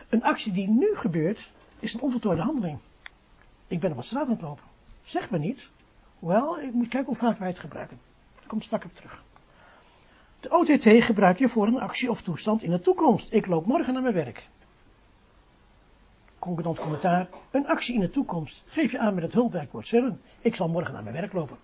Een 0.09 0.23
actie 0.23 0.51
die 0.51 0.69
nu 0.69 0.95
gebeurt, 0.95 1.51
is 1.79 1.93
een 1.93 2.01
onvoltooide 2.01 2.41
handeling. 2.41 2.79
Ik 3.67 3.79
ben 3.79 3.91
op 3.91 4.03
straat 4.03 4.25
aan 4.25 4.31
het 4.31 4.41
lopen. 4.41 4.63
Zeg 5.01 5.29
me 5.29 5.37
niet. 5.37 5.69
Wel, 6.19 6.59
ik 6.59 6.73
moet 6.73 6.87
kijken 6.87 7.07
hoe 7.07 7.15
vaak 7.15 7.39
wij 7.39 7.47
het 7.47 7.59
gebruiken. 7.59 7.99
Ik 8.41 8.47
kom 8.47 8.61
straks 8.61 8.85
op 8.85 8.95
terug. 8.95 9.23
De 10.39 10.49
OTT 10.49 11.03
gebruik 11.03 11.37
je 11.37 11.49
voor 11.49 11.67
een 11.67 11.79
actie 11.79 12.09
of 12.09 12.21
toestand 12.21 12.63
in 12.63 12.71
de 12.71 12.79
toekomst. 12.79 13.33
Ik 13.33 13.45
loop 13.45 13.65
morgen 13.65 13.93
naar 13.93 14.01
mijn 14.01 14.13
werk. 14.13 14.47
Concordant 16.39 16.79
commentaar. 16.79 17.27
Een 17.51 17.67
actie 17.67 17.95
in 17.95 18.01
de 18.01 18.09
toekomst. 18.09 18.63
Geef 18.65 18.91
je 18.91 18.99
aan 18.99 19.13
met 19.13 19.23
het 19.23 19.33
hulpwerkwoord 19.33 19.87
zullen. 19.87 20.21
Ik 20.41 20.55
zal 20.55 20.67
morgen 20.67 20.93
naar 20.93 21.03
mijn 21.03 21.15
werk 21.15 21.33
lopen. 21.33 21.57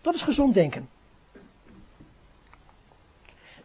Dat 0.00 0.14
is 0.14 0.22
gezond 0.22 0.54
denken. 0.54 0.88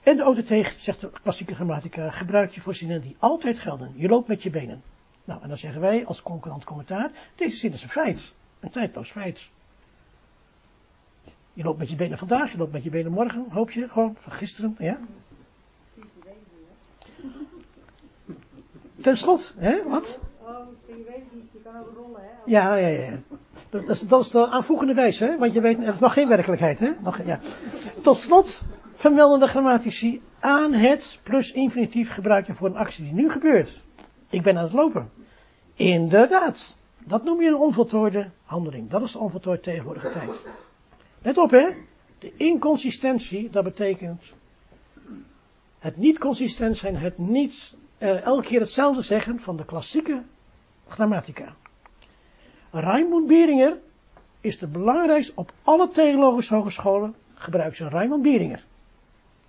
En 0.05 0.17
de 0.17 0.25
OTT, 0.25 0.75
zegt 0.77 1.01
de 1.01 1.09
klassieke 1.21 1.55
grammatica, 1.55 2.11
gebruik 2.11 2.51
je 2.51 2.61
voor 2.61 2.75
zinnen 2.75 3.01
die 3.01 3.15
altijd 3.19 3.59
gelden. 3.59 3.93
Je 3.95 4.07
loopt 4.07 4.27
met 4.27 4.43
je 4.43 4.49
benen. 4.49 4.81
Nou, 5.23 5.41
en 5.41 5.47
dan 5.47 5.57
zeggen 5.57 5.81
wij 5.81 6.05
als 6.05 6.21
concurrent 6.21 6.63
commentaar, 6.63 7.11
deze 7.35 7.57
zin 7.57 7.73
is 7.73 7.83
een 7.83 7.89
feit. 7.89 8.33
Een 8.59 8.69
tijdloos 8.69 9.11
feit. 9.11 9.47
Je 11.53 11.63
loopt 11.63 11.77
met 11.77 11.89
je 11.89 11.95
benen 11.95 12.17
vandaag, 12.17 12.51
je 12.51 12.57
loopt 12.57 12.71
met 12.71 12.83
je 12.83 12.89
benen 12.89 13.11
morgen, 13.11 13.45
hoop 13.49 13.71
je, 13.71 13.89
gewoon, 13.89 14.15
van 14.19 14.31
gisteren, 14.31 14.75
ja. 14.79 14.97
Ten 19.01 19.17
slot, 19.17 19.53
hè, 19.57 19.83
wat? 19.83 20.19
Oh, 20.41 20.57
je 20.87 21.03
weet 21.07 21.23
je 21.51 21.59
kan 21.63 21.73
rollen, 21.95 22.21
hè? 22.21 22.29
Ja, 22.45 22.75
ja, 22.75 22.87
ja. 22.87 23.19
Dat 23.69 23.89
is, 23.89 24.01
dat 24.01 24.25
de 24.31 24.47
aanvoegende 24.47 24.93
wijze, 24.93 25.25
hè? 25.25 25.37
want 25.37 25.53
je 25.53 25.61
weet, 25.61 25.77
het 25.77 25.93
is 25.93 25.99
nog 25.99 26.13
geen 26.13 26.27
werkelijkheid, 26.27 26.79
hè? 26.79 26.91
Nog, 27.01 27.25
ja. 27.25 27.39
Tot 28.01 28.17
slot 28.17 28.61
vermelden 28.95 29.39
de 29.39 29.47
grammatici 29.47 30.21
aan 30.39 30.73
het 30.73 31.19
plus 31.23 31.51
infinitief 31.51 32.13
gebruik 32.13 32.47
je 32.47 32.53
voor 32.53 32.67
een 32.67 32.77
actie 32.77 33.03
die 33.03 33.13
nu 33.13 33.29
gebeurt. 33.29 33.81
Ik 34.29 34.41
ben 34.41 34.57
aan 34.57 34.63
het 34.63 34.73
lopen. 34.73 35.11
Inderdaad. 35.73 36.77
Dat 36.99 37.23
noem 37.23 37.41
je 37.41 37.47
een 37.47 37.55
onvoltooide 37.55 38.29
handeling. 38.43 38.89
Dat 38.89 39.01
is 39.01 39.11
de 39.11 39.19
onvoltooid 39.19 39.63
tegenwoordige 39.63 40.11
tijd. 40.11 40.29
Let 41.21 41.37
op, 41.37 41.51
hè? 41.51 41.69
De 42.19 42.33
inconsistentie, 42.35 43.49
dat 43.49 43.63
betekent 43.63 44.21
het 45.79 45.97
niet 45.97 46.17
consistent 46.17 46.77
zijn, 46.77 46.97
het 46.97 47.17
niet 47.17 47.75
uh, 47.99 48.21
elke 48.21 48.47
keer 48.47 48.59
hetzelfde 48.59 49.01
zeggen 49.01 49.39
van 49.39 49.57
de 49.57 49.65
klassieke 49.65 50.23
grammatica. 50.87 51.55
Raimund 52.71 53.27
Beringer 53.27 53.77
is 54.41 54.57
de 54.57 54.67
belangrijkste 54.67 55.31
op 55.35 55.51
alle 55.63 55.89
theologische 55.89 56.55
hogescholen 56.55 57.15
gebruikt 57.33 57.77
ze 57.77 57.89
Raimund 57.89 58.21
Beringer. 58.21 58.63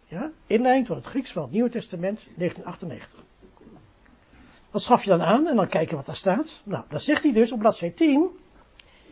Ja, 0.09 0.31
inleiding 0.47 0.87
tot 0.87 0.97
het 0.97 1.07
Grieks 1.07 1.33
van 1.33 1.43
het 1.43 1.51
Nieuwe 1.53 1.71
Testament 1.71 2.17
1998. 2.35 3.25
Dat 4.71 4.83
schaf 4.83 5.05
je 5.05 5.11
dan 5.11 5.23
aan 5.23 5.47
en 5.47 5.57
dan 5.57 5.69
kijken 5.69 5.97
wat 5.97 6.07
daar 6.07 6.17
staat. 6.17 6.63
Nou, 6.65 6.85
dan 6.89 7.01
zegt 7.01 7.23
hij 7.23 7.33
dus 7.33 7.53
op 7.53 7.59
bladzijde 7.59 7.95
10, 7.95 8.31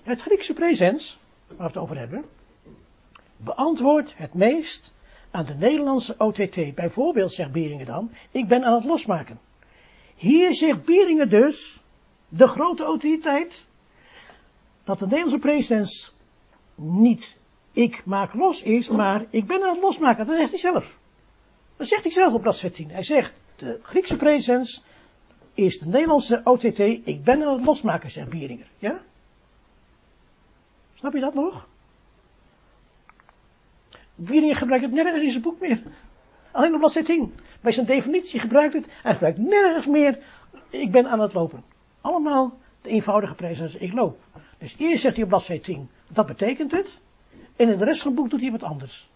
het 0.02 0.20
Griekse 0.20 0.52
presens, 0.52 1.18
waar 1.46 1.56
we 1.56 1.64
het 1.64 1.76
over 1.76 1.98
hebben, 1.98 2.24
beantwoordt 3.36 4.16
het 4.16 4.34
meest 4.34 4.94
aan 5.30 5.46
de 5.46 5.54
Nederlandse 5.54 6.14
OTT. 6.18 6.74
Bijvoorbeeld 6.74 7.32
zegt 7.32 7.52
Beringen 7.52 7.86
dan, 7.86 8.10
ik 8.30 8.48
ben 8.48 8.64
aan 8.64 8.74
het 8.74 8.84
losmaken. 8.84 9.38
Hier 10.14 10.54
zegt 10.54 10.84
Beringen 10.84 11.30
dus, 11.30 11.82
de 12.28 12.46
grote 12.46 12.82
autoriteit, 12.82 13.66
dat 14.84 14.98
de 14.98 15.04
Nederlandse 15.04 15.38
presens 15.38 16.14
niet 16.74 17.38
ik 17.74 18.04
maak 18.04 18.34
los 18.34 18.62
is, 18.62 18.88
maar 18.88 19.24
ik 19.30 19.46
ben 19.46 19.62
aan 19.62 19.74
het 19.74 19.82
losmaken. 19.82 20.26
Dat 20.26 20.36
zegt 20.36 20.50
hij 20.50 20.58
zelf. 20.58 20.96
Dat 21.76 21.86
zegt 21.86 22.02
hij 22.02 22.12
zelf 22.12 22.32
op 22.32 22.42
bladzijde 22.42 22.74
10. 22.74 22.90
Hij 22.90 23.02
zegt, 23.02 23.34
de 23.56 23.78
Griekse 23.82 24.16
presens 24.16 24.84
is 25.54 25.78
de 25.78 25.88
Nederlandse 25.88 26.40
OTT, 26.44 26.78
ik 26.78 27.24
ben 27.24 27.42
aan 27.42 27.54
het 27.54 27.64
losmaken, 27.64 28.10
zegt 28.10 28.28
Bieringer. 28.28 28.66
Ja? 28.78 29.00
Snap 30.94 31.12
je 31.12 31.20
dat 31.20 31.34
nog? 31.34 31.66
Bieringer 34.14 34.56
gebruikt 34.56 34.84
het 34.84 34.94
nergens 34.94 35.22
in 35.22 35.30
zijn 35.30 35.42
boek 35.42 35.60
meer. 35.60 35.82
Alleen 36.50 36.72
op 36.72 36.78
bladzijde 36.78 37.08
10. 37.08 37.34
Bij 37.60 37.72
zijn 37.72 37.86
definitie 37.86 38.40
gebruikt 38.40 38.74
het, 38.74 38.86
hij 39.02 39.12
gebruikt 39.12 39.38
nergens 39.38 39.86
meer, 39.86 40.18
ik 40.70 40.90
ben 40.90 41.06
aan 41.06 41.20
het 41.20 41.32
lopen. 41.32 41.64
Allemaal 42.00 42.58
de 42.82 42.88
eenvoudige 42.88 43.34
presens, 43.34 43.74
ik 43.74 43.92
loop. 43.92 44.18
Dus 44.58 44.76
eerst 44.78 45.02
zegt 45.02 45.14
hij 45.14 45.24
op 45.24 45.30
bladzijde 45.30 45.62
10, 45.62 45.88
dat 46.08 46.26
betekent 46.26 46.70
het. 46.70 47.02
En 47.56 47.68
in 47.68 47.78
de 47.78 47.84
rest 47.84 48.02
van 48.02 48.10
het 48.10 48.20
boek 48.20 48.30
doet 48.30 48.40
hij 48.40 48.50
wat 48.50 48.62
anders. 48.62 49.08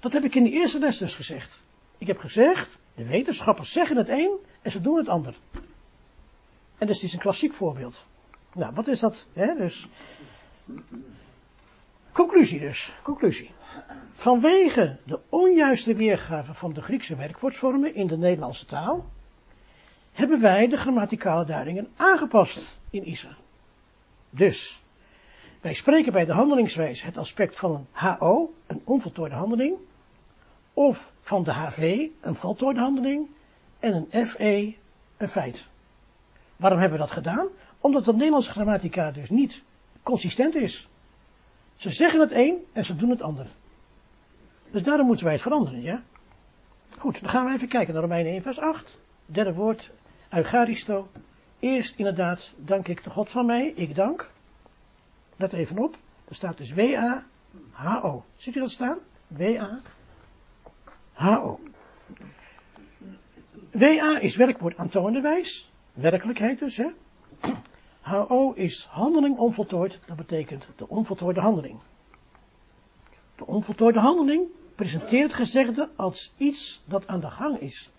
Dat 0.00 0.12
heb 0.12 0.24
ik 0.24 0.34
in 0.34 0.44
de 0.44 0.50
eerste 0.50 0.78
les 0.78 0.98
dus 0.98 1.14
gezegd. 1.14 1.60
Ik 1.98 2.06
heb 2.06 2.18
gezegd, 2.18 2.78
de 2.94 3.06
wetenschappers 3.06 3.72
zeggen 3.72 3.96
het 3.96 4.08
een 4.08 4.36
en 4.62 4.70
ze 4.70 4.80
doen 4.80 4.96
het 4.96 5.08
ander. 5.08 5.34
En 6.78 6.86
dus 6.86 6.96
het 6.96 7.04
is 7.04 7.12
een 7.12 7.18
klassiek 7.18 7.54
voorbeeld. 7.54 8.04
Nou, 8.54 8.74
wat 8.74 8.88
is 8.88 9.00
dat? 9.00 9.26
Hè? 9.32 9.54
Dus, 9.54 9.86
conclusie 12.12 12.60
dus, 12.60 12.92
conclusie. 13.02 13.50
Vanwege 14.12 14.98
de 15.04 15.20
onjuiste 15.28 15.94
weergave 15.94 16.54
van 16.54 16.72
de 16.72 16.82
Griekse 16.82 17.16
werkwoordsvormen 17.16 17.94
in 17.94 18.06
de 18.06 18.16
Nederlandse 18.16 18.66
taal, 18.66 19.06
hebben 20.12 20.40
wij 20.40 20.68
de 20.68 20.76
grammaticale 20.76 21.44
duidingen 21.44 21.88
aangepast 21.96 22.78
in 22.90 23.08
ISA. 23.08 23.36
Dus, 24.30 24.81
wij 25.62 25.72
spreken 25.72 26.12
bij 26.12 26.24
de 26.24 26.32
handelingswijze 26.32 27.06
het 27.06 27.16
aspect 27.16 27.58
van 27.58 27.74
een 27.74 27.86
HO, 27.92 28.54
een 28.66 28.80
onvoltooide 28.84 29.34
handeling, 29.34 29.76
of 30.74 31.12
van 31.20 31.44
de 31.44 31.52
HV, 31.52 32.06
een 32.20 32.34
voltooide 32.34 32.80
handeling, 32.80 33.28
en 33.78 34.06
een 34.10 34.26
FE, 34.26 34.74
een 35.16 35.28
feit. 35.28 35.64
Waarom 36.56 36.78
hebben 36.78 36.98
we 36.98 37.04
dat 37.04 37.14
gedaan? 37.14 37.46
Omdat 37.80 38.04
de 38.04 38.12
Nederlandse 38.12 38.50
grammatica 38.50 39.10
dus 39.10 39.30
niet 39.30 39.62
consistent 40.02 40.54
is. 40.54 40.88
Ze 41.76 41.90
zeggen 41.90 42.20
het 42.20 42.32
een 42.32 42.64
en 42.72 42.84
ze 42.84 42.96
doen 42.96 43.10
het 43.10 43.22
ander. 43.22 43.46
Dus 44.70 44.82
daarom 44.82 45.06
moeten 45.06 45.24
wij 45.24 45.34
het 45.34 45.42
veranderen, 45.42 45.82
ja? 45.82 46.02
Goed, 46.98 47.20
dan 47.20 47.30
gaan 47.30 47.46
we 47.46 47.52
even 47.52 47.68
kijken 47.68 47.92
naar 47.92 48.02
Romeinen 48.02 48.32
1 48.32 48.42
vers 48.42 48.58
8. 48.58 48.98
Derde 49.26 49.54
woord, 49.54 49.90
Eucharisto. 50.30 51.08
Eerst 51.58 51.98
inderdaad 51.98 52.54
dank 52.56 52.88
ik 52.88 53.04
de 53.04 53.10
God 53.10 53.30
van 53.30 53.46
mij, 53.46 53.72
ik 53.74 53.94
dank. 53.94 54.30
Let 55.42 55.52
even 55.52 55.78
op, 55.78 55.96
er 56.28 56.34
staat 56.34 56.56
dus 56.56 56.72
W-A-H-O. 56.72 58.24
Ziet 58.36 58.54
u 58.54 58.60
dat 58.60 58.70
staan? 58.70 58.98
W-A-H-O. 59.26 59.80
W-A 63.70 64.20
is 64.20 64.36
werkwoord 64.36 64.76
aantoonde 64.76 65.20
wijs, 65.20 65.72
werkelijkheid 65.92 66.58
dus, 66.58 66.76
hè. 66.76 66.90
H-O 68.00 68.52
is 68.52 68.84
handeling 68.84 69.38
onvoltooid, 69.38 69.98
dat 70.06 70.16
betekent 70.16 70.66
de 70.76 70.88
onvoltooide 70.88 71.40
handeling. 71.40 71.80
De 73.36 73.46
onvoltooide 73.46 74.00
handeling 74.00 74.46
presenteert 74.74 75.32
gezegde 75.32 75.90
als 75.96 76.34
iets 76.36 76.82
dat 76.86 77.06
aan 77.06 77.20
de 77.20 77.30
gang 77.30 77.58
is. 77.58 77.90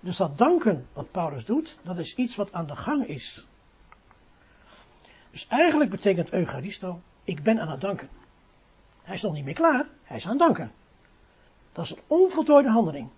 Dus 0.00 0.16
dat 0.16 0.38
danken 0.38 0.86
wat 0.92 1.10
Paulus 1.10 1.44
doet, 1.44 1.78
dat 1.82 1.98
is 1.98 2.14
iets 2.14 2.36
wat 2.36 2.52
aan 2.52 2.66
de 2.66 2.76
gang 2.76 3.06
is. 3.06 3.46
Dus 5.30 5.46
eigenlijk 5.48 5.90
betekent 5.90 6.32
Eucharisto, 6.32 7.00
ik 7.24 7.42
ben 7.42 7.60
aan 7.60 7.70
het 7.70 7.80
danken. 7.80 8.08
Hij 9.02 9.14
is 9.14 9.22
nog 9.22 9.32
niet 9.32 9.44
meer 9.44 9.54
klaar, 9.54 9.86
hij 10.02 10.16
is 10.16 10.24
aan 10.24 10.30
het 10.30 10.38
danken. 10.38 10.72
Dat 11.72 11.84
is 11.84 11.90
een 11.90 12.02
onvoltooide 12.06 12.68
handeling. 12.70 13.08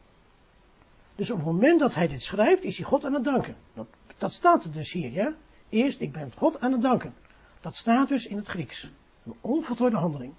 Dus 1.15 1.31
op 1.31 1.37
het 1.37 1.47
moment 1.47 1.81
dat 1.81 1.95
hij 1.95 2.09
dit 2.09 2.23
schrijft, 2.23 2.63
is 2.63 2.77
hij 2.77 2.87
God 2.87 3.05
aan 3.05 3.15
het 3.15 3.25
danken. 3.25 3.57
Dat, 3.75 3.87
dat 4.19 4.33
staat 4.33 4.65
er 4.65 4.73
dus 4.73 4.93
hier, 4.93 5.13
ja. 5.13 5.33
Eerst, 5.69 6.01
ik 6.01 6.13
ben 6.13 6.33
God 6.37 6.61
aan 6.61 6.73
het 6.73 6.83
danken. 6.83 7.15
Dat 7.61 7.77
staat 7.77 8.09
dus 8.09 8.27
in 8.27 8.37
het 8.37 8.49
Grieks. 8.49 8.91
Een 9.25 9.35
onvoltooide 9.41 9.97
handeling. 9.97 10.33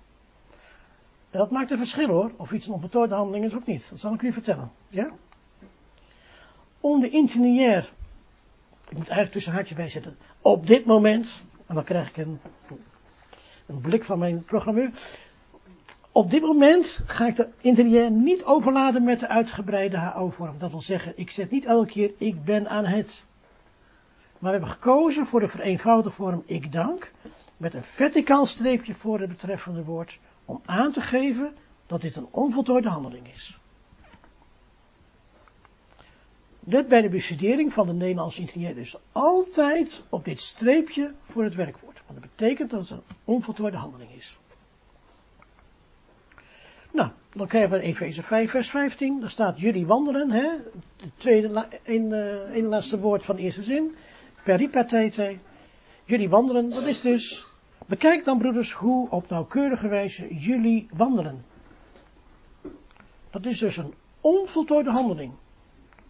En 1.30 1.40
dat 1.40 1.52
maakt 1.52 1.72
een 1.72 1.78
verschil 1.78 2.08
hoor, 2.08 2.32
of 2.36 2.52
iets 2.52 2.68
een 2.68 2.74
onvoltooide 2.74 3.16
handeling 3.16 3.46
is 3.46 3.54
of 3.54 3.66
niet. 3.66 3.90
Dat 3.90 4.00
zal 4.00 4.14
ik 4.14 4.22
u 4.22 4.34
vertellen, 4.34 4.72
ja. 4.88 5.10
Om 6.80 7.00
de 7.00 7.10
intiniair, 7.10 7.92
ik 8.90 8.98
moet 8.98 9.08
eigenlijk 9.08 9.32
tussen 9.32 9.54
haakjes 9.54 9.78
bij 9.78 9.88
zetten, 9.88 10.18
op 10.42 10.68
dit 10.68 10.86
moment, 10.86 11.30
en 11.72 11.78
dan 11.78 11.86
krijg 11.86 12.10
ik 12.10 12.18
een, 12.18 12.40
een 13.66 13.82
blik 13.82 14.04
van 14.04 14.20
mijn 14.20 14.44
programmeur. 14.44 14.92
Op 16.12 16.32
dit 16.32 16.42
moment 16.42 17.00
ga 17.06 17.28
ik 17.28 17.36
de 17.36 17.48
interieur 17.62 18.12
niet 18.12 18.44
overladen 18.44 19.04
met 19.04 19.20
de 19.20 19.28
uitgebreide 19.28 19.98
HO-vorm. 19.98 20.60
Dat 20.60 20.72
wil 20.72 20.82
zeggen, 20.82 21.14
ik 21.16 21.32
zet 21.32 21.52
niet 21.52 21.66
elke 21.66 21.92
keer 21.92 22.12
ik 22.18 22.44
ben 22.44 22.70
aan 22.70 22.86
het. 22.86 23.24
Maar 24.40 24.52
we 24.52 24.58
hebben 24.58 24.70
gekozen 24.70 25.26
voor 25.26 25.40
de 25.40 25.48
vereenvoudigde 25.48 26.12
vorm 26.12 26.44
ik 26.46 26.72
dank. 26.72 27.12
Met 27.58 27.74
een 27.74 27.84
verticaal 27.84 28.46
streepje 28.46 28.96
voor 28.96 29.20
het 29.20 29.30
betreffende 29.30 29.84
woord. 29.84 30.20
Om 30.46 30.62
aan 30.66 30.92
te 30.92 31.02
geven 31.02 31.56
dat 31.86 32.02
dit 32.02 32.16
een 32.16 32.28
onvoltooide 32.32 32.90
handeling 32.90 33.28
is. 33.34 33.61
Let 36.64 36.88
bij 36.88 37.02
de 37.02 37.10
bestudering 37.10 37.74
van 37.74 37.88
de 37.88 37.94
Nederlandse 37.94 38.42
interieur 38.42 38.76
dus 38.76 38.96
altijd 39.12 40.04
op 40.10 40.26
dit 40.26 40.42
streepje 40.42 41.12
voor 41.24 41.44
het 41.44 41.56
werkwoord. 41.56 42.02
Want 42.08 42.22
dat 42.22 42.30
betekent 42.36 42.70
dat 42.70 42.80
het 42.80 42.90
een 42.90 43.04
onvoltooide 43.24 43.78
handeling 43.78 44.12
is. 44.12 44.38
Nou, 46.92 47.10
dan 47.34 47.48
krijgen 47.48 47.72
we 47.72 47.80
Efeze 47.80 48.24
5 48.24 48.52
vers 48.52 48.70
15. 48.70 49.20
Daar 49.20 49.30
staat 49.30 49.60
jullie 49.60 49.86
wandelen, 49.86 50.32
hè. 50.32 50.50
Het 50.98 51.12
tweede, 51.18 51.68
uh, 51.86 52.56
een 52.56 52.66
laatste 52.66 53.00
woord 53.00 53.26
van 53.26 53.36
de 53.36 53.42
eerste 53.42 53.64
zin. 53.64 53.96
Peripatete. 54.44 55.38
Jullie 56.04 56.30
wandelen, 56.30 56.70
dat 56.70 56.84
is 56.84 57.02
dus, 57.02 57.46
bekijk 57.86 58.26
dan 58.26 58.38
broeders 58.38 58.74
hoe 58.74 59.10
op 59.10 59.30
nauwkeurige 59.30 59.88
wijze 59.88 60.36
jullie 60.36 60.88
wandelen. 60.96 61.46
Dat 63.30 63.46
is 63.46 63.60
dus 63.60 63.78
een 63.78 63.94
onvoltooide 64.22 64.92
handeling. 64.92 65.34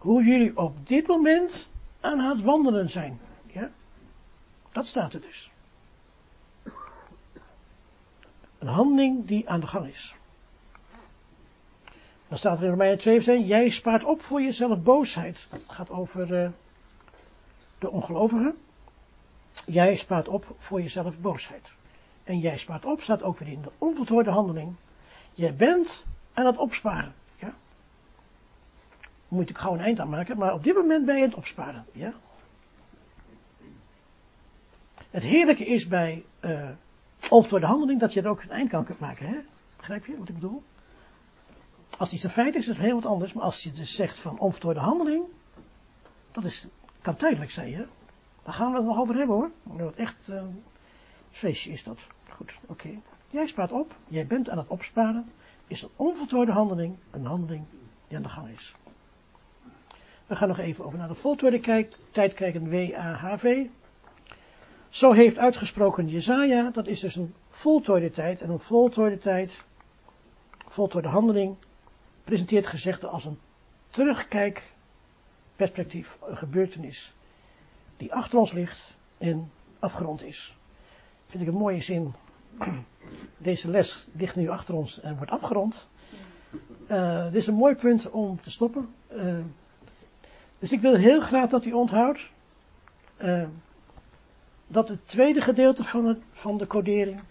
Hoe 0.02 0.24
jullie 0.24 0.58
op 0.58 0.88
dit 0.88 1.08
moment 1.08 1.68
aan 2.00 2.20
het 2.20 2.42
wandelen 2.42 2.90
zijn. 2.90 3.20
Ja? 3.46 3.70
Dat 4.72 4.86
staat 4.86 5.14
er 5.14 5.22
dus. 5.22 5.52
Een 8.60 8.68
handeling 8.68 9.26
die 9.28 9.50
aan 9.50 9.60
de 9.60 9.68
gang 9.68 9.88
is. 9.88 10.16
Dan 12.28 12.38
staat 12.38 12.58
er 12.58 12.64
in 12.64 12.70
Romeinen 12.70 12.98
2, 12.98 13.46
jij 13.46 13.70
spaart 13.70 14.04
op 14.04 14.22
voor 14.22 14.42
jezelf 14.42 14.82
boosheid. 14.82 15.48
Het 15.50 15.64
gaat 15.68 15.90
over 15.90 16.44
uh, 16.44 16.50
de 17.80 17.90
ongelovigen. 17.90 18.58
Jij 19.66 19.96
spaart 19.96 20.28
op 20.28 20.56
voor 20.58 20.82
jezelf 20.82 21.20
boosheid. 21.20 21.72
En 22.24 22.40
jij 22.40 22.58
spaart 22.58 22.86
op 22.86 23.02
staat 23.02 23.24
ook 23.24 23.38
weer 23.38 23.50
in 23.50 23.62
de 23.62 23.72
onvoltooide 23.78 24.32
handeling. 24.32 24.76
Jij 25.34 25.56
bent 25.56 26.06
aan 26.34 26.46
het 26.46 26.58
opsparen. 26.58 27.14
Moet 29.32 29.50
ik 29.50 29.58
gauw 29.58 29.74
een 29.74 29.80
eind 29.80 30.00
aan 30.00 30.10
maken, 30.10 30.38
maar 30.38 30.54
op 30.54 30.64
dit 30.64 30.76
moment 30.76 31.06
ben 31.06 31.16
je 31.16 31.22
het 31.22 31.36
opsparen. 31.36 31.86
Ja? 31.92 32.14
Het 35.10 35.24
heerlijke 35.24 35.66
is 35.66 35.88
bij 35.88 36.26
uh, 36.42 36.70
onvoltooide 37.30 37.68
handeling 37.68 38.00
dat 38.00 38.14
je 38.14 38.22
er 38.22 38.30
ook 38.30 38.42
een 38.42 38.50
eind 38.50 38.74
aan 38.74 38.86
kunt 38.86 39.00
maken. 39.00 39.26
Hè? 39.26 39.38
Begrijp 39.78 40.06
je 40.06 40.18
wat 40.18 40.30
ik 40.30 40.34
bedoel? 40.34 40.64
Als 41.98 42.14
iets 42.14 42.24
een 42.24 42.30
feit 42.30 42.56
is, 42.56 42.62
is 42.62 42.68
het 42.68 42.78
heel 42.78 42.96
wat 42.96 43.06
anders. 43.06 43.34
Maar 43.34 43.44
als 43.44 43.64
je 43.64 43.72
dus 43.72 43.96
zegt 43.96 44.20
van 44.20 44.40
onvoltooide 44.40 44.80
handeling, 44.80 45.24
dat 46.32 46.44
is, 46.44 46.68
kan 47.02 47.16
tijdelijk 47.16 47.52
zijn, 47.52 47.74
hè. 47.74 47.86
Daar 48.44 48.54
gaan 48.54 48.72
we 48.72 48.78
het 48.78 48.86
nog 48.86 49.00
over 49.00 49.16
hebben 49.16 49.36
hoor. 49.36 49.52
Wat 49.64 49.96
echt 49.96 50.28
uh, 50.30 50.44
feestje 51.32 51.72
is 51.72 51.84
dat. 51.84 52.00
Goed, 52.30 52.54
oké. 52.66 52.90
Jij 53.30 53.48
spaart 53.48 53.72
op, 53.72 53.96
jij 54.08 54.28
bent 54.28 54.50
aan 54.50 54.58
het 54.58 54.68
opsparen. 54.68 55.32
Is 55.68 55.82
een 55.82 55.90
onvoltooide 55.96 56.52
handeling, 56.52 56.96
een 57.12 57.26
handeling 57.26 57.64
die 58.08 58.18
aan 58.18 58.24
de 58.24 58.30
gang 58.30 58.50
is. 58.50 58.76
We 60.32 60.38
gaan 60.38 60.48
nog 60.48 60.60
even 60.60 60.86
over 60.86 60.98
naar 60.98 61.08
de 61.08 61.16
voltooide 61.16 61.88
tijd 62.12 62.34
kijken, 62.34 62.70
W-A-H-V. 62.70 63.66
Zo 64.90 65.12
heeft 65.12 65.38
uitgesproken 65.38 66.08
Jezaja, 66.08 66.70
dat 66.70 66.88
is 66.88 67.00
dus 67.00 67.16
een 67.16 67.34
voltooide 67.50 68.10
tijd. 68.10 68.42
En 68.42 68.50
een 68.50 68.60
voltooide 68.60 69.18
tijd, 69.18 69.64
voltooide 70.68 71.10
handeling, 71.10 71.56
presenteert 72.24 72.68
gezegde 72.68 73.08
als 73.08 73.26
een 73.26 73.40
terugkijkperspectief, 73.90 76.18
een 76.28 76.38
gebeurtenis 76.38 77.14
die 77.98 78.14
achter 78.14 78.40
ons 78.40 78.52
ligt 78.52 78.98
en 79.18 79.52
afgerond 79.80 80.24
is. 80.24 80.58
Vind 81.26 81.44
ik 81.44 81.50
een 81.50 81.58
mooie 81.58 81.82
zin. 81.82 82.14
Deze 83.38 83.70
les 83.70 84.08
ligt 84.14 84.36
nu 84.36 84.50
achter 84.50 84.76
ons 84.76 85.02
en 85.02 85.18
wordt 85.18 85.32
afgerond. 85.32 85.88
Uh, 86.88 87.24
dit 87.24 87.36
is 87.36 87.48
een 87.48 87.54
mooi 87.54 87.76
punt 87.76 88.10
om 88.10 88.42
te 88.42 88.52
stoppen. 88.52 88.94
Uh, 89.14 89.38
dus 90.62 90.72
ik 90.72 90.82
wil 90.82 90.96
heel 90.96 91.22
graag 91.22 91.50
dat 91.50 91.66
u 91.66 91.72
onthoudt 91.72 92.30
uh, 93.22 93.48
dat 94.68 94.88
het 94.88 95.08
tweede 95.08 95.42
gedeelte 95.42 95.84
van, 95.84 96.06
het, 96.06 96.20
van 96.32 96.58
de 96.58 96.68
codering 96.68 97.22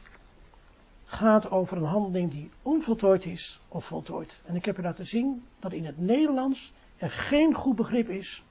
gaat 1.04 1.50
over 1.50 1.76
een 1.76 1.84
handeling 1.84 2.30
die 2.30 2.50
onvoltooid 2.62 3.24
is 3.24 3.60
of 3.68 3.84
voltooid. 3.84 4.40
En 4.44 4.54
ik 4.54 4.64
heb 4.64 4.78
u 4.78 4.82
laten 4.82 5.06
zien 5.06 5.44
dat 5.58 5.72
in 5.72 5.84
het 5.84 5.98
Nederlands 5.98 6.72
er 6.96 7.10
geen 7.10 7.54
goed 7.54 7.76
begrip 7.76 8.08
is 8.08 8.44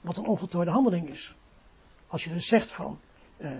wat 0.00 0.16
een 0.16 0.26
onvoltooide 0.26 0.70
handeling 0.70 1.08
is. 1.08 1.34
Als 2.06 2.24
je 2.24 2.32
dus 2.32 2.46
zegt 2.46 2.72
van, 2.72 2.98
uh, 3.38 3.50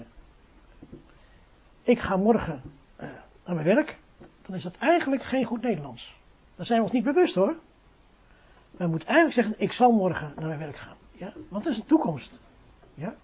ik 1.83 1.99
ga 1.99 2.17
morgen 2.17 2.63
uh, 3.01 3.09
naar 3.45 3.55
mijn 3.55 3.67
werk, 3.67 3.99
dan 4.47 4.55
is 4.55 4.63
dat 4.63 4.77
eigenlijk 4.77 5.23
geen 5.23 5.45
goed 5.45 5.63
Nederlands. 5.63 6.17
Daar 6.57 6.67
zijn 6.67 6.79
we 6.79 6.85
ons 6.85 6.95
niet 6.95 7.05
bewust 7.05 7.35
hoor. 7.35 7.57
We 8.79 8.87
moeten 8.87 9.09
eigenlijk 9.09 9.37
zeggen, 9.37 9.65
ik 9.65 9.73
zal 9.73 9.93
morgen 9.93 10.33
naar 10.37 10.47
mijn 10.47 10.59
werk 10.59 10.77
gaan. 10.77 10.97
Ja? 11.13 11.33
Want 11.49 11.65
dat 11.65 11.73
is 11.73 11.79
de 11.79 11.87
toekomst. 11.87 12.39
Ja? 12.95 13.15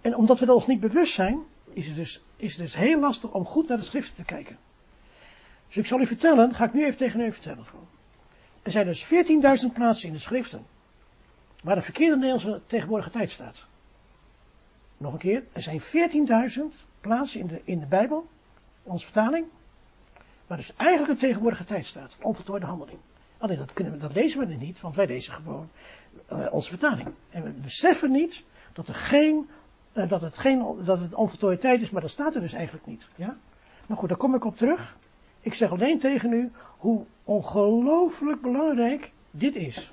En 0.00 0.16
omdat 0.16 0.38
we 0.38 0.46
dat 0.46 0.54
ons 0.54 0.66
niet 0.66 0.80
bewust 0.80 1.12
zijn, 1.12 1.42
is 1.72 1.86
het, 1.86 1.96
dus, 1.96 2.24
is 2.36 2.50
het 2.50 2.60
dus 2.60 2.74
heel 2.74 3.00
lastig 3.00 3.32
om 3.32 3.44
goed 3.44 3.68
naar 3.68 3.78
de 3.78 3.84
schriften 3.84 4.16
te 4.16 4.24
kijken. 4.24 4.58
Dus 5.66 5.76
ik 5.76 5.86
zal 5.86 6.00
u 6.00 6.06
vertellen, 6.06 6.54
ga 6.54 6.64
ik 6.64 6.72
nu 6.72 6.84
even 6.84 6.98
tegen 6.98 7.20
u 7.20 7.32
vertellen. 7.32 7.64
Er 8.62 8.70
zijn 8.70 8.86
dus 8.86 9.04
14.000 9.04 9.72
plaatsen 9.72 10.08
in 10.08 10.14
de 10.14 10.20
schriften 10.20 10.66
waar 11.62 11.74
de 11.74 11.82
verkeerde 11.82 12.16
Nederlandse 12.16 12.60
tegenwoordige 12.66 13.10
tijd 13.10 13.30
staat. 13.30 13.66
nog 14.96 15.12
een 15.12 15.18
keer, 15.18 15.44
er 15.52 15.62
zijn 15.62 15.80
14.000 15.80 16.62
plaatsen 17.00 17.40
in 17.40 17.46
de, 17.46 17.60
in 17.64 17.80
de 17.80 17.86
Bijbel, 17.86 18.26
onze 18.82 19.04
vertaling, 19.04 19.46
waar 20.46 20.56
dus 20.56 20.74
eigenlijk 20.76 21.10
een 21.10 21.18
tegenwoordige 21.18 21.64
tijd 21.64 21.86
staat, 21.86 22.16
onvoltooide 22.20 22.66
handeling. 22.66 22.98
Alleen 23.44 23.58
dat, 23.58 23.72
kunnen 23.72 23.92
we, 23.92 23.98
dat 23.98 24.14
lezen 24.14 24.46
we 24.46 24.54
niet, 24.54 24.80
want 24.80 24.96
wij 24.96 25.06
lezen 25.06 25.32
gewoon 25.32 25.68
uh, 26.32 26.46
onze 26.52 26.68
vertaling. 26.68 27.08
En 27.30 27.42
we 27.42 27.50
beseffen 27.50 28.10
niet 28.10 28.44
dat 28.72 28.88
er 28.88 28.94
geen, 28.94 29.48
uh, 29.92 30.08
dat 30.08 30.20
het 30.20 30.38
geen, 30.38 30.84
dat 30.84 31.00
het 31.00 31.60
tijd 31.60 31.82
is, 31.82 31.90
maar 31.90 32.00
dat 32.00 32.10
staat 32.10 32.34
er 32.34 32.40
dus 32.40 32.52
eigenlijk 32.52 32.86
niet. 32.86 33.08
Ja? 33.16 33.36
Maar 33.86 33.96
goed, 33.96 34.08
daar 34.08 34.18
kom 34.18 34.34
ik 34.34 34.44
op 34.44 34.56
terug. 34.56 34.96
Ik 35.40 35.54
zeg 35.54 35.70
alleen 35.70 35.98
tegen 35.98 36.32
u 36.32 36.52
hoe 36.78 37.04
ongelooflijk 37.24 38.40
belangrijk 38.40 39.10
dit 39.30 39.54
is. 39.54 39.92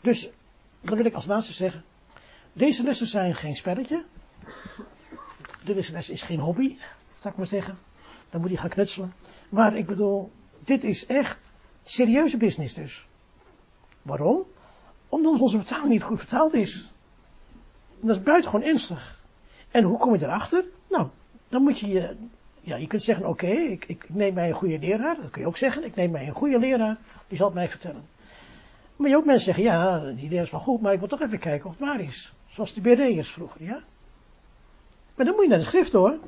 Dus, 0.00 0.30
dat 0.80 0.96
wil 0.96 1.06
ik 1.06 1.14
als 1.14 1.26
laatste 1.26 1.52
zeggen. 1.52 1.84
Deze 2.52 2.82
lessen 2.82 3.06
zijn 3.06 3.34
geen 3.34 3.56
spelletje. 3.56 4.04
Deze 5.64 5.92
les 5.92 6.10
is 6.10 6.22
geen 6.22 6.40
hobby, 6.40 6.76
zou 7.20 7.28
ik 7.28 7.36
maar 7.36 7.46
zeggen. 7.46 7.78
Dan 8.30 8.40
moet 8.40 8.50
hij 8.50 8.58
gaan 8.58 8.70
knutselen. 8.70 9.12
Maar 9.48 9.76
ik 9.76 9.86
bedoel, 9.86 10.30
dit 10.64 10.84
is 10.84 11.06
echt 11.06 11.40
serieuze 11.84 12.36
business 12.36 12.74
dus. 12.74 13.06
Waarom? 14.02 14.44
Omdat 15.08 15.40
onze 15.40 15.56
vertaling 15.56 15.88
niet 15.88 16.02
goed 16.02 16.18
vertaald 16.18 16.54
is. 16.54 16.92
En 18.00 18.06
dat 18.06 18.16
is 18.16 18.22
buitengewoon 18.22 18.66
ernstig. 18.66 19.20
En 19.70 19.84
hoe 19.84 19.98
kom 19.98 20.14
je 20.14 20.24
erachter? 20.24 20.64
Nou, 20.90 21.08
dan 21.48 21.62
moet 21.62 21.80
je 21.80 21.88
je, 21.88 22.16
ja, 22.60 22.76
je 22.76 22.86
kunt 22.86 23.02
zeggen, 23.02 23.26
oké, 23.26 23.46
ik, 23.46 23.84
ik 23.84 24.04
neem 24.08 24.34
mij 24.34 24.48
een 24.48 24.54
goede 24.54 24.78
leraar. 24.78 25.16
Dat 25.16 25.30
kun 25.30 25.40
je 25.40 25.46
ook 25.46 25.56
zeggen, 25.56 25.84
ik 25.84 25.94
neem 25.94 26.10
mij 26.10 26.26
een 26.26 26.34
goede 26.34 26.58
leraar, 26.58 26.96
die 27.28 27.36
zal 27.36 27.46
het 27.46 27.54
mij 27.54 27.68
vertellen. 27.68 28.04
Maar 28.96 29.10
je 29.10 29.16
ook 29.16 29.24
mensen 29.24 29.44
zeggen, 29.44 29.64
ja, 29.64 29.98
die 29.98 30.28
leraar 30.28 30.44
is 30.44 30.50
wel 30.50 30.60
goed, 30.60 30.80
maar 30.80 30.92
ik 30.92 30.98
wil 30.98 31.08
toch 31.08 31.22
even 31.22 31.38
kijken 31.38 31.70
of 31.70 31.78
het 31.78 31.88
waar 31.88 32.00
is. 32.00 32.32
Zoals 32.46 32.74
de 32.74 32.80
Bereërs 32.80 33.30
vroeger, 33.30 33.62
ja. 33.62 33.82
Maar 35.14 35.26
dan 35.26 35.34
moet 35.34 35.44
je 35.44 35.50
naar 35.50 35.58
de 35.58 35.64
schrift 35.64 35.92
hoor. 35.92 36.18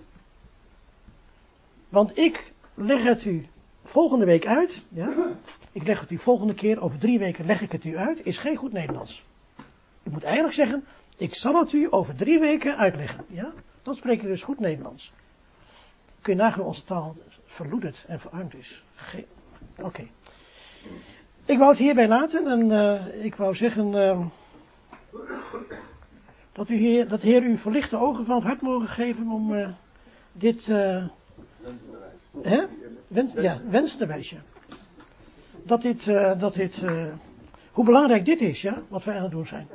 Want 1.89 2.19
ik 2.19 2.53
leg 2.79 3.03
het 3.03 3.25
u 3.25 3.47
volgende 3.85 4.25
week 4.25 4.47
uit, 4.47 4.83
ja. 4.89 5.37
Ik 5.73 5.87
leg 5.87 6.01
het 6.01 6.11
u 6.11 6.19
volgende 6.19 6.55
keer, 6.55 6.81
over 6.81 6.99
drie 6.99 7.19
weken 7.19 7.47
leg 7.47 7.61
ik 7.61 7.73
het 7.73 7.85
u 7.85 7.97
uit, 7.97 8.27
is 8.27 8.39
geen 8.39 8.57
goed 8.57 8.73
Nederlands. 8.73 9.25
Ik 10.03 10.13
moet 10.13 10.23
eigenlijk 10.23 10.55
zeggen, 10.55 10.85
ik 11.17 11.35
zal 11.35 11.59
het 11.59 11.73
u 11.73 11.87
over 11.91 12.15
drie 12.15 12.39
weken 12.39 12.77
uitleggen, 12.77 13.25
ja. 13.29 13.53
Dan 13.83 13.95
spreek 13.95 14.21
je 14.21 14.27
dus 14.27 14.43
goed 14.43 14.59
Nederlands. 14.59 15.13
Kun 16.21 16.37
je 16.37 16.43
nagaan 16.43 16.65
onze 16.65 16.85
taal 16.85 17.17
verloederd 17.45 18.05
en 18.07 18.21
verarmd 18.21 18.55
is. 18.55 18.85
Oké. 19.77 20.09
Ik 21.45 21.59
wou 21.59 21.71
het 21.71 21.79
hierbij 21.79 22.09
laten 22.09 22.47
en 22.47 22.71
uh, 22.71 23.25
ik 23.25 23.35
wou 23.35 23.55
zeggen 23.55 23.93
uh, 23.93 24.27
dat, 26.53 26.69
u 26.69 26.77
heer, 26.77 27.09
dat 27.09 27.21
Heer 27.21 27.43
u 27.43 27.57
verlichte 27.57 27.99
ogen 27.99 28.25
van 28.25 28.37
het 28.37 28.45
hart 28.45 28.61
mogen 28.61 28.89
geven 28.89 29.31
om 29.31 29.53
uh, 29.53 29.69
dit. 30.33 30.69
Hè? 32.43 32.65
Wens, 33.09 33.33
ja, 33.33 33.61
ja. 34.31 34.39
Dat 35.63 35.83
dit, 35.83 36.05
dat 36.39 36.55
dit 36.55 36.83
hoe 37.73 37.85
belangrijk 37.85 38.25
dit 38.25 38.41
is, 38.41 38.63
ja, 38.63 38.83
wat 38.89 39.05
wij 39.05 39.17
aan 39.17 39.23
het 39.23 39.31
doen 39.31 39.47
zijn. 39.47 39.69